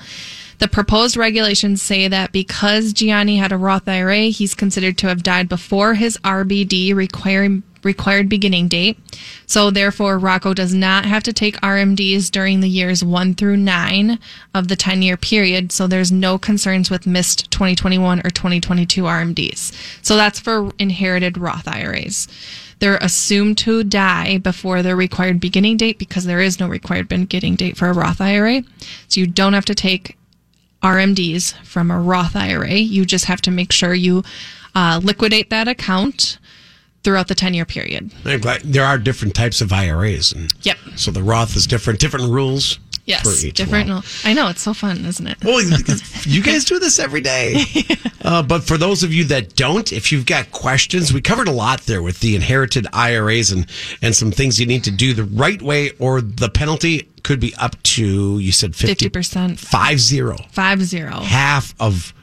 The 0.63 0.69
proposed 0.69 1.17
regulations 1.17 1.81
say 1.81 2.07
that 2.07 2.31
because 2.31 2.93
Gianni 2.93 3.35
had 3.35 3.51
a 3.51 3.57
Roth 3.57 3.85
IRA, 3.85 4.27
he's 4.27 4.55
considered 4.55 4.97
to 4.99 5.09
have 5.09 5.21
died 5.21 5.49
before 5.49 5.95
his 5.95 6.17
RBD 6.19 6.95
requiring 6.95 7.63
required 7.83 8.29
beginning 8.29 8.69
date. 8.69 8.97
So 9.45 9.71
therefore, 9.71 10.17
Rocco 10.17 10.53
does 10.53 10.73
not 10.73 11.03
have 11.03 11.21
to 11.23 11.33
take 11.33 11.59
RMDs 11.59 12.31
during 12.31 12.61
the 12.61 12.69
years 12.69 13.03
one 13.03 13.33
through 13.33 13.57
nine 13.57 14.19
of 14.53 14.69
the 14.69 14.77
10 14.77 15.01
year 15.01 15.17
period. 15.17 15.73
So 15.73 15.85
there's 15.85 16.13
no 16.13 16.37
concerns 16.37 16.89
with 16.89 17.05
missed 17.05 17.51
2021 17.51 18.19
or 18.19 18.29
2022 18.29 19.03
RMDs. 19.03 19.73
So 20.01 20.15
that's 20.15 20.39
for 20.39 20.71
inherited 20.79 21.37
Roth 21.37 21.67
IRAs. 21.67 22.29
They're 22.79 22.95
assumed 23.01 23.57
to 23.57 23.83
die 23.83 24.37
before 24.37 24.81
their 24.81 24.95
required 24.95 25.41
beginning 25.41 25.75
date 25.75 25.99
because 25.99 26.23
there 26.23 26.39
is 26.39 26.61
no 26.61 26.69
required 26.69 27.09
beginning 27.09 27.55
date 27.55 27.75
for 27.75 27.89
a 27.89 27.93
Roth 27.93 28.21
IRA. 28.21 28.63
So 29.09 29.19
you 29.19 29.27
don't 29.27 29.51
have 29.51 29.65
to 29.65 29.75
take 29.75 30.15
RMDs 30.83 31.53
from 31.63 31.89
a 31.89 31.99
Roth 31.99 32.35
IRA. 32.35 32.73
You 32.73 33.05
just 33.05 33.25
have 33.25 33.41
to 33.41 33.51
make 33.51 33.71
sure 33.71 33.93
you 33.93 34.23
uh, 34.75 34.99
liquidate 35.03 35.49
that 35.49 35.67
account 35.67 36.37
throughout 37.03 37.27
the 37.27 37.35
10 37.35 37.53
year 37.53 37.65
period. 37.65 38.11
There 38.63 38.85
are 38.85 38.97
different 38.97 39.35
types 39.35 39.61
of 39.61 39.71
IRAs. 39.71 40.33
And 40.33 40.53
yep. 40.61 40.77
So 40.95 41.11
the 41.11 41.23
Roth 41.23 41.55
is 41.55 41.67
different, 41.67 41.99
different 41.99 42.29
rules. 42.29 42.79
Yes, 43.05 43.43
different. 43.51 43.89
I 44.23 44.33
know 44.33 44.47
it's 44.47 44.61
so 44.61 44.73
fun, 44.73 45.03
isn't 45.03 45.27
it? 45.27 45.43
Well, 45.43 45.61
you 45.61 46.41
guys 46.41 46.63
do 46.65 46.79
this 46.79 46.99
every 46.99 47.21
day. 47.21 47.63
Uh, 48.23 48.41
but 48.41 48.63
for 48.63 48.77
those 48.77 49.03
of 49.03 49.13
you 49.13 49.25
that 49.25 49.53
don't, 49.57 49.91
if 49.91 50.09
you've 50.09 50.25
got 50.25 50.49
questions, 50.53 51.11
we 51.11 51.19
covered 51.19 51.49
a 51.49 51.51
lot 51.51 51.81
there 51.81 52.01
with 52.01 52.21
the 52.21 52.37
inherited 52.37 52.87
IRAs 52.93 53.51
and 53.51 53.69
and 54.01 54.15
some 54.15 54.31
things 54.31 54.61
you 54.61 54.65
need 54.65 54.85
to 54.85 54.91
do 54.91 55.13
the 55.13 55.25
right 55.25 55.61
way, 55.61 55.91
or 55.99 56.21
the 56.21 56.47
penalty 56.47 57.09
could 57.23 57.39
be 57.39 57.53
up 57.55 57.81
to 57.83 58.37
you 58.39 58.51
said 58.51 58.75
fifty 58.75 59.09
percent, 59.09 59.59
five 59.59 59.99
zero, 59.99 60.37
five 60.51 60.83
zero, 60.83 61.19
half 61.19 61.73
of 61.79 62.13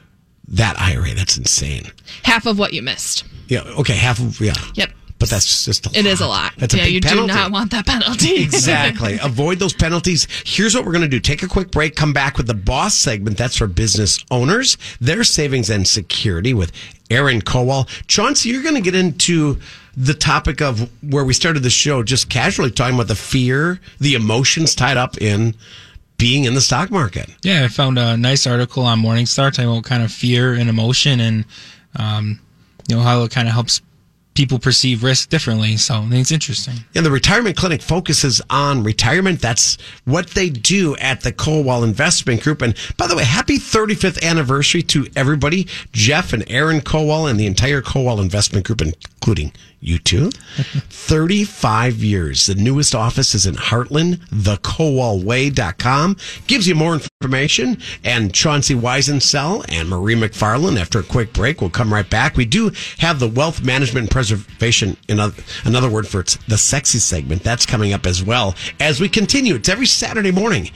that 0.47 0.79
IRA. 0.79 1.13
That's 1.13 1.37
insane. 1.37 1.91
Half 2.23 2.45
of 2.45 2.59
what 2.59 2.73
you 2.73 2.81
missed. 2.81 3.25
Yeah. 3.47 3.61
Okay. 3.61 3.95
Half 3.95 4.19
of 4.19 4.39
yeah. 4.39 4.53
Yep 4.75 4.91
but 5.21 5.29
that's 5.29 5.65
just 5.65 5.85
a 5.85 5.89
lot. 5.89 5.97
is 5.97 6.19
a 6.19 6.27
lot. 6.27 6.53
That's 6.57 6.73
a 6.73 6.77
yeah, 6.77 6.85
big 6.85 6.93
you 6.95 7.01
penalty. 7.01 7.27
do 7.27 7.33
not 7.35 7.51
want 7.51 7.69
that 7.71 7.85
penalty. 7.85 8.41
exactly. 8.43 9.19
Avoid 9.21 9.59
those 9.59 9.71
penalties. 9.71 10.27
Here's 10.45 10.73
what 10.73 10.83
we're 10.83 10.93
going 10.93 11.03
to 11.03 11.07
do. 11.07 11.19
Take 11.19 11.43
a 11.43 11.47
quick 11.47 11.69
break, 11.69 11.95
come 11.95 12.11
back 12.11 12.37
with 12.37 12.47
the 12.47 12.55
boss 12.55 12.95
segment. 12.95 13.37
That's 13.37 13.55
for 13.55 13.67
business 13.67 14.25
owners, 14.31 14.79
their 14.99 15.23
savings 15.23 15.69
and 15.69 15.87
security 15.87 16.55
with 16.55 16.71
Aaron 17.11 17.39
Kowal. 17.39 17.87
Chauncey, 18.07 18.49
you're 18.49 18.63
going 18.63 18.73
to 18.73 18.81
get 18.81 18.95
into 18.95 19.59
the 19.95 20.13
topic 20.13 20.61
of 20.61 20.89
where 21.03 21.23
we 21.23 21.33
started 21.33 21.63
the 21.63 21.69
show, 21.69 22.03
just 22.03 22.29
casually 22.29 22.71
talking 22.71 22.95
about 22.95 23.07
the 23.07 23.15
fear, 23.15 23.79
the 23.99 24.13
emotions 24.13 24.75
tied 24.75 24.97
up 24.97 25.21
in 25.21 25.55
being 26.17 26.45
in 26.45 26.53
the 26.53 26.61
stock 26.61 26.91
market. 26.91 27.29
Yeah, 27.43 27.63
I 27.63 27.67
found 27.67 27.97
a 27.97 28.15
nice 28.15 28.45
article 28.45 28.83
on 28.83 29.01
Morningstar 29.01 29.51
talking 29.51 29.69
about 29.69 29.83
kind 29.83 30.03
of 30.03 30.11
fear 30.11 30.53
and 30.53 30.69
emotion 30.69 31.19
and, 31.19 31.45
um, 31.95 32.39
you 32.87 32.95
know, 32.95 33.01
how 33.01 33.23
it 33.23 33.31
kind 33.31 33.47
of 33.47 33.53
helps 33.53 33.81
people 34.33 34.59
perceive 34.59 35.03
risk 35.03 35.29
differently. 35.29 35.77
So 35.77 36.05
it's 36.11 36.31
interesting. 36.31 36.75
And 36.95 37.05
the 37.05 37.11
retirement 37.11 37.57
clinic 37.57 37.81
focuses 37.81 38.41
on 38.49 38.83
retirement. 38.83 39.41
That's 39.41 39.77
what 40.05 40.27
they 40.31 40.49
do 40.49 40.95
at 40.97 41.21
the 41.21 41.31
Kowal 41.31 41.83
Investment 41.83 42.41
Group. 42.41 42.61
And 42.61 42.75
by 42.97 43.07
the 43.07 43.15
way, 43.15 43.23
happy 43.23 43.57
35th 43.57 44.21
anniversary 44.23 44.81
to 44.83 45.07
everybody, 45.15 45.67
Jeff 45.91 46.33
and 46.33 46.43
Aaron 46.49 46.81
Kowal 46.81 47.29
and 47.29 47.39
the 47.39 47.45
entire 47.45 47.81
Kowal 47.81 48.21
Investment 48.21 48.65
Group, 48.65 48.81
including 48.81 49.51
you 49.81 49.97
two. 49.97 50.29
35 50.89 52.03
years. 52.03 52.45
The 52.45 52.55
newest 52.55 52.95
office 52.95 53.33
is 53.33 53.45
in 53.45 53.55
Hartland, 53.55 54.17
thekowalway.com. 54.29 56.17
Gives 56.47 56.67
you 56.67 56.75
more 56.75 56.93
information. 56.93 57.79
And 58.03 58.33
Chauncey 58.33 58.75
Weisensell 58.75 59.65
and 59.69 59.89
Marie 59.89 60.15
McFarland, 60.15 60.79
after 60.79 60.99
a 60.99 61.03
quick 61.03 61.33
break, 61.33 61.61
will 61.61 61.69
come 61.69 61.91
right 61.91 62.09
back. 62.09 62.37
We 62.37 62.45
do 62.45 62.71
have 62.99 63.19
the 63.19 63.27
wealth 63.27 63.63
management 63.63 64.11
preservation, 64.21 64.95
in 65.07 65.19
other, 65.19 65.41
another 65.65 65.89
word 65.89 66.07
for 66.07 66.19
it's 66.19 66.35
the 66.47 66.57
sexy 66.57 66.99
segment. 66.99 67.41
That's 67.41 67.65
coming 67.65 67.91
up 67.91 68.05
as 68.05 68.23
well 68.23 68.53
as 68.79 69.01
we 69.01 69.09
continue. 69.09 69.55
It's 69.55 69.67
every 69.67 69.87
Saturday 69.87 70.31
morning 70.31 70.69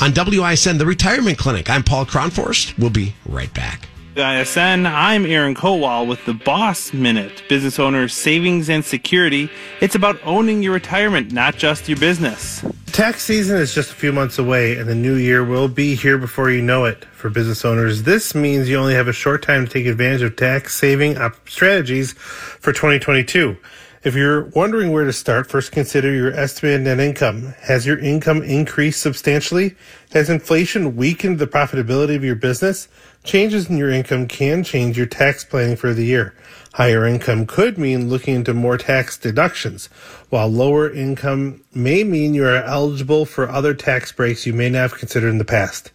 on 0.00 0.12
WISN, 0.12 0.78
the 0.78 0.86
retirement 0.86 1.36
clinic. 1.36 1.68
I'm 1.68 1.82
Paul 1.82 2.06
Cronforst. 2.06 2.78
We'll 2.78 2.88
be 2.88 3.14
right 3.26 3.52
back. 3.52 3.88
ISN, 4.16 4.86
I'm 4.86 5.26
Aaron 5.26 5.54
Kowal 5.54 6.08
with 6.08 6.24
the 6.24 6.32
Boss 6.32 6.94
Minute, 6.94 7.42
business 7.48 7.78
owner 7.78 8.08
savings 8.08 8.70
and 8.70 8.82
security. 8.82 9.50
It's 9.82 9.94
about 9.94 10.18
owning 10.24 10.62
your 10.62 10.72
retirement, 10.72 11.30
not 11.30 11.56
just 11.56 11.88
your 11.90 11.98
business. 11.98 12.64
Tax 12.98 13.22
season 13.22 13.58
is 13.58 13.72
just 13.72 13.92
a 13.92 13.94
few 13.94 14.12
months 14.12 14.40
away, 14.40 14.76
and 14.76 14.88
the 14.88 14.94
new 14.96 15.14
year 15.14 15.44
will 15.44 15.68
be 15.68 15.94
here 15.94 16.18
before 16.18 16.50
you 16.50 16.60
know 16.60 16.84
it. 16.84 17.04
For 17.12 17.30
business 17.30 17.64
owners, 17.64 18.02
this 18.02 18.34
means 18.34 18.68
you 18.68 18.76
only 18.76 18.94
have 18.94 19.06
a 19.06 19.12
short 19.12 19.40
time 19.40 19.66
to 19.66 19.72
take 19.72 19.86
advantage 19.86 20.22
of 20.22 20.34
tax 20.34 20.74
saving 20.74 21.16
op- 21.16 21.48
strategies 21.48 22.14
for 22.14 22.72
2022. 22.72 23.56
If 24.02 24.16
you're 24.16 24.46
wondering 24.46 24.90
where 24.90 25.04
to 25.04 25.12
start, 25.12 25.48
first 25.48 25.70
consider 25.70 26.12
your 26.12 26.32
estimated 26.32 26.80
net 26.80 26.98
income. 26.98 27.54
Has 27.60 27.86
your 27.86 28.00
income 28.00 28.42
increased 28.42 29.00
substantially? 29.00 29.76
Has 30.10 30.28
inflation 30.28 30.96
weakened 30.96 31.38
the 31.38 31.46
profitability 31.46 32.16
of 32.16 32.24
your 32.24 32.34
business? 32.34 32.88
Changes 33.22 33.70
in 33.70 33.76
your 33.76 33.90
income 33.90 34.26
can 34.26 34.64
change 34.64 34.96
your 34.96 35.06
tax 35.06 35.44
planning 35.44 35.76
for 35.76 35.94
the 35.94 36.04
year. 36.04 36.34
Higher 36.78 37.04
income 37.04 37.44
could 37.44 37.76
mean 37.76 38.08
looking 38.08 38.36
into 38.36 38.54
more 38.54 38.78
tax 38.78 39.18
deductions, 39.18 39.86
while 40.30 40.46
lower 40.46 40.88
income 40.88 41.64
may 41.74 42.04
mean 42.04 42.34
you 42.34 42.44
are 42.46 42.54
eligible 42.54 43.26
for 43.26 43.48
other 43.48 43.74
tax 43.74 44.12
breaks 44.12 44.46
you 44.46 44.52
may 44.52 44.70
not 44.70 44.82
have 44.82 44.94
considered 44.94 45.30
in 45.30 45.38
the 45.38 45.44
past. 45.44 45.90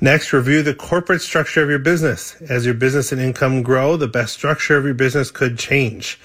Next, 0.00 0.32
review 0.32 0.62
the 0.62 0.74
corporate 0.74 1.20
structure 1.20 1.62
of 1.62 1.68
your 1.68 1.80
business. 1.80 2.40
As 2.48 2.64
your 2.64 2.72
business 2.72 3.12
and 3.12 3.20
income 3.20 3.62
grow, 3.62 3.98
the 3.98 4.08
best 4.08 4.32
structure 4.32 4.74
of 4.74 4.86
your 4.86 4.94
business 4.94 5.30
could 5.30 5.58
change. 5.58 6.18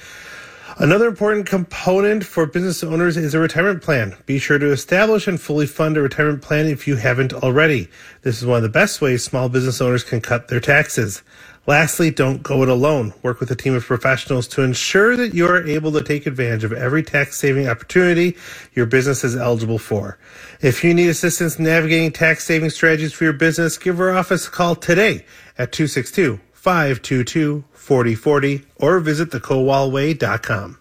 Another 0.79 1.07
important 1.07 1.45
component 1.45 2.23
for 2.23 2.45
business 2.45 2.83
owners 2.83 3.17
is 3.17 3.33
a 3.33 3.39
retirement 3.39 3.81
plan. 3.81 4.15
Be 4.25 4.39
sure 4.39 4.57
to 4.57 4.71
establish 4.71 5.27
and 5.27 5.41
fully 5.41 5.65
fund 5.65 5.97
a 5.97 6.01
retirement 6.01 6.43
plan 6.43 6.67
if 6.67 6.87
you 6.87 6.95
haven't 6.95 7.33
already. 7.33 7.89
This 8.21 8.37
is 8.37 8.45
one 8.45 8.57
of 8.57 8.63
the 8.63 8.69
best 8.69 9.01
ways 9.01 9.23
small 9.23 9.49
business 9.49 9.81
owners 9.81 10.03
can 10.05 10.21
cut 10.21 10.47
their 10.47 10.59
taxes. 10.61 11.23
Lastly, 11.67 12.11
don't 12.11 12.43
go 12.43 12.63
it 12.63 12.69
alone. 12.69 13.13
Work 13.21 13.41
with 13.41 13.51
a 13.51 13.55
team 13.55 13.75
of 13.75 13.83
professionals 13.85 14.47
to 14.49 14.61
ensure 14.63 15.17
that 15.17 15.33
you 15.33 15.45
are 15.47 15.67
able 15.67 15.91
to 15.91 16.01
take 16.01 16.25
advantage 16.25 16.63
of 16.63 16.71
every 16.71 17.03
tax 17.03 17.37
saving 17.37 17.67
opportunity 17.67 18.37
your 18.73 18.85
business 18.85 19.25
is 19.25 19.35
eligible 19.35 19.77
for. 19.77 20.17
If 20.61 20.81
you 20.85 20.93
need 20.93 21.09
assistance 21.09 21.59
navigating 21.59 22.13
tax 22.13 22.45
saving 22.45 22.69
strategies 22.69 23.11
for 23.11 23.25
your 23.25 23.33
business, 23.33 23.77
give 23.77 23.99
our 23.99 24.11
office 24.11 24.47
a 24.47 24.51
call 24.51 24.75
today 24.75 25.25
at 25.57 25.73
262 25.73 26.39
522 26.53 27.65
4040 27.73 28.65
or 28.77 28.99
visit 29.01 29.31
thekowalway.com. 29.31 30.79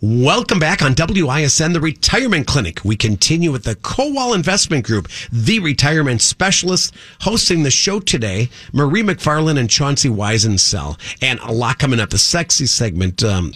Welcome 0.00 0.58
back 0.58 0.82
on 0.82 0.94
WISN, 0.94 1.72
the 1.72 1.80
Retirement 1.80 2.46
Clinic. 2.46 2.84
We 2.84 2.96
continue 2.96 3.50
with 3.50 3.64
the 3.64 3.76
Kowal 3.76 4.34
Investment 4.34 4.84
Group, 4.84 5.08
the 5.32 5.58
retirement 5.58 6.22
specialist, 6.22 6.94
hosting 7.20 7.62
the 7.62 7.70
show 7.70 8.00
today, 8.00 8.48
Marie 8.72 9.02
McFarland 9.02 9.58
and 9.58 9.68
Chauncey 9.68 10.08
Weisensell. 10.08 10.98
And 11.22 11.40
a 11.40 11.52
lot 11.52 11.78
coming 11.78 12.00
up, 12.00 12.10
the 12.10 12.18
sexy 12.18 12.66
segment. 12.66 13.24
Um, 13.24 13.52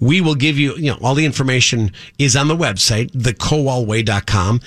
we 0.00 0.20
will 0.20 0.34
give 0.34 0.58
you, 0.58 0.74
you 0.76 0.90
know, 0.90 0.98
all 1.02 1.14
the 1.14 1.24
information 1.24 1.92
is 2.18 2.36
on 2.36 2.48
the 2.48 2.56
website, 2.56 3.10
thekowalway.com. 3.12 4.60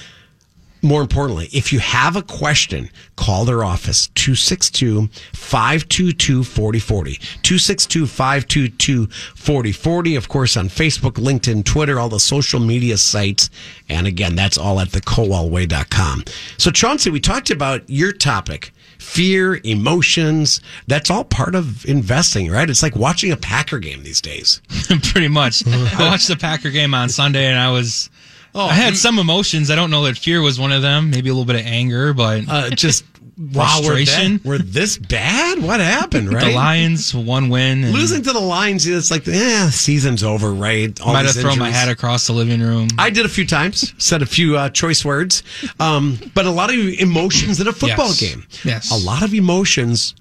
More 0.81 1.01
importantly, 1.01 1.49
if 1.51 1.73
you 1.73 1.79
have 1.79 2.15
a 2.15 2.21
question, 2.21 2.89
call 3.15 3.45
their 3.45 3.63
office 3.63 4.07
262 4.15 5.07
522 5.33 6.43
4040. 6.43 7.15
262 7.15 8.07
522 8.07 9.07
4040. 9.07 10.15
Of 10.15 10.29
course, 10.29 10.55
on 10.55 10.69
Facebook, 10.69 11.13
LinkedIn, 11.13 11.65
Twitter, 11.65 11.99
all 11.99 12.09
the 12.09 12.19
social 12.19 12.59
media 12.59 12.97
sites. 12.97 13.49
And 13.89 14.07
again, 14.07 14.35
that's 14.35 14.57
all 14.57 14.79
at 14.79 14.89
thekowalway.com. 14.89 16.23
So, 16.57 16.71
Chauncey, 16.71 17.09
we 17.09 17.19
talked 17.19 17.49
about 17.49 17.89
your 17.89 18.11
topic 18.11 18.71
fear, 18.99 19.59
emotions. 19.63 20.61
That's 20.87 21.09
all 21.09 21.23
part 21.23 21.55
of 21.55 21.85
investing, 21.85 22.51
right? 22.51 22.69
It's 22.69 22.83
like 22.83 22.95
watching 22.95 23.31
a 23.31 23.37
Packer 23.37 23.79
game 23.79 24.03
these 24.03 24.21
days. 24.21 24.61
Pretty 25.03 25.29
much. 25.29 25.65
I 25.67 26.09
watched 26.09 26.27
the 26.27 26.35
Packer 26.35 26.69
game 26.69 26.93
on 26.93 27.09
Sunday 27.09 27.47
and 27.47 27.57
I 27.57 27.71
was. 27.71 28.09
Oh, 28.55 28.65
I 28.65 28.73
had 28.73 28.97
some 28.97 29.19
emotions. 29.19 29.69
I 29.71 29.75
don't 29.75 29.91
know 29.91 30.03
that 30.05 30.17
fear 30.17 30.41
was 30.41 30.59
one 30.59 30.71
of 30.71 30.81
them. 30.81 31.09
Maybe 31.11 31.29
a 31.29 31.33
little 31.33 31.45
bit 31.45 31.55
of 31.57 31.65
anger, 31.65 32.13
but 32.13 32.43
Uh, 32.47 32.69
just 32.75 33.05
wow, 33.37 33.79
we're, 33.81 33.87
Frustration? 33.95 34.33
that- 34.37 34.45
we're 34.45 34.57
this 34.57 34.97
bad? 34.97 35.61
What 35.61 35.79
happened, 35.79 36.33
right? 36.33 36.45
the 36.45 36.51
Lions 36.55 37.13
one 37.13 37.49
win. 37.49 37.83
And 37.85 37.93
Losing 37.93 38.21
to 38.23 38.33
the 38.33 38.39
Lions, 38.39 38.85
it's 38.87 39.11
like, 39.11 39.25
yeah, 39.27 39.69
season's 39.69 40.23
over, 40.23 40.51
right? 40.53 40.99
All 41.01 41.13
might 41.13 41.25
have 41.25 41.35
thrown 41.35 41.59
my 41.59 41.69
hat 41.69 41.89
across 41.89 42.27
the 42.27 42.33
living 42.33 42.61
room. 42.61 42.87
I 42.97 43.09
did 43.11 43.25
a 43.25 43.29
few 43.29 43.45
times, 43.45 43.93
said 43.97 44.21
a 44.21 44.25
few 44.25 44.57
uh, 44.57 44.69
choice 44.69 45.05
words, 45.05 45.43
um, 45.79 46.17
but 46.33 46.45
a 46.45 46.51
lot 46.51 46.69
of 46.69 46.75
emotions 46.77 47.61
in 47.61 47.67
a 47.67 47.71
football 47.73 48.07
Yes. 48.07 48.19
game. 48.19 48.45
Yes. 48.65 48.91
a 48.91 48.95
lot 48.97 49.23
of 49.23 49.33
emotions 49.33 50.15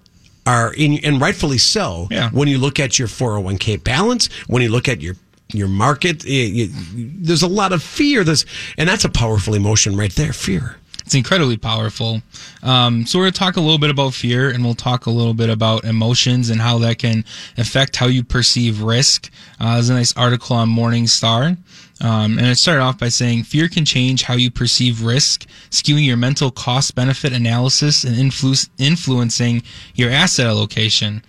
are 0.47 0.73
in, 0.75 0.99
and 1.05 1.21
rightfully 1.21 1.59
so. 1.59 2.09
Yeah. 2.11 2.31
When 2.31 2.49
you 2.49 2.59
look 2.59 2.79
at 2.81 2.99
your 2.99 3.09
four 3.09 3.33
hundred 3.33 3.45
one 3.45 3.59
k 3.59 3.77
balance, 3.77 4.29
when 4.47 4.63
you 4.63 4.69
look 4.71 4.89
at 4.89 5.01
your 5.03 5.15
your 5.53 5.69
market, 5.69 6.25
you, 6.25 6.69
there's 6.95 7.43
a 7.43 7.49
lot 7.49 7.73
of 7.73 7.83
fear. 7.83 8.25
There's, 8.25 8.45
and 8.77 8.89
that's 8.89 9.05
a 9.05 9.09
powerful 9.09 9.55
emotion 9.55 9.97
right 9.97 10.15
there. 10.15 10.33
Fear. 10.33 10.77
It's 11.05 11.15
incredibly 11.15 11.57
powerful. 11.57 12.21
Um, 12.63 13.07
so 13.07 13.19
we're 13.19 13.25
going 13.25 13.33
to 13.33 13.39
talk 13.39 13.57
a 13.57 13.63
little 13.63 13.79
bit 13.79 13.89
about 13.89 14.13
fear, 14.13 14.51
and 14.51 14.63
we'll 14.63 14.75
talk 14.75 15.07
a 15.07 15.11
little 15.11 15.33
bit 15.33 15.49
about 15.49 15.85
emotions 15.85 16.51
and 16.51 16.61
how 16.61 16.77
that 16.81 16.99
can 16.99 17.25
affect 17.57 17.97
how 17.97 18.09
you 18.09 18.23
perceive 18.23 18.83
risk. 18.83 19.31
Uh, 19.59 19.75
there's 19.75 19.89
a 19.89 19.95
nice 19.95 20.15
article 20.19 20.55
on 20.55 20.69
Morningstar. 20.69 21.57
Um, 22.01 22.39
and 22.39 22.47
it 22.47 22.57
started 22.57 22.83
off 22.83 22.99
by 22.99 23.09
saying 23.09 23.45
fear 23.45 23.69
can 23.69 23.85
change 23.85 24.23
how 24.23 24.35
you 24.35 24.51
perceive 24.51 25.03
risk, 25.03 25.47
skewing 25.71 26.05
your 26.05 26.17
mental 26.17 26.51
cost 26.51 26.95
benefit 26.95 27.33
analysis 27.33 28.05
and 28.05 28.15
influ- 28.15 28.69
influencing 28.79 29.63
your 29.95 30.11
asset 30.11 30.47
allocation. 30.47 31.25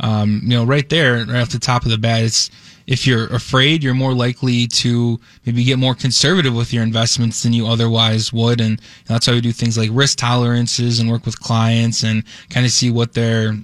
Um, 0.00 0.40
you 0.42 0.50
know, 0.50 0.64
right 0.64 0.88
there, 0.88 1.24
right 1.24 1.40
off 1.40 1.48
the 1.48 1.58
top 1.58 1.84
of 1.84 1.90
the 1.90 1.98
bat, 1.98 2.22
it's 2.22 2.50
if 2.86 3.06
you're 3.06 3.26
afraid, 3.26 3.82
you're 3.82 3.94
more 3.94 4.14
likely 4.14 4.66
to 4.66 5.18
maybe 5.46 5.64
get 5.64 5.78
more 5.78 5.94
conservative 5.94 6.54
with 6.54 6.72
your 6.72 6.82
investments 6.82 7.42
than 7.42 7.52
you 7.52 7.66
otherwise 7.66 8.32
would. 8.32 8.60
And 8.60 8.80
that's 9.06 9.26
why 9.26 9.34
we 9.34 9.40
do 9.40 9.52
things 9.52 9.78
like 9.78 9.90
risk 9.92 10.18
tolerances 10.18 10.98
and 10.98 11.10
work 11.10 11.24
with 11.24 11.40
clients 11.40 12.02
and 12.02 12.24
kind 12.50 12.66
of 12.66 12.72
see 12.72 12.90
what 12.90 13.14
their 13.14 13.54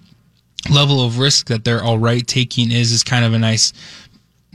level 0.71 1.05
of 1.05 1.19
risk 1.19 1.47
that 1.49 1.65
they're 1.65 1.83
all 1.83 1.99
right 1.99 2.27
taking 2.27 2.71
is, 2.71 2.93
is 2.93 3.03
kind 3.03 3.25
of 3.25 3.35
a 3.35 3.39
nice 3.39 3.73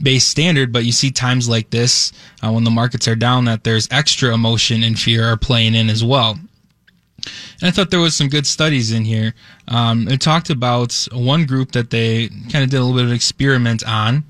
base 0.02 0.24
standard. 0.24 0.72
But 0.72 0.84
you 0.84 0.92
see 0.92 1.10
times 1.10 1.48
like 1.48 1.70
this, 1.70 2.12
uh, 2.44 2.50
when 2.50 2.64
the 2.64 2.70
markets 2.70 3.06
are 3.06 3.16
down, 3.16 3.44
that 3.44 3.64
there's 3.64 3.88
extra 3.90 4.34
emotion 4.34 4.82
and 4.82 4.98
fear 4.98 5.24
are 5.24 5.36
playing 5.36 5.74
in 5.74 5.90
as 5.90 6.04
well. 6.04 6.38
And 7.60 7.68
I 7.68 7.70
thought 7.70 7.90
there 7.90 8.00
was 8.00 8.14
some 8.14 8.28
good 8.28 8.46
studies 8.46 8.92
in 8.92 9.04
here. 9.04 9.34
Um, 9.68 10.06
it 10.08 10.20
talked 10.20 10.50
about 10.50 11.08
one 11.12 11.44
group 11.44 11.72
that 11.72 11.90
they 11.90 12.28
kind 12.28 12.62
of 12.64 12.70
did 12.70 12.76
a 12.76 12.84
little 12.84 12.94
bit 12.94 13.06
of 13.06 13.12
experiment 13.12 13.86
on, 13.86 14.24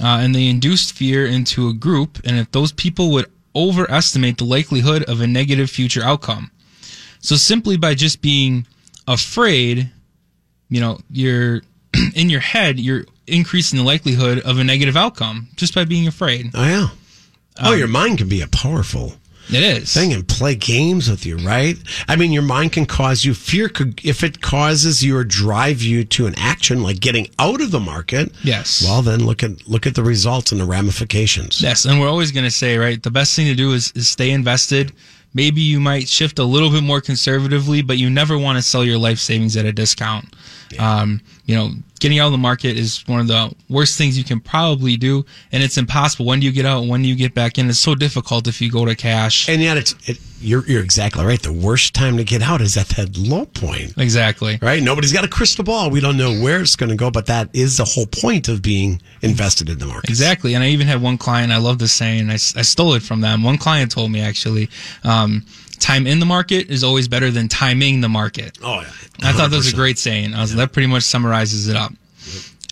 uh, 0.00 0.18
and 0.20 0.34
they 0.34 0.46
induced 0.48 0.92
fear 0.94 1.26
into 1.26 1.68
a 1.68 1.74
group, 1.74 2.18
and 2.24 2.38
if 2.38 2.50
those 2.52 2.72
people 2.72 3.10
would 3.12 3.26
overestimate 3.54 4.38
the 4.38 4.44
likelihood 4.44 5.02
of 5.04 5.20
a 5.20 5.26
negative 5.26 5.68
future 5.68 6.02
outcome. 6.02 6.50
So 7.20 7.36
simply 7.36 7.76
by 7.76 7.94
just 7.94 8.22
being 8.22 8.66
afraid, 9.06 9.90
you 10.68 10.80
know, 10.80 10.98
you're 11.10 11.60
in 12.14 12.30
your 12.30 12.40
head, 12.40 12.80
you're 12.80 13.04
increasing 13.26 13.78
the 13.78 13.84
likelihood 13.84 14.40
of 14.40 14.58
a 14.58 14.64
negative 14.64 14.96
outcome 14.96 15.48
just 15.56 15.74
by 15.74 15.84
being 15.84 16.06
afraid. 16.08 16.50
Oh 16.54 16.64
yeah. 16.64 16.88
Oh, 17.60 17.72
Um, 17.72 17.78
your 17.78 17.88
mind 17.88 18.18
can 18.18 18.28
be 18.28 18.40
a 18.40 18.48
powerful 18.48 19.14
It 19.48 19.62
is. 19.62 19.92
thing 19.92 20.12
and 20.12 20.26
play 20.26 20.54
games 20.54 21.10
with 21.10 21.26
you, 21.26 21.36
right? 21.38 21.76
I 22.08 22.16
mean, 22.16 22.32
your 22.32 22.42
mind 22.42 22.72
can 22.72 22.86
cause 22.86 23.24
you 23.24 23.34
fear. 23.34 23.68
Could 23.68 24.00
if 24.04 24.22
it 24.22 24.40
causes 24.40 25.02
you 25.02 25.16
or 25.16 25.24
drive 25.24 25.82
you 25.82 26.04
to 26.04 26.26
an 26.26 26.34
action 26.36 26.82
like 26.82 27.00
getting 27.00 27.28
out 27.38 27.60
of 27.60 27.70
the 27.70 27.80
market. 27.80 28.32
Yes. 28.44 28.82
Well, 28.84 29.02
then 29.02 29.24
look 29.24 29.42
at 29.42 29.68
look 29.68 29.86
at 29.86 29.94
the 29.94 30.02
results 30.02 30.52
and 30.52 30.60
the 30.60 30.64
ramifications. 30.64 31.60
Yes, 31.60 31.84
and 31.84 32.00
we're 32.00 32.08
always 32.08 32.32
going 32.32 32.44
to 32.44 32.50
say, 32.50 32.78
right, 32.78 33.02
the 33.02 33.10
best 33.10 33.34
thing 33.36 33.46
to 33.46 33.54
do 33.54 33.72
is, 33.72 33.92
is 33.94 34.08
stay 34.08 34.30
invested. 34.30 34.92
Maybe 35.34 35.62
you 35.62 35.80
might 35.80 36.08
shift 36.08 36.38
a 36.38 36.44
little 36.44 36.70
bit 36.70 36.82
more 36.82 37.00
conservatively, 37.00 37.80
but 37.80 37.96
you 37.96 38.10
never 38.10 38.36
want 38.36 38.58
to 38.58 38.62
sell 38.62 38.84
your 38.84 38.98
life 38.98 39.18
savings 39.18 39.56
at 39.56 39.64
a 39.64 39.72
discount. 39.72 40.26
Um, 40.78 41.20
you 41.46 41.54
know, 41.54 41.72
getting 42.00 42.18
out 42.18 42.26
of 42.26 42.32
the 42.32 42.38
market 42.38 42.76
is 42.76 43.06
one 43.06 43.20
of 43.20 43.28
the 43.28 43.54
worst 43.68 43.96
things 43.96 44.18
you 44.18 44.24
can 44.24 44.40
probably 44.40 44.96
do, 44.96 45.24
and 45.52 45.62
it's 45.62 45.76
impossible. 45.76 46.26
When 46.26 46.40
do 46.40 46.46
you 46.46 46.52
get 46.52 46.66
out? 46.66 46.86
When 46.86 47.02
do 47.02 47.08
you 47.08 47.16
get 47.16 47.34
back 47.34 47.58
in? 47.58 47.68
It's 47.68 47.78
so 47.78 47.94
difficult 47.94 48.46
if 48.46 48.60
you 48.60 48.70
go 48.70 48.84
to 48.84 48.94
cash. 48.94 49.48
And 49.48 49.62
yet, 49.62 49.76
it's 49.76 49.94
it, 50.08 50.18
you're 50.40 50.66
you're 50.66 50.82
exactly 50.82 51.24
right. 51.24 51.40
The 51.40 51.52
worst 51.52 51.94
time 51.94 52.16
to 52.16 52.24
get 52.24 52.42
out 52.42 52.60
is 52.60 52.76
at 52.76 52.88
that 52.90 53.16
low 53.16 53.46
point. 53.46 53.94
Exactly. 53.96 54.58
Right? 54.60 54.82
Nobody's 54.82 55.12
got 55.12 55.24
a 55.24 55.28
crystal 55.28 55.64
ball. 55.64 55.90
We 55.90 56.00
don't 56.00 56.16
know 56.16 56.32
where 56.40 56.60
it's 56.60 56.76
going 56.76 56.90
to 56.90 56.96
go, 56.96 57.10
but 57.10 57.26
that 57.26 57.50
is 57.52 57.76
the 57.76 57.84
whole 57.84 58.06
point 58.06 58.48
of 58.48 58.62
being 58.62 59.00
invested 59.20 59.68
in 59.68 59.78
the 59.78 59.86
market. 59.86 60.10
Exactly. 60.10 60.54
And 60.54 60.64
I 60.64 60.68
even 60.68 60.86
had 60.86 61.00
one 61.00 61.18
client, 61.18 61.52
I 61.52 61.58
love 61.58 61.78
this 61.78 61.92
saying, 61.92 62.30
I, 62.30 62.34
I 62.34 62.62
stole 62.62 62.94
it 62.94 63.02
from 63.02 63.20
them. 63.20 63.42
One 63.42 63.58
client 63.58 63.92
told 63.92 64.10
me 64.10 64.20
actually, 64.20 64.68
um, 65.04 65.46
time 65.82 66.06
in 66.06 66.18
the 66.20 66.26
market 66.26 66.70
is 66.70 66.82
always 66.82 67.08
better 67.08 67.30
than 67.30 67.48
timing 67.48 68.00
the 68.00 68.08
market. 68.08 68.58
Oh, 68.62 68.80
yeah. 68.80 68.90
I 69.22 69.32
thought 69.32 69.50
that 69.50 69.56
was 69.56 69.72
a 69.72 69.76
great 69.76 69.98
saying. 69.98 70.32
I 70.34 70.40
was, 70.40 70.54
That 70.54 70.72
pretty 70.72 70.86
much 70.88 71.02
summarizes 71.02 71.68
it 71.68 71.76
up. 71.76 71.92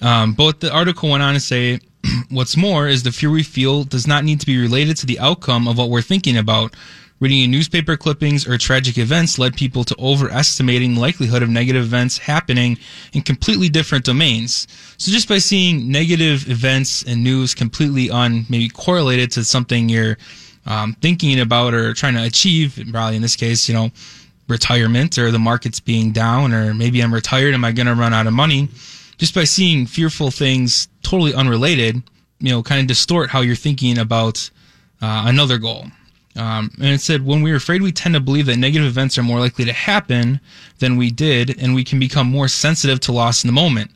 Um, 0.03 0.33
but 0.33 0.61
the 0.61 0.73
article 0.73 1.11
went 1.11 1.23
on 1.23 1.35
to 1.35 1.41
say, 1.41 1.81
what's 2.31 2.57
more 2.57 2.89
is 2.89 3.03
the 3.03 3.13
fear 3.13 3.31
we 3.31 3.43
feel 3.43 3.85
does 3.85 4.07
not 4.07 4.25
need 4.25 4.41
to 4.41 4.47
be 4.47 4.59
related 4.59 4.97
to 4.99 5.07
the 5.07 5.19
outcome 5.21 5.69
of 5.69 5.77
what 5.77 5.91
we're 5.91 6.03
thinking 6.03 6.39
about. 6.39 6.75
Reading 7.21 7.41
in 7.43 7.51
newspaper 7.51 7.99
clippings 7.99 8.49
or 8.49 8.57
tragic 8.57 8.97
events 8.97 9.39
led 9.39 9.55
people 9.55 9.85
to 9.85 9.95
overestimating 9.99 10.95
the 10.95 11.03
likelihood 11.03 11.43
of 11.43 11.51
negative 11.51 11.83
events 11.85 12.17
happening 12.17 12.79
in 13.13 13.21
completely 13.21 13.69
different 13.69 14.07
domains. 14.07 14.67
So 14.97 15.13
just 15.13 15.29
by 15.29 15.37
seeing 15.37 15.93
negative 15.93 16.49
events 16.49 17.03
and 17.03 17.23
news 17.23 17.55
completely 17.55 18.09
on 18.09 18.47
maybe 18.49 18.71
correlated 18.71 19.31
to 19.33 19.45
something 19.45 19.91
you're 19.91 20.17
um, 20.71 20.95
thinking 21.01 21.41
about 21.41 21.75
or 21.75 21.93
trying 21.95 22.15
to 22.15 22.23
achieve, 22.23 22.81
probably 22.93 23.17
in 23.17 23.23
this 23.23 23.35
case, 23.35 23.69
you 23.69 23.75
know, 23.75 23.91
retirement 24.47 25.19
or 25.19 25.33
the 25.33 25.39
market's 25.39 25.81
being 25.81 26.13
down 26.13 26.53
or 26.53 26.73
maybe 26.73 27.01
I'm 27.01 27.13
retired, 27.13 27.55
am 27.55 27.65
I 27.65 27.73
going 27.73 27.89
to 27.89 27.95
run 27.95 28.15
out 28.15 28.29
of 28.29 28.33
money? 28.33 28.69
Just 29.19 29.35
by 29.35 29.45
seeing 29.45 29.85
fearful 29.85 30.31
things 30.31 30.87
totally 31.03 31.35
unrelated, 31.35 32.01
you 32.39 32.51
know, 32.51 32.63
kind 32.63 32.81
of 32.81 32.87
distort 32.87 33.31
how 33.31 33.41
you're 33.41 33.57
thinking 33.57 33.99
about 33.99 34.49
uh, 35.03 35.25
another 35.27 35.59
goal. 35.59 35.87
Um, 36.37 36.71
and 36.77 36.87
it 36.87 37.01
said, 37.01 37.27
when 37.27 37.43
we're 37.43 37.57
afraid, 37.57 37.83
we 37.83 37.91
tend 37.91 38.15
to 38.15 38.21
believe 38.21 38.47
that 38.47 38.57
negative 38.57 38.87
events 38.87 39.19
are 39.19 39.25
more 39.25 39.41
likely 39.41 39.65
to 39.65 39.73
happen 39.73 40.41
than 40.79 40.97
we 40.97 41.11
did, 41.11 41.61
and 41.61 41.75
we 41.75 41.83
can 41.83 41.99
become 41.99 42.29
more 42.29 42.47
sensitive 42.47 43.01
to 43.01 43.13
loss 43.13 43.43
in 43.43 43.49
the 43.49 43.53
moment. 43.53 43.91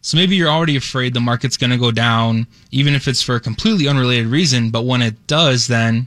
So 0.00 0.16
maybe 0.16 0.36
you're 0.36 0.48
already 0.48 0.76
afraid 0.76 1.12
the 1.12 1.20
market's 1.20 1.56
going 1.56 1.70
to 1.70 1.76
go 1.76 1.90
down, 1.90 2.46
even 2.70 2.94
if 2.94 3.08
it's 3.08 3.20
for 3.20 3.34
a 3.34 3.40
completely 3.40 3.88
unrelated 3.88 4.28
reason. 4.28 4.70
But 4.70 4.84
when 4.84 5.02
it 5.02 5.26
does, 5.26 5.66
then 5.66 6.06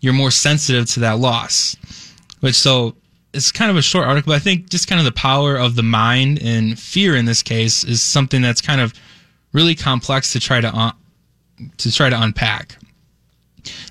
you're 0.00 0.12
more 0.12 0.30
sensitive 0.30 0.86
to 0.90 1.00
that 1.00 1.18
loss. 1.18 1.76
Which 2.40 2.54
so 2.54 2.94
it's 3.32 3.52
kind 3.52 3.70
of 3.70 3.76
a 3.76 3.82
short 3.82 4.06
article, 4.06 4.30
but 4.32 4.36
I 4.36 4.40
think 4.40 4.70
just 4.70 4.88
kind 4.88 4.98
of 4.98 5.04
the 5.04 5.12
power 5.12 5.56
of 5.56 5.74
the 5.76 5.82
mind 5.82 6.40
and 6.42 6.78
fear 6.78 7.16
in 7.16 7.24
this 7.24 7.42
case 7.42 7.84
is 7.84 8.00
something 8.00 8.42
that's 8.42 8.60
kind 8.60 8.80
of 8.80 8.94
really 9.52 9.74
complex 9.74 10.32
to 10.32 10.40
try 10.40 10.60
to 10.60 10.68
uh, 10.68 10.92
to 11.78 11.92
try 11.92 12.08
to 12.08 12.20
unpack. 12.20 12.78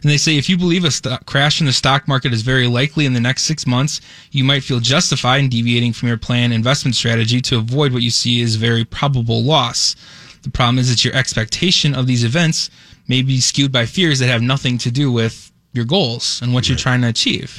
And 0.02 0.10
they 0.10 0.18
say 0.18 0.38
if 0.38 0.50
you 0.50 0.58
believe 0.58 0.86
a 0.86 0.92
stock 0.92 1.26
crash 1.26 1.60
in 1.60 1.68
the 1.68 1.74
stock 1.74 2.08
market 2.08 2.34
is 2.34 2.42
very 2.42 2.68
likely 2.68 3.06
in 3.06 3.14
the 3.14 3.20
next 3.20 3.44
six 3.44 3.68
months, 3.68 4.02
you 4.32 4.44
might 4.44 4.64
feel 4.64 4.80
justified 4.80 5.40
in 5.40 5.50
deviating 5.50 5.94
from 5.94 6.08
your 6.08 6.18
planned 6.18 6.54
investment 6.54 6.96
strategy 6.96 7.42
to 7.42 7.58
avoid 7.58 7.94
what 7.94 8.02
you 8.02 8.10
see 8.10 8.42
as 8.42 8.56
very 8.56 8.86
probable 8.86 9.44
loss. 9.44 9.96
The 10.44 10.50
problem 10.50 10.80
is 10.80 10.90
that 10.90 11.04
your 11.04 11.14
expectation 11.14 11.94
of 11.94 12.08
these 12.08 12.24
events 12.24 12.70
may 13.08 13.22
be 13.22 13.40
skewed 13.40 13.72
by 13.72 13.86
fears 13.86 14.20
that 14.20 14.28
have 14.28 14.42
nothing 14.42 14.78
to 14.80 14.92
do 14.92 15.12
with 15.12 15.52
your 15.78 15.86
goals 15.86 16.42
and 16.42 16.54
what 16.54 16.68
you're 16.68 16.78
trying 16.78 17.02
to 17.02 17.08
achieve. 17.08 17.50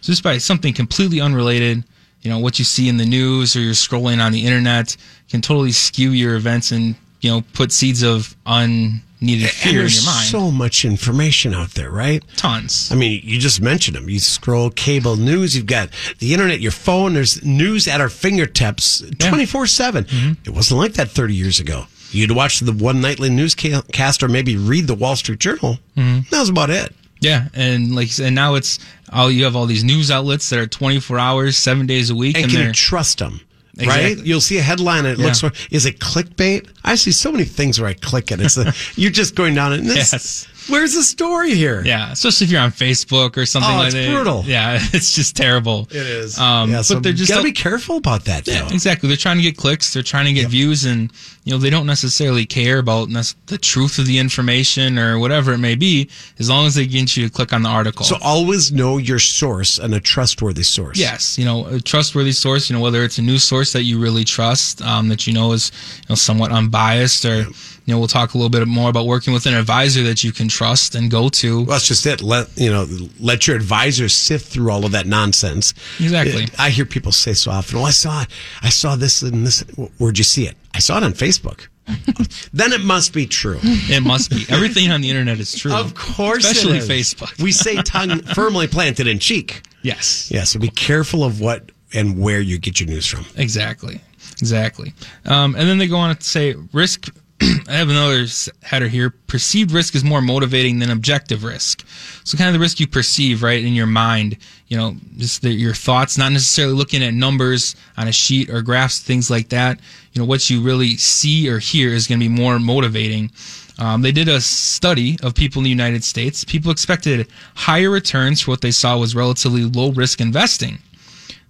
So 0.00 0.12
just 0.12 0.24
by 0.24 0.38
something 0.38 0.74
completely 0.74 1.20
unrelated, 1.20 1.84
you 2.22 2.30
know, 2.30 2.38
what 2.38 2.58
you 2.58 2.64
see 2.64 2.88
in 2.88 2.96
the 2.96 3.04
news 3.04 3.54
or 3.54 3.60
you're 3.60 3.74
scrolling 3.74 4.20
on 4.20 4.32
the 4.32 4.44
internet 4.44 4.96
can 5.28 5.40
totally 5.40 5.72
skew 5.72 6.10
your 6.10 6.34
events 6.34 6.72
and, 6.72 6.96
you 7.20 7.30
know, 7.30 7.44
put 7.52 7.70
seeds 7.70 8.02
of 8.02 8.34
unneeded 8.46 9.48
fear 9.50 9.84
in 9.84 9.90
your 9.90 10.04
mind. 10.04 10.28
so 10.28 10.50
much 10.50 10.84
information 10.84 11.54
out 11.54 11.70
there, 11.74 11.90
right? 11.90 12.24
Tons. 12.36 12.90
I 12.90 12.96
mean, 12.96 13.20
you 13.22 13.38
just 13.38 13.60
mentioned 13.60 13.96
them. 13.96 14.08
You 14.08 14.18
scroll 14.18 14.70
cable 14.70 15.16
news, 15.16 15.54
you've 15.54 15.66
got 15.66 15.90
the 16.18 16.32
internet, 16.32 16.60
your 16.60 16.72
phone, 16.72 17.14
there's 17.14 17.44
news 17.44 17.86
at 17.86 18.00
our 18.00 18.08
fingertips 18.08 19.02
24 19.18 19.66
7. 19.66 20.04
Mm-hmm. 20.04 20.32
It 20.44 20.50
wasn't 20.50 20.80
like 20.80 20.94
that 20.94 21.10
30 21.10 21.34
years 21.34 21.60
ago. 21.60 21.84
You'd 22.10 22.30
watch 22.30 22.60
the 22.60 22.72
one 22.72 23.00
nightly 23.00 23.28
newscast 23.28 24.22
or 24.22 24.28
maybe 24.28 24.56
read 24.56 24.86
the 24.86 24.94
Wall 24.94 25.16
Street 25.16 25.40
Journal. 25.40 25.78
Mm-hmm. 25.96 26.30
That 26.30 26.40
was 26.40 26.48
about 26.48 26.70
it. 26.70 26.94
Yeah, 27.24 27.48
and 27.54 27.94
like 27.96 28.10
and 28.20 28.34
now 28.34 28.54
it's 28.54 28.78
all 29.12 29.30
you 29.30 29.44
have 29.44 29.56
all 29.56 29.66
these 29.66 29.82
news 29.84 30.10
outlets 30.10 30.50
that 30.50 30.58
are 30.58 30.66
24 30.66 31.18
hours, 31.18 31.56
7 31.56 31.86
days 31.86 32.10
a 32.10 32.14
week 32.14 32.36
And 32.36 32.44
and, 32.44 32.52
can 32.52 32.66
you 32.66 32.72
trust 32.72 33.18
them? 33.18 33.40
Right? 33.84 34.16
You'll 34.18 34.40
see 34.40 34.58
a 34.58 34.62
headline 34.62 35.04
and 35.04 35.18
it 35.18 35.18
Yeah. 35.18 35.32
looks, 35.32 35.42
is 35.72 35.84
it 35.86 35.98
clickbait? 35.98 36.68
I 36.84 36.94
see 36.94 37.10
so 37.12 37.32
many 37.32 37.44
things 37.44 37.80
where 37.80 37.88
I 37.90 37.94
click 37.94 38.30
it. 38.30 38.40
It's 38.40 38.56
a, 38.56 38.72
you're 39.00 39.10
just 39.10 39.34
going 39.34 39.54
down 39.54 39.72
and 39.72 39.84
this, 39.88 40.12
Yes. 40.12 40.46
Where's 40.68 40.94
the 40.94 41.02
story 41.02 41.54
here? 41.54 41.82
Yeah, 41.84 42.12
especially 42.12 42.46
if 42.46 42.50
you're 42.50 42.60
on 42.60 42.70
Facebook 42.72 43.36
or 43.36 43.46
something 43.46 43.70
Oh, 43.70 43.76
like 43.78 43.86
it's 43.86 43.94
that. 43.94 44.10
brutal. 44.12 44.42
Yeah, 44.46 44.78
it's 44.92 45.14
just 45.14 45.36
terrible. 45.36 45.86
It 45.90 45.96
is. 45.96 46.38
Um, 46.38 46.70
yeah, 46.70 46.82
so 46.82 46.94
but 46.96 47.02
they're 47.04 47.12
just 47.12 47.30
gotta 47.30 47.42
be 47.44 47.52
careful 47.52 47.96
about 47.96 48.24
that, 48.26 48.46
Yeah, 48.46 48.62
though. 48.66 48.74
exactly. 48.74 49.08
They're 49.08 49.16
trying 49.16 49.36
to 49.36 49.42
get 49.42 49.56
clicks. 49.56 49.92
They're 49.92 50.02
trying 50.02 50.26
to 50.26 50.32
get 50.32 50.48
views, 50.48 50.84
and 50.84 51.10
you 51.44 51.52
know 51.52 51.58
they 51.58 51.70
don't 51.70 51.86
necessarily 51.86 52.46
care 52.46 52.78
about 52.78 53.08
nec- 53.08 53.34
the 53.46 53.58
truth 53.58 53.98
of 53.98 54.06
the 54.06 54.18
information 54.18 54.98
or 54.98 55.18
whatever 55.18 55.52
it 55.52 55.58
may 55.58 55.74
be, 55.74 56.08
as 56.38 56.48
long 56.48 56.66
as 56.66 56.74
they 56.74 56.86
get 56.86 57.16
you 57.16 57.26
to 57.28 57.32
click 57.32 57.52
on 57.52 57.62
the 57.62 57.68
article. 57.68 58.04
So 58.04 58.16
always 58.22 58.72
know 58.72 58.98
your 58.98 59.18
source 59.18 59.78
and 59.78 59.94
a 59.94 60.00
trustworthy 60.00 60.62
source. 60.62 60.98
Yes, 60.98 61.38
you 61.38 61.44
know, 61.44 61.66
a 61.66 61.80
trustworthy 61.80 62.32
source. 62.32 62.70
You 62.70 62.76
know, 62.76 62.82
whether 62.82 63.02
it's 63.04 63.18
a 63.18 63.22
news 63.22 63.42
source 63.44 63.72
that 63.72 63.82
you 63.82 63.98
really 64.00 64.24
trust, 64.24 64.80
um, 64.82 65.08
that 65.08 65.26
you 65.26 65.32
know 65.32 65.52
is 65.52 65.70
you 65.98 66.06
know 66.10 66.14
somewhat 66.14 66.50
unbiased, 66.52 67.24
or 67.24 67.46
you 67.84 67.92
know, 67.92 67.98
we'll 67.98 68.08
talk 68.08 68.34
a 68.34 68.38
little 68.38 68.50
bit 68.50 68.66
more 68.66 68.88
about 68.88 69.06
working 69.06 69.32
with 69.34 69.46
an 69.46 69.54
advisor 69.54 70.02
that 70.04 70.24
you 70.24 70.32
can 70.32 70.48
trust 70.48 70.94
and 70.94 71.10
go 71.10 71.28
to. 71.28 71.58
Well, 71.58 71.66
that's 71.66 71.86
just 71.86 72.06
it. 72.06 72.22
Let 72.22 72.48
you 72.56 72.70
know, 72.70 72.86
let 73.20 73.46
your 73.46 73.56
advisor 73.56 74.08
sift 74.08 74.50
through 74.50 74.70
all 74.70 74.84
of 74.84 74.92
that 74.92 75.06
nonsense. 75.06 75.74
Exactly. 76.00 76.46
I 76.58 76.70
hear 76.70 76.86
people 76.86 77.12
say 77.12 77.34
so 77.34 77.50
often, 77.50 77.78
"Oh, 77.78 77.84
I 77.84 77.90
saw, 77.90 78.24
I 78.62 78.70
saw 78.70 78.96
this 78.96 79.22
and 79.22 79.46
this. 79.46 79.60
Where'd 79.98 80.18
you 80.18 80.24
see 80.24 80.46
it? 80.46 80.56
I 80.72 80.78
saw 80.78 80.96
it 80.98 81.04
on 81.04 81.12
Facebook." 81.12 81.68
then 82.54 82.72
it 82.72 82.80
must 82.80 83.12
be 83.12 83.26
true. 83.26 83.58
It 83.62 84.02
must 84.02 84.30
be 84.30 84.46
everything 84.48 84.90
on 84.90 85.02
the 85.02 85.10
internet 85.10 85.38
is 85.38 85.54
true. 85.54 85.74
Of 85.74 85.94
course, 85.94 86.44
especially 86.44 86.78
is. 86.78 86.88
Facebook. 86.88 87.42
we 87.42 87.52
say 87.52 87.76
tongue 87.82 88.22
firmly 88.34 88.66
planted 88.66 89.06
in 89.06 89.18
cheek. 89.18 89.60
yes, 89.82 90.30
Yeah, 90.30 90.44
so 90.44 90.58
be 90.58 90.68
careful 90.70 91.22
of 91.24 91.40
what 91.40 91.70
and 91.92 92.18
where 92.18 92.40
you 92.40 92.58
get 92.58 92.80
your 92.80 92.88
news 92.88 93.06
from. 93.06 93.26
Exactly. 93.36 94.00
Exactly. 94.40 94.94
Um, 95.26 95.54
and 95.54 95.68
then 95.68 95.78
they 95.78 95.86
go 95.86 95.96
on 95.98 96.14
to 96.14 96.22
say 96.24 96.54
risk. 96.72 97.08
I 97.68 97.72
have 97.72 97.90
another 97.90 98.26
header 98.62 98.88
here. 98.88 99.10
Perceived 99.10 99.72
risk 99.72 99.94
is 99.94 100.04
more 100.04 100.22
motivating 100.22 100.78
than 100.78 100.90
objective 100.90 101.44
risk. 101.44 101.86
So, 102.24 102.38
kind 102.38 102.48
of 102.48 102.54
the 102.54 102.60
risk 102.60 102.80
you 102.80 102.86
perceive, 102.86 103.42
right, 103.42 103.62
in 103.62 103.74
your 103.74 103.86
mind, 103.86 104.38
you 104.68 104.76
know, 104.76 104.96
just 105.16 105.42
the, 105.42 105.50
your 105.50 105.74
thoughts, 105.74 106.16
not 106.16 106.32
necessarily 106.32 106.74
looking 106.74 107.02
at 107.02 107.12
numbers 107.12 107.76
on 107.96 108.08
a 108.08 108.12
sheet 108.12 108.48
or 108.48 108.62
graphs, 108.62 109.00
things 109.00 109.30
like 109.30 109.50
that. 109.50 109.78
You 110.12 110.22
know, 110.22 110.26
what 110.26 110.48
you 110.48 110.62
really 110.62 110.96
see 110.96 111.48
or 111.48 111.58
hear 111.58 111.90
is 111.90 112.06
going 112.06 112.18
to 112.18 112.28
be 112.28 112.34
more 112.34 112.58
motivating. 112.58 113.30
Um, 113.78 114.02
they 114.02 114.12
did 114.12 114.28
a 114.28 114.40
study 114.40 115.18
of 115.22 115.34
people 115.34 115.60
in 115.60 115.64
the 115.64 115.70
United 115.70 116.04
States. 116.04 116.44
People 116.44 116.70
expected 116.70 117.28
higher 117.54 117.90
returns 117.90 118.40
for 118.40 118.52
what 118.52 118.60
they 118.60 118.70
saw 118.70 118.96
was 118.96 119.14
relatively 119.14 119.64
low 119.64 119.90
risk 119.90 120.20
investing. 120.20 120.78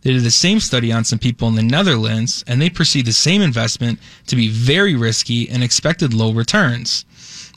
They 0.04 0.12
did 0.12 0.22
the 0.22 0.30
same 0.30 0.60
study 0.60 0.92
on 0.92 1.02
some 1.04 1.18
people 1.18 1.48
in 1.48 1.54
the 1.54 1.62
Netherlands, 1.62 2.44
and 2.46 2.60
they 2.60 2.68
perceived 2.70 3.06
the 3.08 3.12
same 3.12 3.40
investment 3.42 3.98
to 4.26 4.36
be 4.36 4.48
very 4.48 4.94
risky 4.94 5.48
and 5.48 5.64
expected 5.64 6.12
low 6.14 6.32
returns. 6.32 7.06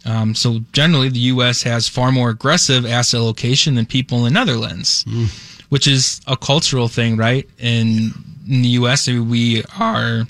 Um, 0.06 0.34
so 0.34 0.62
generally, 0.72 1.10
the 1.10 1.20
U.S. 1.36 1.62
has 1.64 1.90
far 1.90 2.12
more 2.12 2.30
aggressive 2.30 2.86
asset 2.86 3.20
allocation 3.20 3.76
than 3.76 3.86
people 3.86 4.20
in 4.20 4.24
the 4.24 4.40
Netherlands, 4.40 5.04
which 5.70 5.88
is 5.88 6.22
a 6.26 6.38
cultural 6.38 6.88
thing, 6.88 7.18
right? 7.18 7.48
In, 7.60 8.12
in 8.50 8.62
the 8.62 8.70
U.S., 8.80 9.08
we 9.08 9.64
are 9.78 10.26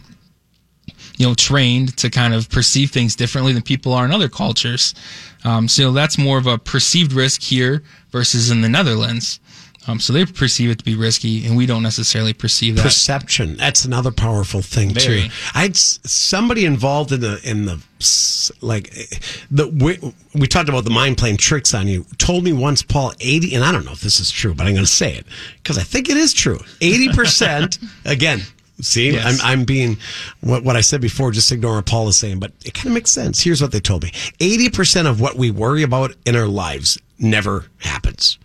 you 1.18 1.28
know 1.28 1.36
trained 1.36 1.98
to 1.98 2.10
kind 2.10 2.34
of 2.34 2.50
perceive 2.50 2.92
things 2.92 3.16
differently 3.16 3.54
than 3.54 3.62
people 3.62 3.94
are 3.94 4.06
in 4.06 4.12
other 4.12 4.30
cultures. 4.30 4.96
Um, 5.44 5.68
so 5.68 5.92
that's 5.92 6.18
more 6.18 6.38
of 6.40 6.48
a 6.48 6.58
perceived 6.58 7.14
risk 7.14 7.42
here 7.42 7.84
versus 8.10 8.50
in 8.50 8.62
the 8.62 8.70
Netherlands. 8.70 9.40
Um, 9.88 10.00
so 10.02 10.12
they 10.12 10.26
perceive 10.26 10.70
it 10.70 10.80
to 10.80 10.84
be 10.84 10.96
risky, 10.96 11.46
and 11.46 11.56
we 11.56 11.66
don't 11.66 11.82
necessarily 11.82 12.34
perceive 12.34 12.76
that. 12.76 12.84
Perception. 12.84 13.56
That's 13.56 13.86
another 13.86 14.12
powerful 14.12 14.62
thing 14.62 14.94
Very. 14.94 15.24
too. 15.24 15.30
I 15.56 15.62
had 15.62 15.78
somebody 15.78 16.66
involved 16.66 17.14
in 17.14 17.22
the 17.22 17.40
in 17.44 17.66
the 17.66 17.82
like 18.62 18.92
the 19.50 19.68
we, 19.70 20.14
we 20.36 20.46
talked 20.48 20.68
about 20.68 20.84
the 20.84 20.90
mind 20.90 21.18
playing 21.18 21.38
tricks 21.38 21.74
on 21.74 21.88
you. 21.88 22.06
Told 22.18 22.44
me 22.44 22.52
once, 22.52 22.84
Paul, 22.84 23.14
eighty, 23.22 23.56
and 23.56 23.64
I 23.64 23.72
don't 23.72 23.86
know 23.86 23.94
if 23.94 24.02
this 24.02 24.20
is 24.20 24.30
true, 24.30 24.54
but 24.54 24.68
I'm 24.68 24.74
going 24.74 24.86
to 24.86 24.92
say 24.92 25.16
it 25.16 25.26
because 25.64 25.78
I 25.78 25.84
think 25.84 26.10
it 26.10 26.18
is 26.18 26.34
true. 26.34 26.60
Eighty 26.82 27.08
percent 27.10 27.80
again. 28.06 28.42
See, 28.80 29.14
Yes. 29.14 29.42
I'm, 29.44 29.60
I'm 29.60 29.66
being 29.66 29.98
what, 30.42 30.64
what 30.64 30.76
I 30.76 30.82
said 30.82 31.02
before. 31.02 31.32
Just 31.32 31.52
ignore 31.52 31.78
what 31.78 31.88
Paul 31.88 32.10
is 32.10 32.18
saying, 32.18 32.40
but 32.40 32.52
it 32.64 32.76
kind 32.76 32.88
of 32.88 32.94
makes 32.94 33.10
sense. 33.10 33.42
Here's 33.42 33.62
what 33.62 33.72
they 33.72 33.80
told 33.80 34.04
me: 34.04 34.12
eighty 34.40 34.70
percent 34.70 35.08
of 35.08 35.22
what 35.22 35.36
we 35.36 35.50
worry 35.50 35.82
about 35.82 36.14
in 36.26 36.36
our 36.36 36.46
lives 36.46 37.00
never 37.18 37.66
happens. 37.80 38.38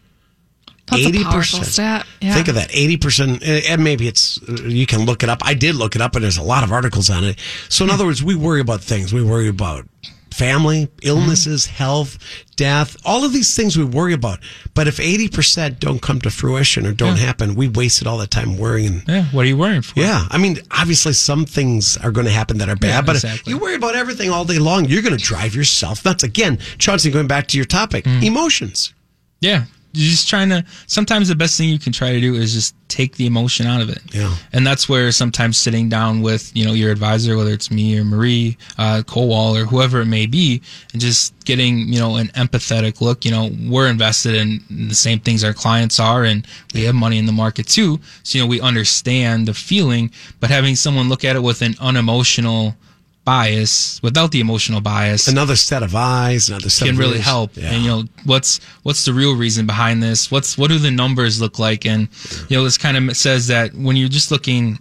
That's 0.87 1.07
a 1.07 1.25
powerful 1.25 1.63
stat. 1.65 2.07
Yeah. 2.21 2.35
Think 2.35 2.49
of 2.49 2.55
that. 2.57 2.71
80%, 2.71 3.41
eh, 3.43 3.61
and 3.69 3.83
maybe 3.85 4.07
it's, 4.09 4.39
you 4.65 4.87
can 4.87 5.07
look 5.07 5.23
it 5.23 5.29
up. 5.29 5.39
I 5.43 5.55
did 5.55 5.75
look 5.75 5.95
it 5.97 6.03
up 6.03 6.15
and 6.17 6.23
there's 6.25 6.39
a 6.39 6.43
lot 6.43 6.65
of 6.65 6.73
articles 6.73 7.09
on 7.09 7.25
it. 7.25 7.39
So 7.69 7.85
in 7.85 7.91
other 7.91 8.05
words, 8.05 8.23
we 8.23 8.35
worry 8.35 8.61
about 8.61 8.83
things. 8.83 9.13
We 9.13 9.23
worry 9.23 9.49
about 9.49 9.87
family, 10.33 10.89
illnesses, 11.03 11.67
health, 11.67 12.19
death, 12.57 12.97
all 13.05 13.23
of 13.25 13.33
these 13.35 13.55
things 13.55 13.77
we 13.77 13.85
worry 13.85 14.13
about. 14.15 14.41
But 14.75 14.89
if 14.89 14.97
80% 14.97 15.79
don't 15.79 16.01
come 16.01 16.21
to 16.23 16.31
fruition 16.31 16.87
or 16.87 16.93
don't 16.93 17.19
happen, 17.19 17.55
we 17.55 17.69
wasted 17.69 18.07
all 18.07 18.19
that 18.19 18.31
time 18.31 18.57
worrying. 18.57 19.03
yeah, 19.07 19.25
what 19.27 19.45
are 19.45 19.49
you 19.49 19.57
worrying 19.59 19.83
for? 19.83 20.01
Yeah. 20.01 20.27
I 20.31 20.39
mean, 20.39 20.59
obviously 20.71 21.13
some 21.13 21.45
things 21.45 21.97
are 21.99 22.11
going 22.11 22.27
to 22.27 22.33
happen 22.33 22.59
that 22.59 22.69
are 22.71 22.77
bad, 22.77 22.89
Yeah, 22.89 23.03
but 23.03 23.17
exactly. 23.17 23.53
you 23.53 23.59
worry 23.59 23.75
about 23.75 23.95
everything 23.95 24.31
all 24.31 24.45
day 24.47 24.59
long, 24.59 24.87
you're 24.87 25.03
going 25.03 25.17
to 25.17 25.23
drive 25.23 25.55
yourself 25.55 26.05
nuts. 26.05 26.23
Again, 26.23 26.59
Chauncey, 26.79 27.11
going 27.11 27.27
back 27.29 27.47
to 27.49 27.57
your 27.59 27.67
topic, 27.67 28.05
Mm. 28.05 28.23
emotions. 28.25 28.95
Yeah. 29.41 29.65
You're 29.95 30.11
just 30.11 30.29
trying 30.29 30.49
to, 30.49 30.65
sometimes 30.87 31.29
the 31.29 31.35
best 31.35 31.59
thing 31.59 31.69
you 31.69 31.79
can 31.79 31.93
try 31.93 32.13
to 32.13 32.21
do 32.21 32.35
is 32.35 32.55
just 32.55 32.75
take 32.89 33.17
the 33.17 33.27
emotion 33.27 33.67
out 33.67 33.81
of 33.81 33.91
it. 33.91 34.01
Yeah. 34.13 34.35
And 34.53 34.67
that's 34.67 34.89
where 34.89 35.11
sometimes 35.13 35.59
sitting 35.59 35.89
down 35.89 36.23
with, 36.23 36.55
you 36.57 36.65
know, 36.65 36.73
your 36.73 36.91
advisor, 36.91 37.37
whether 37.37 37.53
it's 37.53 37.71
me 37.71 37.99
or 37.99 38.05
Marie, 38.05 38.57
uh, 38.79 39.03
Kowal 39.07 39.61
or 39.61 39.65
whoever 39.65 40.01
it 40.01 40.07
may 40.07 40.27
be, 40.27 40.63
and 40.93 41.01
just 41.01 41.35
getting, 41.45 41.93
you 41.93 41.99
know, 41.99 42.17
an 42.17 42.29
empathetic 42.29 43.01
look, 43.01 43.25
you 43.25 43.31
know, 43.31 43.51
we're 43.69 43.89
invested 43.89 44.35
in 44.35 44.63
the 44.89 44.95
same 44.95 45.21
things 45.21 45.45
our 45.45 45.55
clients 45.55 46.01
are 46.01 46.25
and 46.25 46.47
we 46.75 46.85
have 46.85 46.95
money 46.95 47.19
in 47.19 47.27
the 47.27 47.33
market 47.33 47.67
too. 47.67 48.01
So, 48.23 48.39
you 48.39 48.45
know, 48.45 48.49
we 48.49 48.61
understand 48.61 49.47
the 49.49 49.55
feeling, 49.55 50.11
but 50.41 50.51
having 50.51 50.77
someone 50.77 51.09
look 51.09 51.25
at 51.25 51.37
it 51.37 51.43
with 51.43 51.63
an 51.63 51.75
unemotional 51.81 52.77
bias, 53.25 54.01
without 54.03 54.33
the 54.33 54.41
emotional 54.41 54.81
bias, 54.81 55.29
Another 55.29 55.57
set 55.57 55.83
of 55.83 55.95
eyes, 55.95 56.49
another 56.49 56.69
set 56.71 56.87
can 56.87 56.95
of 56.95 56.99
really 56.99 57.17
ears. 57.17 57.25
help. 57.25 57.57
Yeah. 57.57 57.73
And 57.73 57.83
you 57.83 57.89
know, 57.89 58.05
what's 58.25 58.61
what's 58.83 59.05
the 59.05 59.13
real 59.13 59.37
reason 59.37 59.67
behind 59.67 60.03
this? 60.03 60.31
What's 60.31 60.59
what 60.59 60.69
do 60.69 60.79
the 60.79 60.91
numbers 60.91 61.41
look 61.41 61.59
like? 61.59 61.87
And 61.87 62.09
you 62.49 62.57
know, 62.57 62.65
this 62.65 62.79
kind 62.79 62.97
of 63.11 63.17
says 63.17 63.47
that 63.49 63.75
when 63.75 63.97
you're 63.97 64.09
just 64.09 64.31
looking 64.31 64.79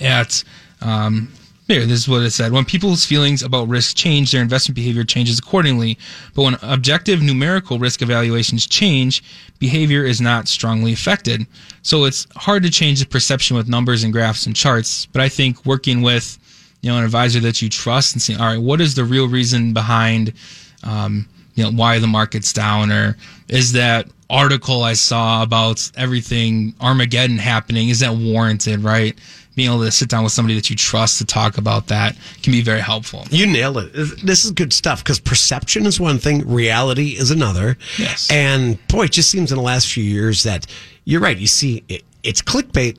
at 0.00 0.42
um, 0.80 1.32
here, 1.68 1.86
this 1.86 2.00
is 2.00 2.08
what 2.08 2.22
it 2.22 2.30
said. 2.32 2.52
When 2.52 2.66
people's 2.66 3.06
feelings 3.06 3.42
about 3.42 3.68
risk 3.68 3.96
change, 3.96 4.32
their 4.32 4.42
investment 4.42 4.76
behavior 4.76 5.04
changes 5.04 5.38
accordingly. 5.38 5.96
But 6.34 6.42
when 6.42 6.56
objective 6.60 7.22
numerical 7.22 7.78
risk 7.78 8.02
evaluations 8.02 8.66
change, 8.66 9.22
behavior 9.58 10.04
is 10.04 10.20
not 10.20 10.46
strongly 10.48 10.92
affected. 10.92 11.46
So 11.80 12.04
it's 12.04 12.26
hard 12.36 12.64
to 12.64 12.70
change 12.70 13.00
the 13.00 13.06
perception 13.06 13.56
with 13.56 13.66
numbers 13.68 14.04
and 14.04 14.12
graphs 14.12 14.44
and 14.44 14.54
charts. 14.54 15.06
But 15.06 15.22
I 15.22 15.30
think 15.30 15.64
working 15.64 16.02
with 16.02 16.38
you 16.84 16.90
know 16.90 16.98
an 16.98 17.04
advisor 17.04 17.40
that 17.40 17.62
you 17.62 17.70
trust 17.70 18.12
and 18.12 18.20
saying, 18.20 18.38
all 18.38 18.46
right, 18.46 18.60
what 18.60 18.78
is 18.78 18.94
the 18.94 19.04
real 19.04 19.26
reason 19.26 19.72
behind 19.72 20.34
um, 20.82 21.26
you 21.54 21.64
know 21.64 21.70
why 21.70 21.98
the 21.98 22.06
market's 22.06 22.52
down, 22.52 22.92
or 22.92 23.16
is 23.48 23.72
that 23.72 24.06
article 24.28 24.82
I 24.82 24.92
saw 24.92 25.42
about 25.42 25.90
everything 25.96 26.74
Armageddon 26.82 27.38
happening 27.38 27.88
is 27.88 28.00
that 28.00 28.14
warranted, 28.14 28.80
right? 28.80 29.16
Being 29.54 29.70
able 29.70 29.84
to 29.84 29.92
sit 29.92 30.10
down 30.10 30.24
with 30.24 30.32
somebody 30.32 30.56
that 30.56 30.68
you 30.68 30.76
trust 30.76 31.18
to 31.18 31.24
talk 31.24 31.56
about 31.56 31.86
that 31.86 32.16
can 32.42 32.52
be 32.52 32.60
very 32.60 32.80
helpful. 32.80 33.24
You 33.30 33.46
nailed 33.46 33.78
it. 33.78 33.92
This 34.22 34.44
is 34.44 34.50
good 34.50 34.72
stuff 34.72 35.02
because 35.02 35.20
perception 35.20 35.86
is 35.86 35.98
one 35.98 36.18
thing, 36.18 36.46
reality 36.46 37.10
is 37.10 37.30
another. 37.30 37.78
Yes. 37.98 38.28
And 38.30 38.84
boy, 38.88 39.04
it 39.04 39.12
just 39.12 39.30
seems 39.30 39.52
in 39.52 39.56
the 39.56 39.62
last 39.62 39.90
few 39.90 40.04
years 40.04 40.42
that 40.42 40.66
you're 41.04 41.20
right. 41.20 41.38
You 41.38 41.46
see, 41.46 41.82
it, 41.88 42.02
it's 42.24 42.42
clickbait. 42.42 42.98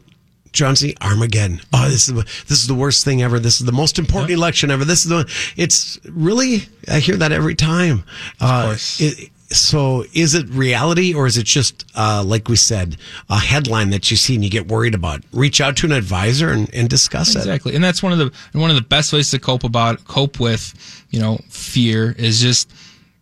John 0.56 0.76
C. 0.76 0.96
Armageddon. 1.02 1.62
Oh, 1.74 1.88
this 1.90 2.08
is 2.08 2.16
the- 2.16 2.24
this 2.48 2.60
is 2.62 2.68
the 2.68 2.74
worst 2.74 3.06
thing 3.06 3.22
ever. 3.22 3.40
This 3.40 3.60
is 3.60 3.66
the 3.66 3.72
most 3.72 4.00
important 4.00 4.32
election 4.32 4.72
ever. 4.72 4.84
This 4.86 5.04
is 5.04 5.10
the. 5.10 5.30
It's 5.58 6.00
really. 6.10 6.68
I 6.88 7.00
hear 7.00 7.18
that 7.18 7.32
every 7.32 7.56
time. 7.56 8.04
Of 8.42 8.66
course. 8.66 9.00
It, 9.02 9.30
so, 9.50 10.06
is 10.14 10.34
it 10.34 10.50
reality 10.50 11.14
or 11.14 11.28
is 11.28 11.38
it 11.38 11.46
just, 11.46 11.86
uh, 11.96 12.24
like 12.26 12.48
we 12.50 12.56
said, 12.56 12.98
a 13.30 13.38
headline 13.38 13.92
that 13.92 14.10
you 14.10 14.18
see 14.18 14.34
and 14.34 14.44
you 14.44 14.50
get 14.50 14.68
worried 14.68 14.96
about? 14.96 15.22
Reach 15.34 15.62
out 15.62 15.78
to 15.78 15.86
an 15.86 15.92
advisor 15.92 16.50
and, 16.50 16.68
and 16.74 16.90
discuss 16.90 17.36
it. 17.36 17.40
Exactly, 17.40 17.76
and 17.76 17.84
that's 17.84 18.02
one 18.02 18.12
of 18.12 18.18
the 18.18 18.32
one 18.60 18.72
of 18.72 18.76
the 18.76 18.82
best 18.82 19.14
ways 19.14 19.30
to 19.32 19.40
cope 19.40 19.64
about 19.64 20.04
cope 20.06 20.40
with 20.40 20.74
you 21.12 21.20
know 21.20 21.38
fear 21.50 22.16
is 22.18 22.42
just 22.42 22.72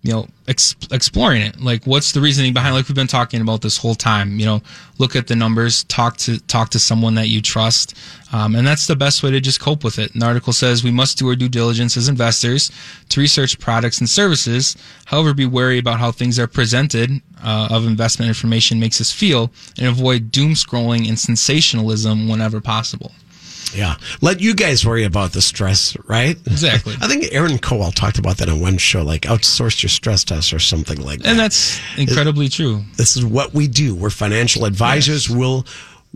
you 0.03 0.11
know 0.11 0.27
ex- 0.47 0.75
exploring 0.91 1.41
it. 1.41 1.59
Like, 1.61 1.85
what's 1.85 2.11
the 2.11 2.19
reasoning 2.19 2.53
behind? 2.53 2.75
Like 2.75 2.87
we've 2.87 2.95
been 2.95 3.07
talking 3.07 3.41
about 3.41 3.61
this 3.61 3.77
whole 3.77 3.95
time. 3.95 4.37
You 4.37 4.45
know, 4.45 4.61
look 4.99 5.15
at 5.15 5.27
the 5.27 5.35
numbers, 5.35 5.85
talk 5.85 6.17
to 6.17 6.39
talk 6.41 6.69
to 6.71 6.79
someone 6.79 7.15
that 7.15 7.29
you 7.29 7.41
trust, 7.41 7.95
um, 8.33 8.55
and 8.55 8.67
that's 8.67 8.85
the 8.85 8.97
best 8.97 9.23
way 9.23 9.31
to 9.31 9.39
just 9.39 9.61
cope 9.61 9.83
with 9.83 9.97
it. 9.99 10.11
The 10.13 10.25
article 10.25 10.51
says 10.51 10.83
we 10.83 10.91
must 10.91 11.17
do 11.17 11.29
our 11.29 11.35
due 11.35 11.49
diligence 11.49 11.95
as 11.95 12.09
investors 12.09 12.69
to 13.09 13.19
research 13.21 13.57
products 13.59 13.99
and 13.99 14.09
services. 14.09 14.75
However, 15.05 15.33
be 15.33 15.45
wary 15.45 15.79
about 15.79 15.99
how 15.99 16.11
things 16.11 16.37
are 16.37 16.47
presented 16.47 17.21
uh, 17.41 17.69
of 17.71 17.87
investment 17.87 18.27
information 18.27 18.79
makes 18.79 18.99
us 18.99 19.11
feel, 19.11 19.51
and 19.77 19.87
avoid 19.87 20.31
doom 20.31 20.53
scrolling 20.53 21.07
and 21.07 21.17
sensationalism 21.17 22.27
whenever 22.27 22.59
possible. 22.59 23.13
Yeah. 23.73 23.95
Let 24.21 24.41
you 24.41 24.53
guys 24.55 24.85
worry 24.85 25.03
about 25.03 25.33
the 25.33 25.41
stress, 25.41 25.95
right? 26.07 26.37
Exactly. 26.47 26.95
I 27.01 27.07
think 27.07 27.25
Aaron 27.31 27.57
Kowal 27.57 27.93
talked 27.93 28.19
about 28.19 28.37
that 28.37 28.49
on 28.49 28.59
one 28.59 28.77
show, 28.77 29.03
like 29.03 29.21
outsource 29.21 29.81
your 29.83 29.89
stress 29.89 30.23
test 30.23 30.53
or 30.53 30.59
something 30.59 30.99
like 31.01 31.19
that. 31.19 31.29
And 31.29 31.39
that's 31.39 31.79
incredibly 31.97 32.49
true. 32.49 32.83
this 32.97 33.15
is 33.15 33.25
what 33.25 33.53
we 33.53 33.67
do. 33.67 33.95
We're 33.95 34.09
financial 34.09 34.65
advisors. 34.65 35.29
We'll 35.29 35.65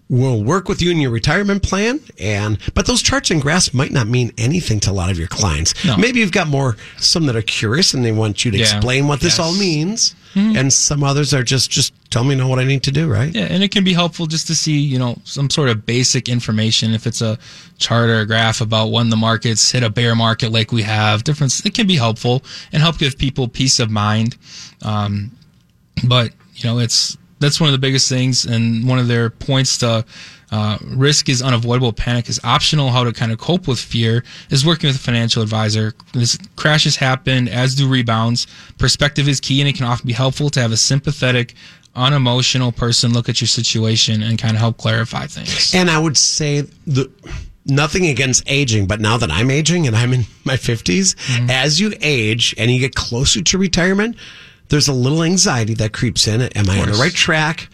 we'll 0.09 0.41
work 0.43 0.69
with 0.69 0.81
you 0.81 0.89
in 0.89 1.01
your 1.01 1.11
retirement 1.11 1.61
plan 1.61 1.99
and 2.17 2.57
but 2.73 2.85
those 2.85 3.01
charts 3.01 3.29
and 3.29 3.41
graphs 3.41 3.73
might 3.73 3.91
not 3.91 4.07
mean 4.07 4.31
anything 4.37 4.79
to 4.79 4.89
a 4.89 4.93
lot 4.93 5.09
of 5.11 5.19
your 5.19 5.27
clients. 5.27 5.73
No. 5.85 5.97
Maybe 5.97 6.19
you've 6.19 6.31
got 6.31 6.47
more 6.47 6.77
some 6.97 7.25
that 7.25 7.35
are 7.35 7.41
curious 7.41 7.93
and 7.93 8.05
they 8.05 8.13
want 8.13 8.45
you 8.45 8.51
to 8.51 8.57
Yeah. 8.57 8.63
explain 8.63 9.07
what 9.07 9.19
this 9.19 9.37
Yes. 9.37 9.39
Mm-hmm. 9.39 9.43
all 9.47 9.53
means. 9.59 10.15
And 10.35 10.71
some 10.71 11.03
others 11.03 11.33
are 11.33 11.41
just 11.41 11.71
just 11.71 11.93
tell 12.11 12.23
me 12.23 12.35
know 12.35 12.47
what 12.47 12.59
I 12.59 12.63
need 12.63 12.83
to 12.83 12.91
do, 12.91 13.07
right? 13.07 13.33
Yeah, 13.33 13.45
and 13.49 13.63
it 13.63 13.71
can 13.71 13.83
be 13.83 13.93
helpful 13.93 14.27
just 14.27 14.45
to 14.47 14.55
see, 14.55 14.77
you 14.77 14.99
know, 14.99 15.17
some 15.23 15.49
sort 15.49 15.67
of 15.69 15.83
basic 15.83 16.29
information. 16.29 16.93
If 16.93 17.07
it's 17.07 17.23
a 17.23 17.39
chart 17.79 18.07
or 18.11 18.19
a 18.19 18.25
graph 18.27 18.61
about 18.61 18.91
when 18.91 19.09
the 19.09 19.15
markets 19.17 19.71
hit 19.71 19.81
a 19.81 19.89
bear 19.89 20.13
market 20.15 20.51
like 20.51 20.71
we 20.71 20.83
have, 20.83 21.23
different. 21.23 21.59
It 21.65 21.73
can 21.73 21.87
be 21.87 21.95
helpful 21.95 22.43
and 22.71 22.83
help 22.83 22.99
give 22.99 23.17
people 23.17 23.47
peace 23.47 23.79
of 23.79 23.89
mind. 23.89 24.37
Um, 24.83 25.31
but 26.07 26.33
you 26.53 26.65
know, 26.69 26.77
it's 26.77 27.17
that's 27.39 27.59
one 27.59 27.67
of 27.67 27.73
the 27.73 27.77
biggest 27.79 28.09
things, 28.09 28.45
and 28.45 28.87
one 28.87 28.99
of 28.99 29.07
their 29.07 29.29
points 29.29 29.77
to 29.79 30.05
uh, 30.51 30.77
risk 30.83 31.27
is 31.29 31.41
unavoidable, 31.41 31.91
panic 31.93 32.29
is 32.29 32.39
optional. 32.43 32.89
How 32.89 33.03
to 33.03 33.11
kind 33.13 33.31
of 33.31 33.37
cope 33.37 33.67
with 33.67 33.79
fear 33.79 34.23
is 34.49 34.65
working 34.65 34.87
with 34.87 34.95
a 34.95 34.99
financial 34.99 35.43
advisor. 35.43 35.93
This 36.13 36.37
crashes 36.55 36.95
happen, 36.95 37.47
as 37.47 37.75
do 37.75 37.87
rebounds. 37.87 38.47
Perspective 38.77 39.27
is 39.27 39.39
key, 39.39 39.59
and 39.61 39.67
it 39.69 39.75
can 39.75 39.85
often 39.85 40.07
be 40.07 40.13
helpful 40.13 40.49
to 40.51 40.61
have 40.61 40.71
a 40.71 40.77
sympathetic, 40.77 41.53
unemotional 41.95 42.71
person 42.71 43.11
look 43.13 43.27
at 43.27 43.41
your 43.41 43.47
situation 43.47 44.21
and 44.23 44.37
kind 44.39 44.53
of 44.53 44.59
help 44.59 44.77
clarify 44.77 45.25
things. 45.27 45.73
And 45.75 45.89
I 45.89 45.99
would 45.99 46.15
say 46.17 46.61
the 46.85 47.11
nothing 47.65 48.05
against 48.07 48.43
aging, 48.47 48.87
but 48.87 49.01
now 49.01 49.17
that 49.17 49.29
I'm 49.29 49.51
aging 49.51 49.87
and 49.87 49.95
I'm 49.95 50.13
in 50.13 50.23
my 50.45 50.55
50s, 50.55 51.15
Mm-hmm. 51.15 51.49
as 51.49 51.79
you 51.81 51.93
age 51.99 52.55
and 52.57 52.71
you 52.71 52.79
get 52.79 52.95
closer 52.95 53.41
to 53.41 53.57
retirement, 53.57 54.15
there's 54.69 54.87
a 54.87 54.93
little 54.93 55.23
anxiety 55.23 55.73
that 55.75 55.93
creeps 55.93 56.27
in. 56.27 56.41
Am 56.41 56.69
I 56.69 56.79
on 56.81 56.89
the 56.91 56.97
right 56.97 57.13
track? 57.13 57.69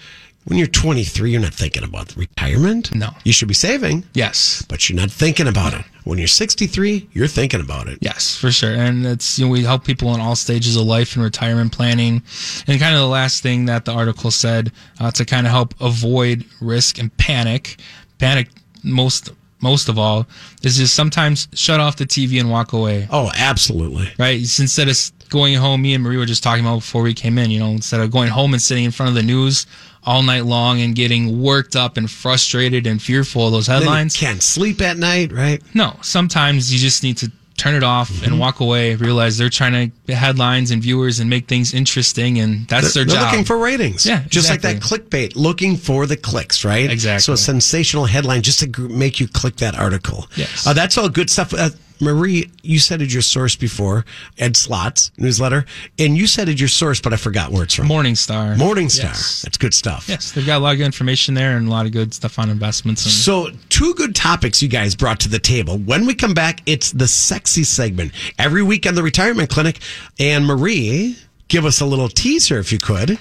When 0.46 0.58
you're 0.58 0.68
23, 0.68 1.32
you're 1.32 1.40
not 1.40 1.54
thinking 1.54 1.84
about 1.86 2.14
retirement. 2.18 2.94
No. 2.94 3.12
You 3.24 3.32
should 3.32 3.48
be 3.48 3.54
saving, 3.54 4.04
Yes. 4.14 4.66
but 4.68 4.90
you're 4.90 4.98
not 5.00 5.10
thinking 5.10 5.48
about 5.48 5.74
it. 5.74 5.86
When 6.04 6.18
you're 6.20 6.28
63, 6.28 7.08
you're 7.14 7.28
thinking 7.30 7.62
about 7.62 7.88
it. 7.88 8.00
Yes, 8.02 8.36
for 8.36 8.52
sure. 8.52 8.74
And 8.74 9.06
it's 9.06 9.40
you 9.40 9.46
know 9.46 9.52
we 9.52 9.64
help 9.64 9.86
people 9.86 10.14
in 10.14 10.20
all 10.20 10.36
stages 10.36 10.76
of 10.76 10.84
life 10.84 11.16
and 11.16 11.24
retirement 11.24 11.72
planning. 11.72 12.22
And 12.68 12.78
kind 12.78 12.94
of 12.94 13.00
the 13.00 13.08
last 13.08 13.42
thing 13.42 13.66
that 13.68 13.86
the 13.86 13.94
article 13.94 14.32
said 14.32 14.74
uh, 15.00 15.12
to 15.12 15.24
kind 15.24 15.48
of 15.48 15.52
help 15.54 15.76
avoid 15.80 16.44
risk 16.60 17.00
and 17.00 17.16
panic, 17.16 17.78
panic 18.20 18.50
most 18.84 19.30
most 19.64 19.90
of 19.90 19.98
all 19.98 20.28
is 20.62 20.78
just 20.78 20.94
sometimes 20.94 21.48
shut 21.54 21.80
off 21.80 21.96
the 21.96 22.06
TV 22.06 22.40
and 22.40 22.52
walk 22.52 22.74
away. 22.74 23.08
Oh, 23.10 23.32
absolutely. 23.36 24.10
Right? 24.20 24.40
Instead 24.40 24.90
of 24.90 24.98
going 25.30 25.56
home, 25.56 25.82
me 25.82 25.96
and 25.96 26.04
Marie 26.04 26.18
were 26.18 26.28
just 26.28 26.44
talking 26.44 26.64
about 26.64 26.80
before 26.80 27.02
we 27.02 27.14
came 27.16 27.40
in. 27.40 27.50
You 27.50 27.60
know, 27.60 27.70
instead 27.70 28.02
of 28.02 28.12
going 28.12 28.30
home 28.30 28.54
and 28.54 28.62
sitting 28.62 28.84
in 28.84 28.92
front 28.92 29.10
of 29.10 29.16
the 29.16 29.24
news 29.24 29.66
all 30.06 30.22
night 30.22 30.46
long 30.46 30.82
and 30.82 30.96
getting 30.96 31.42
worked 31.42 31.76
up 31.76 31.98
and 31.98 32.12
frustrated 32.12 32.86
and 32.86 33.02
fearful 33.02 33.48
of 33.48 33.54
those 33.54 33.68
headlines. 33.68 34.16
can't 34.18 34.44
sleep 34.44 34.82
at 34.82 34.98
night, 34.98 35.32
right? 35.32 35.64
No, 35.74 35.96
sometimes 36.02 36.74
you 36.74 36.78
just 36.78 37.04
need 37.04 37.18
to 37.18 37.32
turn 37.58 37.76
it 37.76 37.84
off 37.84 38.10
Mm-hmm. 38.12 38.26
and 38.26 38.40
walk 38.40 38.60
away. 38.60 38.96
Realize 38.96 39.38
they're 39.38 39.50
trying 39.50 39.74
to 39.74 39.96
get 40.08 40.18
headlines 40.18 40.72
and 40.72 40.82
viewers 40.82 41.20
and 41.20 41.30
make 41.30 41.48
things 41.48 41.74
interesting, 41.74 42.40
and 42.40 42.68
that's 42.68 42.94
They're, 42.94 43.06
their 43.06 43.14
they're 43.14 43.24
job. 43.24 43.32
looking 43.32 43.46
for 43.46 43.58
ratings. 43.58 44.06
Yeah, 44.06 44.24
Just 44.28 44.50
like 44.50 44.62
that 44.62 44.78
clickbait, 44.82 45.36
looking 45.36 45.78
for 45.78 46.06
the 46.06 46.18
clicks, 46.18 46.66
right? 46.66 46.90
Exactly. 46.90 47.22
So 47.22 47.34
a 47.34 47.38
sensational 47.38 48.06
headline 48.06 48.42
just 48.42 48.60
to 48.60 48.82
make 48.90 49.20
you 49.20 49.28
click 49.28 49.58
that 49.58 49.76
article. 49.76 50.28
Yes. 50.36 50.66
Uh, 50.68 50.74
that's 50.74 50.98
all 50.98 51.10
good 51.10 51.30
stuff. 51.30 51.54
Uh, 51.54 51.70
Marie, 52.04 52.52
you 52.62 52.80
cited 52.80 53.12
your 53.12 53.22
source 53.22 53.56
before, 53.56 54.06
Ed 54.38 54.56
Slott's 54.56 55.12
newsletter, 55.18 55.66
and 55.98 56.18
you 56.18 56.28
cited 56.28 56.60
your 56.60 56.70
source, 56.70 57.02
but 57.02 57.14
I 57.14 57.16
forgot 57.18 57.52
where 57.52 57.64
it's 57.64 57.74
from. 57.74 57.88
Morningstar. 57.88 58.56
Morningstar. 58.56 59.04
Yes. 59.04 59.42
That's 59.44 59.58
good 59.58 59.74
stuff. 59.74 60.08
Yes, 60.08 60.32
they've 60.32 60.46
got 60.46 60.58
a 60.58 60.60
lot 60.64 60.72
of 60.74 60.78
good 60.78 60.86
information 60.86 61.34
there 61.34 61.58
and 61.58 61.68
a 61.68 61.72
lot 61.72 61.86
of 61.86 61.92
good 61.92 62.14
stuff 62.14 62.38
on 62.40 62.50
investments. 62.50 63.04
And 63.06 63.12
So, 63.14 63.50
two 63.70 63.94
good 63.96 64.16
topics 64.16 64.62
you 64.62 64.68
guys 64.70 64.96
brought 64.96 65.20
to 65.22 65.30
the 65.30 65.40
table. 65.40 65.78
When 65.78 66.06
we 66.06 66.14
come 66.14 66.34
back, 66.34 66.62
it's 66.66 66.92
the 66.92 67.08
sexy 67.08 67.64
segment 67.64 68.12
every 68.38 68.62
week 68.64 68.86
on 68.86 68.96
the 68.96 69.04
retirement 69.04 69.50
clinic. 69.50 69.80
And 70.20 70.46
Marie, 70.46 71.18
give 71.48 71.66
us 71.66 71.82
a 71.82 71.86
little 71.86 72.10
teaser 72.10 72.60
if 72.60 72.72
you 72.72 72.80
could. 72.80 73.18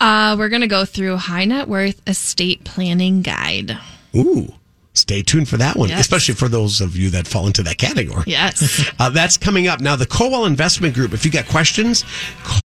Uh, 0.00 0.36
we're 0.38 0.48
going 0.48 0.60
to 0.60 0.68
go 0.68 0.84
through 0.84 1.16
high 1.16 1.44
net 1.44 1.66
worth 1.68 2.00
estate 2.08 2.62
planning 2.64 3.22
guide. 3.22 3.78
Ooh, 4.16 4.54
stay 4.98 5.22
tuned 5.22 5.48
for 5.48 5.56
that 5.56 5.76
one, 5.76 5.88
Yes. 5.88 6.00
especially 6.00 6.34
for 6.34 6.48
those 6.48 6.80
of 6.80 6.96
you 6.96 7.10
that 7.10 7.26
fall 7.26 7.46
into 7.46 7.62
that 7.62 7.78
category. 7.78 8.24
Yes. 8.26 8.84
Uh, 8.98 9.08
that's 9.10 9.36
coming 9.36 9.66
up 9.68 9.80
now. 9.80 9.96
The 9.96 10.06
Kowal 10.06 10.46
Investment 10.46 10.94
Group. 10.94 11.12
If 11.14 11.24
you 11.24 11.30
got 11.30 11.46
questions, 11.48 12.04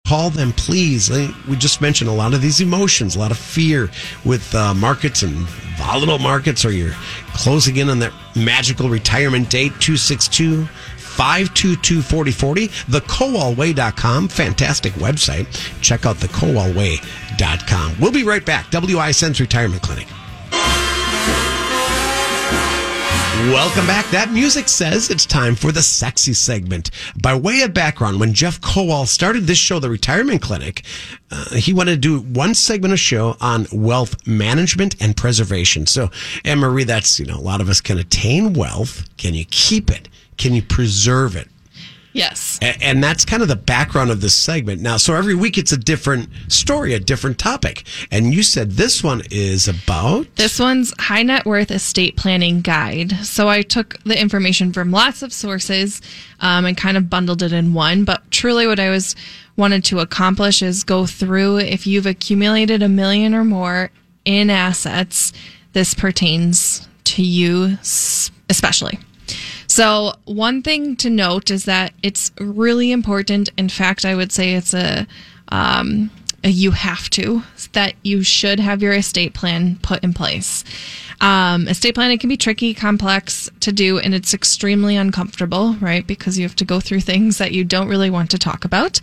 call 0.07 0.31
them, 0.31 0.53
please. 0.53 1.11
We 1.11 1.57
just 1.57 1.81
mentioned 1.81 2.09
a 2.11 2.13
lot 2.15 2.35
of 2.35 2.41
these 2.43 2.61
emotions, 2.61 3.17
a 3.17 3.19
lot 3.19 3.31
of 3.31 3.39
fear 3.39 3.91
with 4.25 4.55
uh, 4.55 4.75
markets 4.75 5.23
and 5.23 5.35
volatile 5.79 6.19
markets, 6.19 6.65
or 6.65 6.71
you're 6.73 6.95
closing 7.35 7.77
in 7.77 7.89
on 7.89 7.99
that 8.01 8.13
magical 8.37 8.89
retirement 8.89 9.51
date. 9.51 9.73
Two 9.81 9.97
six 9.97 10.29
two. 10.29 10.67
522 11.11 12.01
4040, 12.03 12.69
thekowalway.com. 12.69 14.29
Fantastic 14.29 14.93
website. 14.95 15.47
Check 15.83 16.07
out 16.07 16.17
thekowalway.com. 16.17 17.97
We'll 18.01 18.13
be 18.13 18.23
right 18.23 18.45
back. 18.47 18.67
WISN's 18.71 19.41
Retirement 19.41 19.83
Clinic. 19.83 20.07
Welcome 23.31 23.87
back. 23.87 24.11
That 24.11 24.33
music 24.33 24.69
says 24.69 25.09
it's 25.09 25.25
time 25.25 25.55
for 25.55 25.71
the 25.71 25.83
sexy 25.83 26.35
segment. 26.35 26.91
By 27.23 27.35
way 27.35 27.63
of 27.63 27.73
background, 27.73 28.19
when 28.19 28.35
Jeff 28.35 28.61
Kowal 28.61 29.07
started 29.07 29.47
this 29.47 29.57
show, 29.57 29.79
The 29.79 29.89
Retirement 29.89 30.43
Clinic, 30.43 30.83
uh, 31.31 31.55
he 31.55 31.73
wanted 31.73 31.93
to 31.93 31.97
do 31.97 32.19
one 32.21 32.55
segment 32.55 32.93
of 32.93 32.99
show 32.99 33.37
on 33.41 33.67
wealth 33.73 34.27
management 34.27 34.97
and 35.01 35.17
preservation. 35.17 35.87
So, 35.87 36.11
Anne 36.45 36.59
Marie, 36.59 36.85
that's, 36.85 37.21
you 37.21 37.27
know, 37.27 37.37
a 37.37 37.41
lot 37.41 37.61
of 37.61 37.69
us 37.69 37.81
can 37.81 37.99
attain 37.99 38.53
wealth. 38.53 39.09
Can 39.17 39.35
you 39.35 39.45
keep 39.45 39.91
it? 39.91 40.09
Can 40.37 40.53
you 40.53 40.63
preserve 40.63 41.37
it? 41.37 41.49
Yes. 42.13 42.59
A- 42.63 42.83
And 42.83 43.03
that's 43.03 43.25
kind 43.25 43.43
of 43.43 43.49
the 43.49 43.57
background 43.57 44.11
of 44.11 44.21
this 44.21 44.35
segment. 44.35 44.81
Now, 44.81 44.97
so 44.97 45.15
every 45.15 45.35
week 45.35 45.59
it's 45.59 45.73
a 45.73 45.77
different 45.77 46.29
story, 46.49 46.95
a 46.95 47.01
different 47.01 47.39
topic. 47.39 47.85
And 48.11 48.33
you 48.35 48.43
said 48.43 48.73
this 48.73 49.03
one 49.03 49.23
is 49.31 49.69
about. 49.69 50.27
This 50.37 50.59
one's 50.59 50.93
high 50.99 51.23
net 51.23 51.47
worth 51.47 51.71
estate 51.71 52.17
planning 52.17 52.61
guide. 52.61 53.13
So 53.25 53.49
I 53.49 53.63
took 53.63 54.03
the 54.05 54.21
information 54.21 54.73
from 54.73 54.91
lots 54.91 55.23
of 55.23 55.33
sources 55.33 56.01
um, 56.41 56.65
and 56.65 56.77
kind 56.77 56.97
of 56.97 57.09
bundled 57.11 57.43
it 57.43 57.53
in 57.53 57.75
one. 57.75 58.05
But 58.05 58.31
truly, 58.31 58.67
what 58.67 58.81
I 58.81 58.91
was 58.91 59.15
wanted 59.57 59.85
to 59.85 59.99
accomplish 60.01 60.63
is 60.63 60.85
go 60.85 61.07
through 61.07 61.59
if 61.59 61.87
you've 61.87 62.07
accumulated 62.07 62.83
a 62.83 62.89
million 62.89 63.35
or 63.35 63.45
more 63.45 63.91
in 64.25 64.49
assets, 64.51 65.33
this 65.73 65.93
pertains 65.95 66.89
to 67.05 67.23
you 67.23 67.77
especially. 68.49 68.99
So, 69.81 70.13
one 70.27 70.61
thing 70.61 70.95
to 70.97 71.09
note 71.09 71.51
is 71.51 71.65
that 71.65 71.95
it's 72.03 72.33
really 72.39 72.93
important. 72.93 73.49
In 73.57 73.71
fact, 73.71 74.05
I 74.05 74.15
would 74.15 74.31
say 74.31 74.53
it's 74.53 74.75
a, 74.75 75.07
um, 75.49 76.11
you 76.43 76.71
have 76.71 77.11
to, 77.11 77.43
that 77.73 77.95
you 78.03 78.23
should 78.23 78.61
have 78.61 78.83
your 78.83 78.95
estate 78.95 79.35
plan 79.35 79.79
put 79.83 80.03
in 80.03 80.15
place. 80.15 80.65
Um, 81.21 81.69
estate 81.69 81.95
planning 81.95 82.19
can 82.19 82.31
be 82.31 82.37
tricky, 82.39 82.73
complex 82.73 83.51
to 83.61 83.73
do, 83.73 83.99
and 83.99 84.15
it's 84.15 84.33
extremely 84.33 84.97
uncomfortable, 84.97 85.75
right? 85.75 86.07
Because 86.07 86.39
you 86.39 86.45
have 86.47 86.57
to 86.57 86.65
go 86.65 86.81
through 86.81 87.01
things 87.01 87.37
that 87.39 87.53
you 87.53 87.63
don't 87.63 87.89
really 87.89 88.09
want 88.09 88.31
to 88.31 88.39
talk 88.39 88.65
about. 88.65 89.01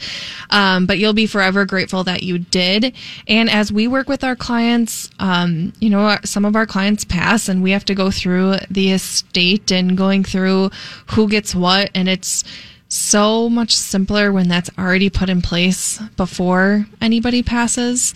Um, 0.50 0.88
but 0.88 0.98
you'll 0.98 1.14
be 1.14 1.28
forever 1.28 1.64
grateful 1.66 2.04
that 2.06 2.24
you 2.24 2.40
did. 2.40 2.96
And 3.28 3.50
as 3.52 3.72
we 3.72 3.88
work 3.88 4.10
with 4.10 4.24
our 4.24 4.36
clients, 4.36 5.12
um, 5.20 5.74
you 5.80 5.92
know, 5.92 6.18
some 6.24 6.44
of 6.44 6.56
our 6.56 6.66
clients 6.66 7.06
pass 7.06 7.48
and 7.50 7.62
we 7.62 7.72
have 7.72 7.86
to 7.86 7.94
go 7.94 8.10
through 8.10 8.56
the 8.72 8.92
estate 8.92 9.72
and 9.72 9.96
going 9.96 10.24
through 10.24 10.72
who 11.12 11.30
gets 11.30 11.54
what. 11.54 11.92
And 11.94 12.10
it's, 12.10 12.44
so 12.90 13.50
much 13.50 13.76
simpler 13.76 14.32
when 14.32 14.48
that's 14.48 14.70
already 14.78 15.10
put 15.10 15.30
in 15.30 15.42
place 15.42 16.00
before 16.16 16.88
anybody 17.02 17.44
passes. 17.44 18.14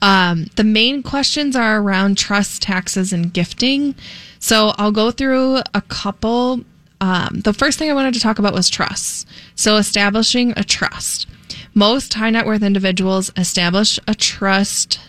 Um, 0.00 0.46
the 0.56 0.64
main 0.64 1.02
questions 1.02 1.56
are 1.56 1.80
around 1.80 2.18
trust, 2.18 2.62
taxes, 2.62 3.12
and 3.12 3.32
gifting. 3.32 3.94
So 4.38 4.72
I'll 4.78 4.92
go 4.92 5.10
through 5.10 5.58
a 5.74 5.82
couple. 5.88 6.60
Um, 7.00 7.40
the 7.44 7.52
first 7.52 7.78
thing 7.78 7.90
I 7.90 7.94
wanted 7.94 8.14
to 8.14 8.20
talk 8.20 8.38
about 8.38 8.54
was 8.54 8.68
trust. 8.68 9.28
So 9.54 9.76
establishing 9.76 10.52
a 10.56 10.64
trust. 10.64 11.28
Most 11.74 12.14
high 12.14 12.30
net 12.30 12.46
worth 12.46 12.62
individuals 12.62 13.32
establish 13.36 13.98
a 14.06 14.14
trust 14.14 15.00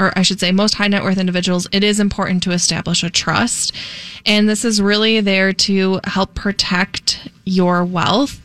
or 0.00 0.14
I 0.16 0.22
should 0.22 0.40
say, 0.40 0.50
most 0.50 0.74
high 0.74 0.88
net 0.88 1.02
worth 1.02 1.18
individuals, 1.18 1.68
it 1.72 1.84
is 1.84 2.00
important 2.00 2.42
to 2.44 2.52
establish 2.52 3.04
a 3.04 3.10
trust. 3.10 3.72
And 4.24 4.48
this 4.48 4.64
is 4.64 4.80
really 4.80 5.20
there 5.20 5.52
to 5.52 6.00
help 6.04 6.34
protect 6.34 7.28
your 7.44 7.84
wealth. 7.84 8.40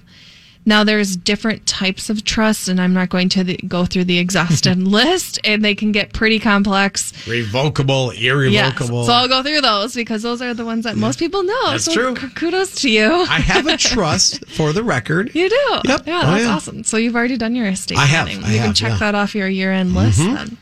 Now, 0.65 0.83
there's 0.83 1.15
different 1.15 1.65
types 1.67 2.09
of 2.09 2.23
trust, 2.23 2.67
and 2.67 2.81
I'm 2.81 2.93
not 2.93 3.09
going 3.09 3.29
to 3.29 3.43
the, 3.43 3.57
go 3.67 3.85
through 3.85 4.05
the 4.05 4.17
exhaustive 4.17 4.77
list, 4.79 5.39
and 5.43 5.63
they 5.63 5.75
can 5.75 5.91
get 5.91 6.11
pretty 6.13 6.39
complex. 6.39 7.13
Revocable, 7.27 8.13
Yes. 8.13 8.23
irrevocable. 8.23 9.03
So 9.05 9.13
I'll 9.13 9.27
go 9.27 9.43
through 9.43 9.61
those 9.61 9.93
because 9.93 10.23
those 10.23 10.41
are 10.41 10.53
the 10.53 10.65
ones 10.65 10.85
that 10.85 10.95
most 10.95 11.19
people 11.19 11.43
know. 11.43 11.71
That's 11.71 11.85
so 11.85 11.93
true. 11.93 12.15
kudos 12.31 12.75
to 12.81 12.89
you. 12.89 13.11
I 13.11 13.39
have 13.39 13.67
a 13.67 13.77
trust 13.77 14.45
for 14.47 14.73
the 14.73 14.83
record. 14.83 15.33
You 15.35 15.49
do. 15.49 15.79
Yep. 15.85 16.07
Yeah, 16.07 16.21
Oh, 16.23 16.31
that's 16.31 16.43
yeah. 16.43 16.49
awesome. 16.55 16.83
So 16.83 16.97
you've 16.97 17.15
already 17.15 17.37
done 17.37 17.55
your 17.55 17.67
estate 17.67 17.97
I 17.97 18.05
have. 18.05 18.27
planning. 18.27 18.43
I 18.43 18.53
you 18.53 18.59
can 18.59 18.73
check 18.73 18.91
yeah. 18.93 18.97
that 18.97 19.15
off 19.15 19.35
your 19.35 19.47
year-end 19.47 19.93
list 19.93 20.19
mm-hmm. 20.19 20.33
then. 20.35 20.57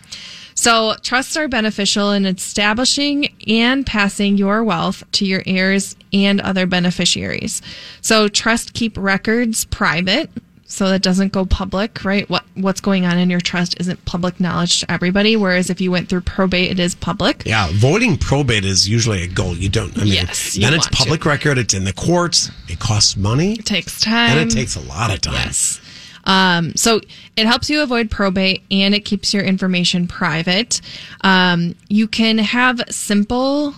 So 0.63 0.95
trusts 1.01 1.35
are 1.35 1.49
beneficial 1.49 2.11
in 2.11 2.25
establishing 2.25 3.35
and 3.47 3.85
passing 3.85 4.37
your 4.37 4.63
wealth 4.63 5.03
to 5.11 5.25
your 5.25 5.43
heirs 5.45 5.97
and 6.13 6.39
other 6.39 6.65
beneficiaries. 6.65 7.61
So 7.99 8.29
trust 8.29 8.73
keep 8.73 8.95
records 8.97 9.65
private 9.65 10.29
so 10.65 10.87
that 10.87 11.01
doesn't 11.01 11.33
go 11.33 11.45
public, 11.45 12.05
right? 12.05 12.29
What 12.29 12.45
what's 12.55 12.79
going 12.79 13.05
on 13.05 13.17
in 13.17 13.29
your 13.29 13.41
trust 13.41 13.75
isn't 13.81 14.05
public 14.05 14.39
knowledge 14.39 14.79
to 14.79 14.89
everybody 14.89 15.35
whereas 15.35 15.69
if 15.69 15.81
you 15.81 15.91
went 15.91 16.07
through 16.07 16.21
probate 16.21 16.71
it 16.71 16.79
is 16.79 16.95
public. 16.95 17.43
Yeah, 17.45 17.67
voiding 17.73 18.17
probate 18.17 18.63
is 18.63 18.87
usually 18.87 19.21
a 19.21 19.27
goal. 19.27 19.55
You 19.57 19.67
don't. 19.67 19.95
I 19.97 20.05
mean, 20.05 20.13
Yes, 20.13 20.53
then 20.53 20.73
it's 20.73 20.85
want 20.85 20.93
to. 20.93 20.97
public 20.97 21.25
record. 21.25 21.57
It's 21.57 21.73
in 21.73 21.83
the 21.83 21.91
courts. 21.93 22.49
It 22.69 22.79
costs 22.79 23.17
money, 23.17 23.55
It 23.55 23.65
takes 23.65 23.99
time. 23.99 24.37
and 24.37 24.49
it 24.49 24.55
takes 24.55 24.77
a 24.77 24.81
lot 24.81 25.13
of 25.13 25.19
time. 25.19 25.33
Yes. 25.33 25.81
Um, 26.25 26.75
so 26.75 27.01
it 27.35 27.45
helps 27.45 27.69
you 27.69 27.81
avoid 27.81 28.09
probate 28.09 28.63
and 28.71 28.95
it 28.95 29.01
keeps 29.01 29.33
your 29.33 29.43
information 29.43 30.07
private. 30.07 30.81
Um, 31.21 31.75
you 31.89 32.07
can 32.07 32.37
have 32.37 32.81
simple 32.89 33.75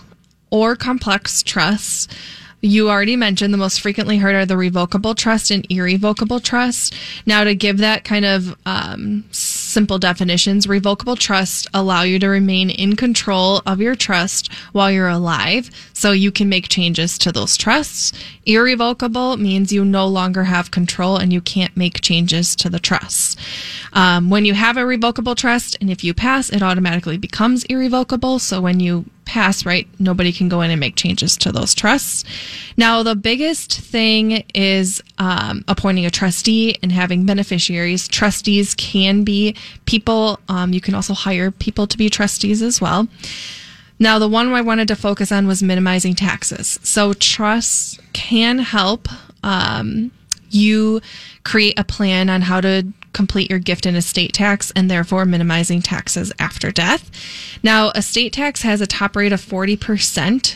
or 0.50 0.76
complex 0.76 1.42
trusts. 1.42 2.08
You 2.62 2.88
already 2.88 3.16
mentioned 3.16 3.52
the 3.52 3.58
most 3.58 3.80
frequently 3.80 4.18
heard 4.18 4.34
are 4.34 4.46
the 4.46 4.56
revocable 4.56 5.14
trust 5.14 5.50
and 5.50 5.66
irrevocable 5.70 6.40
trust. 6.40 6.94
Now, 7.26 7.44
to 7.44 7.54
give 7.54 7.78
that 7.78 8.04
kind 8.04 8.24
of 8.24 8.56
um, 8.64 9.24
simple 9.76 9.98
definitions, 9.98 10.66
revocable 10.66 11.16
trusts 11.16 11.66
allow 11.74 12.00
you 12.00 12.18
to 12.18 12.28
remain 12.28 12.70
in 12.70 12.96
control 12.96 13.60
of 13.66 13.78
your 13.78 13.94
trust 13.94 14.50
while 14.72 14.90
you're 14.90 15.06
alive, 15.06 15.70
so 15.92 16.12
you 16.12 16.32
can 16.32 16.48
make 16.48 16.66
changes 16.70 17.18
to 17.18 17.30
those 17.30 17.58
trusts. 17.58 18.10
Irrevocable 18.46 19.36
means 19.36 19.74
you 19.74 19.84
no 19.84 20.06
longer 20.06 20.44
have 20.44 20.70
control 20.70 21.18
and 21.18 21.30
you 21.30 21.42
can't 21.42 21.76
make 21.76 22.00
changes 22.00 22.56
to 22.56 22.70
the 22.70 22.78
trusts. 22.78 23.36
Um, 23.92 24.30
when 24.30 24.46
you 24.46 24.54
have 24.54 24.78
a 24.78 24.86
revocable 24.86 25.34
trust 25.34 25.76
and 25.78 25.90
if 25.90 26.02
you 26.02 26.14
pass, 26.14 26.48
it 26.48 26.62
automatically 26.62 27.18
becomes 27.18 27.64
irrevocable. 27.64 28.38
So 28.38 28.62
when 28.62 28.80
you 28.80 29.04
pass, 29.26 29.66
right, 29.66 29.86
nobody 29.98 30.32
can 30.32 30.48
go 30.48 30.62
in 30.62 30.70
and 30.70 30.80
make 30.80 30.96
changes 30.96 31.36
to 31.36 31.52
those 31.52 31.74
trusts. 31.74 32.24
Now, 32.76 33.02
the 33.02 33.14
biggest 33.14 33.78
thing 33.78 34.44
is 34.54 35.02
um, 35.18 35.64
appointing 35.68 36.06
a 36.06 36.10
trustee 36.10 36.78
and 36.82 36.90
having 36.90 37.26
beneficiaries. 37.26 38.08
Trustees 38.08 38.74
can 38.74 39.24
be 39.24 39.54
people, 39.84 40.40
um, 40.48 40.72
you 40.72 40.80
can 40.80 40.94
also 40.94 41.12
hire 41.12 41.50
people 41.50 41.86
to 41.86 41.98
be 41.98 42.08
trustees 42.08 42.62
as 42.62 42.80
well. 42.80 43.08
Now, 43.98 44.18
the 44.18 44.28
one 44.28 44.52
I 44.52 44.60
wanted 44.62 44.88
to 44.88 44.96
focus 44.96 45.32
on 45.32 45.46
was 45.46 45.62
minimizing 45.62 46.14
taxes. 46.14 46.78
So, 46.82 47.12
trusts 47.14 47.98
can 48.12 48.58
help 48.58 49.08
um, 49.42 50.10
you 50.50 51.00
create 51.44 51.78
a 51.78 51.84
plan 51.84 52.28
on 52.28 52.42
how 52.42 52.60
to 52.60 52.86
complete 53.16 53.48
your 53.48 53.58
gift 53.58 53.86
and 53.86 53.96
estate 53.96 54.34
tax 54.34 54.70
and 54.76 54.90
therefore 54.90 55.24
minimizing 55.24 55.80
taxes 55.80 56.32
after 56.38 56.70
death. 56.70 57.10
Now, 57.62 57.90
estate 57.92 58.34
tax 58.34 58.60
has 58.60 58.82
a 58.82 58.86
top 58.86 59.16
rate 59.16 59.32
of 59.32 59.40
40%. 59.40 60.54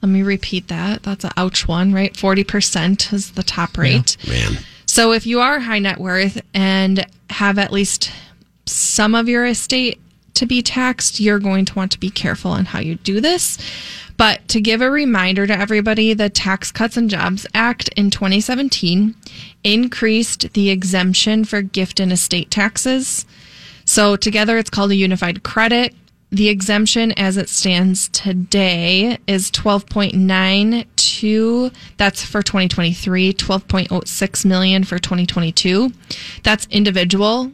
Let 0.00 0.08
me 0.08 0.22
repeat 0.22 0.68
that. 0.68 1.02
That's 1.02 1.24
a 1.24 1.32
ouch 1.36 1.66
one, 1.66 1.92
right? 1.92 2.14
40% 2.14 3.12
is 3.12 3.32
the 3.32 3.42
top 3.42 3.76
rate. 3.76 4.16
Man. 4.28 4.58
So 4.86 5.12
if 5.12 5.26
you 5.26 5.40
are 5.40 5.58
high 5.58 5.80
net 5.80 5.98
worth 5.98 6.40
and 6.54 7.04
have 7.28 7.58
at 7.58 7.72
least 7.72 8.12
some 8.66 9.16
of 9.16 9.28
your 9.28 9.44
estate 9.44 10.00
to 10.34 10.46
be 10.46 10.62
taxed, 10.62 11.20
you're 11.20 11.38
going 11.38 11.64
to 11.66 11.74
want 11.74 11.92
to 11.92 12.00
be 12.00 12.10
careful 12.10 12.50
on 12.50 12.66
how 12.66 12.80
you 12.80 12.96
do 12.96 13.20
this. 13.20 13.58
But 14.16 14.46
to 14.48 14.60
give 14.60 14.82
a 14.82 14.90
reminder 14.90 15.46
to 15.46 15.58
everybody, 15.58 16.12
the 16.12 16.28
Tax 16.28 16.70
Cuts 16.70 16.98
and 16.98 17.08
Jobs 17.08 17.46
Act 17.54 17.88
in 17.96 18.10
2017 18.10 19.14
increased 19.64 20.52
the 20.52 20.70
exemption 20.70 21.44
for 21.44 21.62
gift 21.62 22.00
and 22.00 22.12
estate 22.12 22.50
taxes. 22.50 23.24
So 23.86 24.16
together 24.16 24.58
it's 24.58 24.70
called 24.70 24.90
a 24.90 24.96
unified 24.96 25.42
credit. 25.42 25.94
The 26.30 26.48
exemption 26.48 27.12
as 27.12 27.36
it 27.36 27.48
stands 27.48 28.08
today 28.08 29.18
is 29.26 29.50
12.92. 29.50 31.74
That's 31.96 32.24
for 32.24 32.42
2023, 32.42 33.32
12.06 33.32 34.44
million 34.44 34.84
for 34.84 34.98
2022. 34.98 35.90
That's 36.44 36.68
individual. 36.70 37.50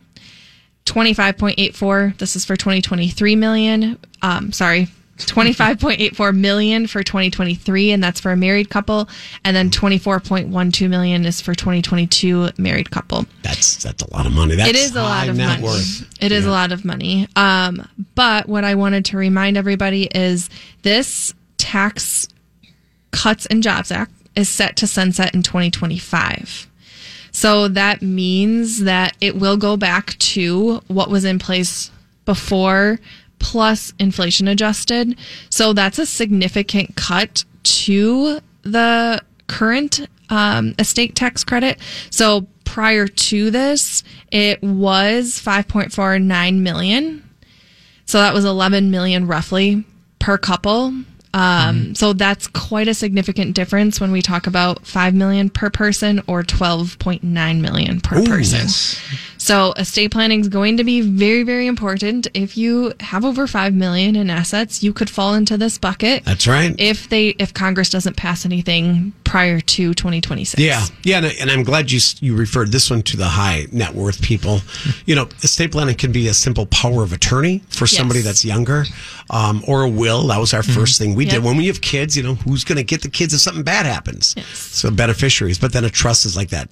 25.84. 0.86 2.16
This 2.18 2.36
is 2.36 2.44
for 2.44 2.56
2023 2.56 3.36
million. 3.36 3.98
Um, 4.22 4.52
sorry. 4.52 4.88
25.84 5.18 6.36
million 6.36 6.86
for 6.86 7.02
2023 7.02 7.90
and 7.92 8.04
that's 8.04 8.20
for 8.20 8.32
a 8.32 8.36
married 8.36 8.68
couple 8.68 9.08
and 9.44 9.56
then 9.56 9.70
24.12 9.70 10.90
million 10.90 11.24
is 11.24 11.40
for 11.40 11.54
2022 11.54 12.50
married 12.58 12.90
couple 12.90 13.24
That's 13.42 13.82
that's 13.82 14.02
a 14.02 14.12
lot 14.12 14.26
of 14.26 14.34
money. 14.34 14.56
That's 14.56 14.68
it 14.68 14.76
is 14.76 14.94
a 14.94 15.00
lot 15.02 15.28
of 15.30 15.38
money. 15.38 15.62
worth. 15.62 16.06
It 16.20 16.32
is 16.32 16.44
a 16.44 16.50
lot 16.50 16.70
of 16.70 16.84
money. 16.84 17.28
Um, 17.34 17.88
but 18.14 18.46
what 18.46 18.64
I 18.64 18.74
wanted 18.74 19.06
to 19.06 19.16
remind 19.16 19.56
everybody 19.56 20.04
is 20.14 20.50
this 20.82 21.32
tax 21.56 22.28
cuts 23.10 23.46
and 23.46 23.62
jobs 23.62 23.90
act 23.90 24.12
is 24.34 24.50
set 24.50 24.76
to 24.76 24.86
sunset 24.86 25.34
in 25.34 25.42
2025. 25.42 26.65
So 27.36 27.68
that 27.68 28.00
means 28.00 28.84
that 28.84 29.14
it 29.20 29.36
will 29.36 29.58
go 29.58 29.76
back 29.76 30.18
to 30.20 30.80
what 30.86 31.10
was 31.10 31.26
in 31.26 31.38
place 31.38 31.90
before 32.24 32.98
plus 33.38 33.92
inflation 33.98 34.48
adjusted. 34.48 35.18
So 35.50 35.74
that's 35.74 35.98
a 35.98 36.06
significant 36.06 36.96
cut 36.96 37.44
to 37.62 38.40
the 38.62 39.20
current 39.48 40.08
um, 40.30 40.74
estate 40.78 41.14
tax 41.14 41.44
credit. 41.44 41.78
So 42.08 42.46
prior 42.64 43.06
to 43.06 43.50
this, 43.50 44.02
it 44.32 44.62
was 44.62 45.32
5.49 45.38 46.60
million. 46.60 47.22
So 48.06 48.16
that 48.16 48.32
was 48.32 48.46
11 48.46 48.90
million 48.90 49.26
roughly 49.26 49.84
per 50.20 50.38
couple. 50.38 50.94
Um, 51.36 51.94
So 51.94 52.12
that's 52.14 52.46
quite 52.46 52.88
a 52.88 52.94
significant 52.94 53.54
difference 53.54 54.00
when 54.00 54.10
we 54.10 54.22
talk 54.22 54.46
about 54.46 54.86
5 54.86 55.14
million 55.14 55.50
per 55.50 55.68
person 55.70 56.22
or 56.26 56.42
12.9 56.42 57.60
million 57.60 58.00
per 58.00 58.24
person. 58.24 58.68
So 59.46 59.74
estate 59.74 60.10
planning 60.10 60.40
is 60.40 60.48
going 60.48 60.76
to 60.78 60.82
be 60.82 61.02
very, 61.02 61.44
very 61.44 61.68
important. 61.68 62.26
If 62.34 62.56
you 62.56 62.92
have 62.98 63.24
over 63.24 63.46
5 63.46 63.74
million 63.74 64.16
in 64.16 64.28
assets, 64.28 64.82
you 64.82 64.92
could 64.92 65.08
fall 65.08 65.34
into 65.34 65.56
this 65.56 65.78
bucket. 65.78 66.24
That's 66.24 66.48
right. 66.48 66.74
If 66.78 67.08
they, 67.10 67.28
if 67.28 67.54
Congress 67.54 67.88
doesn't 67.88 68.16
pass 68.16 68.44
anything 68.44 69.12
prior 69.22 69.60
to 69.60 69.94
2026. 69.94 70.60
Yeah, 70.60 70.84
yeah, 71.04 71.18
and, 71.18 71.26
and 71.40 71.48
I'm 71.48 71.62
glad 71.62 71.92
you 71.92 72.00
you 72.20 72.34
referred 72.34 72.72
this 72.72 72.90
one 72.90 73.02
to 73.02 73.16
the 73.16 73.26
high 73.26 73.66
net 73.70 73.94
worth 73.94 74.20
people. 74.20 74.62
You 75.04 75.14
know, 75.14 75.28
estate 75.44 75.70
planning 75.70 75.94
can 75.94 76.10
be 76.10 76.26
a 76.26 76.34
simple 76.34 76.66
power 76.66 77.04
of 77.04 77.12
attorney 77.12 77.62
for 77.68 77.86
somebody 77.86 78.18
Yes. 78.20 78.26
that's 78.26 78.44
younger, 78.44 78.84
um, 79.30 79.62
or 79.68 79.82
a 79.82 79.88
will. 79.88 80.26
That 80.26 80.40
was 80.40 80.54
our 80.54 80.64
first 80.64 80.98
thing 80.98 81.14
we 81.14 81.24
did 81.24 81.44
when 81.44 81.56
we 81.56 81.68
have 81.68 81.80
kids. 81.80 82.16
You 82.16 82.24
know, 82.24 82.34
who's 82.34 82.64
going 82.64 82.78
to 82.78 82.84
get 82.84 83.02
the 83.02 83.10
kids 83.10 83.32
if 83.32 83.40
something 83.40 83.62
bad 83.62 83.86
happens? 83.86 84.34
Yes. 84.36 84.58
So 84.58 84.90
beneficiaries, 84.90 85.56
but 85.58 85.72
then 85.72 85.84
a 85.84 85.90
trust 85.90 86.26
is 86.26 86.36
like 86.36 86.48
that 86.48 86.68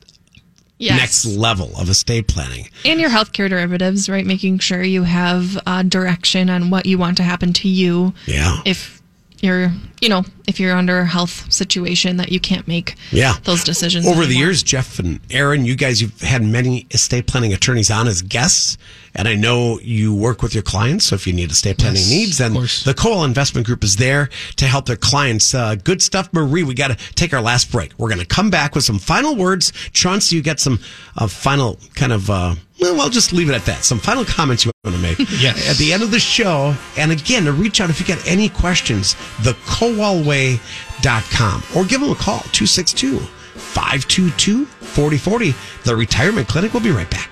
Yes. 0.78 0.98
next 0.98 1.26
level 1.26 1.70
of 1.78 1.88
estate 1.88 2.26
planning. 2.26 2.68
and 2.84 3.00
your 3.00 3.10
healthcare 3.10 3.48
directives, 3.48 4.08
right? 4.08 4.26
Making 4.26 4.58
sure 4.58 4.82
you 4.82 5.04
have 5.04 5.56
uh, 5.66 5.82
direction 5.82 6.50
on 6.50 6.70
what 6.70 6.84
you 6.86 6.98
want 6.98 7.16
to 7.18 7.22
happen 7.22 7.52
to 7.54 7.68
you. 7.68 8.12
Yeah. 8.26 8.60
If 8.64 9.00
you're, 9.44 9.70
you 10.00 10.08
know, 10.08 10.24
if 10.48 10.58
you're 10.58 10.74
under 10.74 10.98
a 11.00 11.06
health 11.06 11.52
situation 11.52 12.16
that 12.16 12.32
you 12.32 12.40
can't 12.40 12.66
make 12.66 12.96
Yeah. 13.12 13.34
those 13.44 13.62
decisions 13.62 14.06
Over 14.06 14.26
the 14.26 14.34
years, 14.34 14.62
Jeff 14.62 14.98
and 14.98 15.20
Aaron, 15.30 15.64
you 15.64 15.76
guys, 15.76 16.00
you've 16.00 16.20
had 16.22 16.42
many 16.42 16.86
estate 16.90 17.26
planning 17.26 17.52
attorneys 17.52 17.90
on 17.90 18.08
as 18.08 18.22
guests. 18.22 18.76
And 19.14 19.28
I 19.28 19.36
know 19.36 19.78
you 19.80 20.12
work 20.12 20.42
with 20.42 20.54
your 20.54 20.64
clients. 20.64 21.04
So 21.04 21.14
if 21.14 21.24
you 21.26 21.32
need 21.32 21.50
estate 21.52 21.78
planning 21.78 22.00
Yes, 22.00 22.10
needs, 22.10 22.38
then 22.38 22.54
the 22.54 22.94
Kowal 22.96 23.24
Investment 23.24 23.64
Group 23.64 23.84
is 23.84 23.94
there 23.96 24.28
to 24.56 24.66
help 24.66 24.86
their 24.86 24.96
clients. 24.96 25.54
Uh, 25.54 25.76
good 25.76 26.02
stuff, 26.02 26.28
Marie. 26.32 26.64
We 26.64 26.74
got 26.74 26.88
to 26.88 26.96
take 27.14 27.32
our 27.32 27.40
last 27.40 27.70
break. 27.70 27.92
We're 27.96 28.08
going 28.08 28.18
to 28.20 28.26
come 28.26 28.50
back 28.50 28.74
with 28.74 28.82
some 28.82 28.98
final 28.98 29.36
words. 29.36 29.72
Chauncey, 29.92 30.34
you 30.34 30.42
get 30.42 30.58
some 30.58 30.80
uh, 31.16 31.28
final 31.28 31.78
kind 31.94 32.12
of, 32.12 32.28
uh, 32.28 32.56
well, 32.80 33.00
I'll 33.00 33.10
just 33.10 33.32
leave 33.32 33.48
it 33.48 33.54
at 33.54 33.64
that. 33.66 33.84
Some 33.84 33.98
final 33.98 34.24
comments 34.24 34.64
you 34.64 34.72
want 34.84 34.96
to 34.96 35.02
make. 35.02 35.18
Yes. 35.40 35.68
At 35.70 35.76
the 35.76 35.92
end 35.92 36.02
of 36.02 36.10
the 36.10 36.18
show. 36.20 36.74
And 36.96 37.12
again, 37.12 37.44
to 37.44 37.52
reach 37.52 37.80
out 37.80 37.90
if 37.90 38.00
you 38.00 38.06
got 38.06 38.26
any 38.26 38.48
questions, 38.48 39.14
thekowalway.com 39.42 41.62
or 41.76 41.84
give 41.84 42.00
them 42.00 42.10
a 42.10 42.14
call, 42.14 42.38
262 42.52 43.18
522 43.18 44.64
4040. 44.66 45.54
The 45.84 45.94
Retirement 45.96 46.48
Clinic 46.48 46.72
will 46.72 46.80
be 46.80 46.90
right 46.90 47.10
back. 47.10 47.30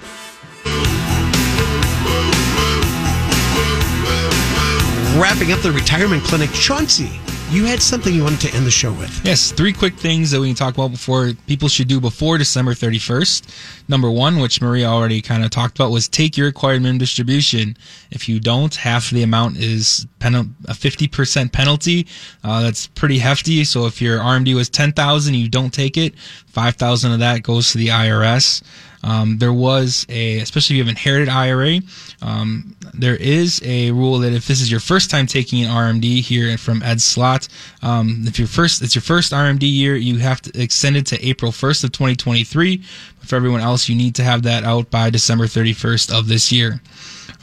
Wrapping 5.15 5.53
up 5.53 5.61
the 5.61 5.71
Retirement 5.71 6.25
Clinic, 6.25 6.51
Chauncey, 6.53 7.21
you 7.53 7.67
had 7.67 7.83
something 7.83 8.15
you 8.15 8.23
wanted 8.25 8.41
to 8.41 8.57
end 8.57 8.65
the 8.65 8.71
show 8.71 8.91
with. 8.93 9.25
Yes, 9.27 9.53
three 9.53 9.75
quick 9.75 9.95
things 9.95 10.31
that 10.31 10.41
we 10.41 10.47
can 10.47 10.57
talk 10.57 10.73
about 10.73 10.91
before 10.91 11.33
people 11.47 11.69
should 11.69 11.87
do 11.87 12.01
before 12.01 12.39
December 12.39 12.73
31st. 12.73 13.89
Number 13.89 14.11
one, 14.11 14.39
which 14.39 14.63
Maria 14.63 14.87
already 14.87 15.21
kind 15.21 15.45
of 15.45 15.51
talked 15.51 15.79
about, 15.79 15.91
was 15.91 16.09
take 16.09 16.39
your 16.39 16.47
required 16.47 16.81
minimum 16.81 16.99
distribution. 16.99 17.77
If 18.11 18.27
you 18.27 18.41
don't, 18.41 18.75
half 18.75 19.11
the 19.11 19.23
amount 19.23 19.59
is 19.59 20.07
a 20.23 20.31
50% 20.73 21.53
penalty. 21.53 22.07
Uh, 22.43 22.63
that's 22.63 22.87
pretty 22.87 23.19
hefty. 23.19 23.65
So 23.65 23.85
if 23.85 24.01
your 24.01 24.19
RMD 24.19 24.55
was 24.55 24.71
10,000, 24.71 25.35
you 25.35 25.49
don't 25.51 25.75
take 25.75 25.99
it, 25.99 26.15
5,000 26.47 27.13
of 27.13 27.19
that 27.19 27.43
goes 27.43 27.73
to 27.73 27.79
the 27.79 27.89
IRS. 27.89 28.63
Um, 29.03 29.39
there 29.39 29.53
was 29.53 30.07
a, 30.09 30.39
especially 30.39 30.77
if 30.77 30.79
you 30.79 30.85
have 30.85 30.89
inherited 30.89 31.29
IRA, 31.29 31.81
um, 32.21 32.77
there 32.95 33.17
is 33.17 33.61
a 33.65 33.91
rule 33.91 34.19
that 34.21 34.33
if 34.33 34.47
this 34.47 34.61
is 34.61 34.71
your 34.71 34.81
first 34.81 35.11
time 35.11 35.27
taking 35.27 35.65
an 35.65 35.71
RMD 35.71 36.21
here 36.21 36.57
from 36.57 36.83
Ed 36.83 37.01
Slott, 37.01 37.49
um, 37.83 38.25
if 38.27 38.39
your 38.39 38.49
first, 38.49 38.83
it's 38.83 38.95
your 38.95 39.03
first 39.03 39.33
RMD 39.33 39.63
year, 39.63 39.97
you 39.97 40.19
have 40.19 40.41
to 40.43 40.63
extend 40.63 40.97
it 40.97 41.07
to 41.07 41.27
April 41.27 41.51
1st 41.53 41.85
of 41.85 41.93
2023. 41.93 42.83
But 43.19 43.29
for 43.29 43.37
everyone 43.37 43.61
else, 43.61 43.89
you 43.89 43.97
need 43.97 44.15
to 44.17 44.25
have 44.25 44.43
that 44.45 44.65
out 44.65 44.91
by 44.91 45.11
December 45.11 45.47
31st 45.47 46.17
of 46.17 46.29
this 46.29 46.53
year. 46.53 46.81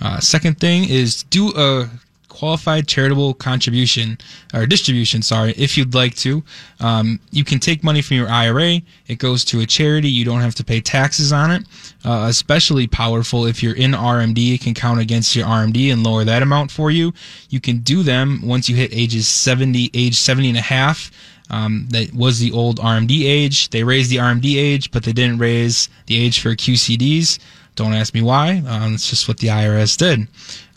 Uh, 0.02 0.20
second 0.20 0.60
thing 0.60 0.88
is 0.88 1.24
do 1.24 1.52
a 1.56 1.90
qualified 2.30 2.88
charitable 2.88 3.34
contribution 3.34 4.18
or 4.54 4.66
distribution, 4.66 5.22
sorry, 5.22 5.54
if 5.58 5.78
you'd 5.78 5.94
like 5.94 6.16
to. 6.16 6.44
Um, 6.80 7.20
you 7.32 7.44
can 7.44 7.60
take 7.60 7.84
money 7.84 8.02
from 8.02 8.18
your 8.18 8.30
IRA. 8.30 8.82
It 9.08 9.18
goes 9.18 9.44
to 9.46 9.60
a 9.60 9.66
charity. 9.66 10.10
You 10.10 10.24
don't 10.24 10.42
have 10.42 10.56
to 10.56 10.64
pay 10.64 10.80
taxes 10.80 11.34
on 11.34 11.52
it. 11.52 11.64
Uh, 12.06 12.28
especially 12.30 12.88
powerful 12.88 13.46
if 13.46 13.62
you're 13.62 13.76
in 13.76 13.92
RMD. 13.92 14.56
It 14.56 14.62
can 14.62 14.74
count 14.74 15.00
against 15.00 15.36
your 15.36 15.46
RMD 15.46 15.92
and 15.92 16.04
lower 16.04 16.24
that 16.24 16.42
amount 16.42 16.72
for 16.72 16.92
you. 16.92 17.14
You 17.50 17.60
can 17.60 17.80
do 17.80 18.04
them 18.04 18.42
once 18.44 18.70
you 18.70 18.76
hit 18.76 18.94
ages 18.94 19.28
70, 19.28 19.92
age 19.94 20.16
70 20.16 20.50
and 20.50 20.58
a 20.58 20.62
half. 20.62 21.12
Um, 21.50 21.88
that 21.90 22.14
was 22.14 22.40
the 22.40 22.52
old 22.52 22.80
RMD 22.80 23.26
age. 23.26 23.70
They 23.70 23.84
raised 23.84 24.12
the 24.12 24.18
RMD 24.18 24.56
age, 24.56 24.92
but 24.92 25.04
they 25.04 25.14
didn't 25.14 25.40
raise 25.40 25.90
the 26.06 26.24
age 26.24 26.42
for 26.42 26.50
QCDs. 26.50 27.40
Don't 27.80 27.94
ask 27.94 28.14
me 28.14 28.22
why. 28.22 28.62
Um, 28.68 28.96
it's 28.96 29.10
just 29.10 29.30
what 29.30 29.38
the 29.38 29.48
IRS 29.48 29.96
did. 29.96 30.28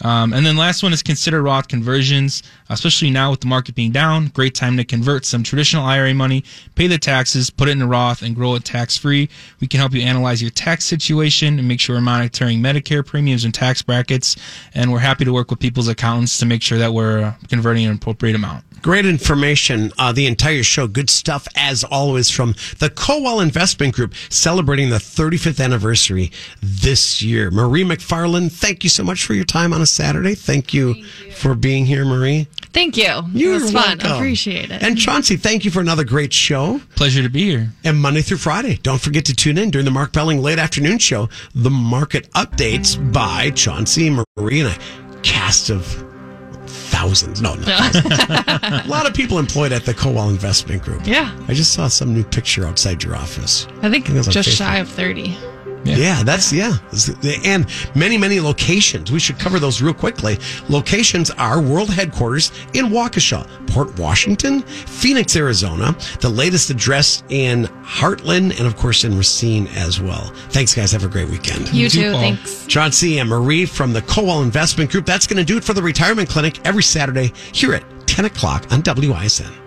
Um, 0.02 0.32
and 0.32 0.46
then 0.46 0.56
last 0.56 0.84
one 0.84 0.92
is 0.92 1.02
consider 1.02 1.42
Roth 1.42 1.66
conversions, 1.66 2.44
especially 2.68 3.10
now 3.10 3.32
with 3.32 3.40
the 3.40 3.48
market 3.48 3.74
being 3.74 3.90
down. 3.90 4.28
Great 4.28 4.54
time 4.54 4.76
to 4.76 4.84
convert 4.84 5.24
some 5.24 5.42
traditional 5.42 5.84
IRA 5.84 6.14
money, 6.14 6.44
pay 6.76 6.86
the 6.86 6.98
taxes, 6.98 7.50
put 7.50 7.68
it 7.68 7.72
in 7.72 7.82
a 7.82 7.88
Roth, 7.88 8.22
and 8.22 8.36
grow 8.36 8.54
it 8.54 8.64
tax 8.64 8.96
free. 8.96 9.28
We 9.60 9.66
can 9.66 9.80
help 9.80 9.94
you 9.94 10.02
analyze 10.02 10.40
your 10.40 10.52
tax 10.52 10.84
situation 10.84 11.58
and 11.58 11.66
make 11.66 11.80
sure 11.80 11.96
we're 11.96 12.02
monitoring 12.02 12.60
Medicare 12.60 13.04
premiums 13.04 13.44
and 13.44 13.52
tax 13.52 13.82
brackets. 13.82 14.36
And 14.72 14.92
we're 14.92 15.00
happy 15.00 15.24
to 15.24 15.32
work 15.32 15.50
with 15.50 15.58
people's 15.58 15.88
accountants 15.88 16.38
to 16.38 16.46
make 16.46 16.62
sure 16.62 16.78
that 16.78 16.94
we're 16.94 17.20
uh, 17.20 17.34
converting 17.48 17.84
an 17.84 17.96
appropriate 17.96 18.36
amount. 18.36 18.64
Great 18.82 19.06
information. 19.06 19.92
Uh, 19.98 20.12
the 20.12 20.26
entire 20.26 20.62
show. 20.62 20.86
Good 20.86 21.08
stuff 21.08 21.46
as 21.54 21.84
always 21.84 22.30
from 22.30 22.54
the 22.78 22.90
Kowal 22.90 23.42
Investment 23.42 23.94
Group 23.94 24.14
celebrating 24.28 24.90
the 24.90 24.96
35th 24.96 25.62
anniversary 25.62 26.30
this 26.60 27.22
year. 27.22 27.50
Marie 27.50 27.84
McFarland, 27.84 28.52
thank 28.52 28.84
you 28.84 28.90
so 28.90 29.04
much 29.04 29.24
for 29.24 29.34
your 29.34 29.44
time 29.44 29.72
on 29.72 29.80
a 29.80 29.86
Saturday. 29.86 30.34
Thank 30.34 30.74
you, 30.74 31.02
for 31.32 31.54
being 31.54 31.86
here, 31.86 32.04
Marie. 32.04 32.46
Thank 32.72 32.96
you. 32.96 33.22
You're 33.32 33.56
it 33.56 33.62
was 33.62 33.72
fun. 33.72 33.98
welcome. 33.98 34.12
Appreciate 34.12 34.70
it. 34.70 34.82
And 34.82 34.96
Chauncey, 34.96 35.36
thank 35.36 35.64
you 35.64 35.70
for 35.70 35.80
another 35.80 36.04
great 36.04 36.32
show. 36.32 36.80
Pleasure 36.96 37.22
to 37.22 37.28
be 37.28 37.50
here. 37.50 37.72
And 37.84 38.00
Monday 38.00 38.22
through 38.22 38.38
Friday, 38.38 38.76
don't 38.82 39.00
forget 39.00 39.24
to 39.26 39.34
tune 39.34 39.58
in 39.58 39.70
during 39.70 39.84
the 39.84 39.90
Mark 39.90 40.12
Belling 40.12 40.40
late 40.40 40.58
afternoon 40.58 40.98
show, 40.98 41.28
the 41.54 41.70
market 41.70 42.30
updates 42.32 42.96
by 43.12 43.50
Chauncey, 43.50 44.10
Marie, 44.10 44.60
and 44.60 44.70
a 44.70 45.22
cast 45.22 45.70
of 45.70 46.11
thousands. 47.02 47.42
No, 47.42 47.54
no. 47.54 47.62
a 47.66 48.84
lot 48.86 49.08
of 49.08 49.14
people 49.14 49.38
employed 49.38 49.72
at 49.72 49.84
the 49.84 49.94
Kowal 49.94 50.30
Investment 50.30 50.82
Group. 50.82 51.06
Yeah. 51.06 51.36
I 51.48 51.54
just 51.54 51.72
saw 51.72 51.88
some 51.88 52.14
new 52.14 52.24
picture 52.24 52.66
outside 52.66 53.02
your 53.02 53.16
office. 53.16 53.66
I 53.82 53.90
think 53.90 54.08
it 54.08 54.14
was 54.14 54.28
just 54.28 54.48
shy 54.48 54.78
of 54.78 54.88
30. 54.88 55.36
Yeah. 55.84 56.22
that's 56.22 56.52
yeah. 56.52 56.76
And 57.44 57.66
many, 57.94 58.18
many 58.18 58.40
locations. 58.40 59.10
We 59.10 59.18
should 59.18 59.38
cover 59.38 59.58
those 59.58 59.82
real 59.82 59.94
quickly. 59.94 60.38
Locations 60.68 61.30
are 61.30 61.60
world 61.60 61.90
headquarters 61.90 62.52
in 62.74 62.86
Waukesha, 62.86 63.48
Port 63.68 63.98
Washington, 63.98 64.62
Phoenix, 64.62 65.36
Arizona, 65.36 65.96
the 66.20 66.28
latest 66.28 66.70
address 66.70 67.22
in 67.28 67.64
Hartland, 67.82 68.58
and 68.58 68.66
of 68.66 68.76
course 68.76 69.04
in 69.04 69.16
Racine 69.16 69.66
as 69.68 70.00
well. 70.00 70.32
Thanks, 70.50 70.74
guys. 70.74 70.92
Have 70.92 71.04
a 71.04 71.08
great 71.08 71.28
weekend. 71.28 71.72
You 71.72 71.88
too, 71.88 72.02
too. 72.02 72.12
Paul. 72.12 72.20
Thanks. 72.20 72.66
Chauncey 72.66 73.18
and 73.18 73.28
Marie 73.28 73.66
from 73.66 73.92
the 73.92 74.02
Kowal 74.02 74.42
Investment 74.42 74.90
Group. 74.90 75.06
That's 75.06 75.26
going 75.26 75.38
to 75.38 75.44
do 75.44 75.56
it 75.56 75.64
for 75.64 75.72
the 75.72 75.82
retirement 75.82 76.28
clinic 76.28 76.64
every 76.66 76.82
Saturday 76.82 77.32
here 77.52 77.74
at 77.74 77.84
10 78.06 78.26
o'clock 78.26 78.70
on 78.72 78.82
WISN. 78.82 79.61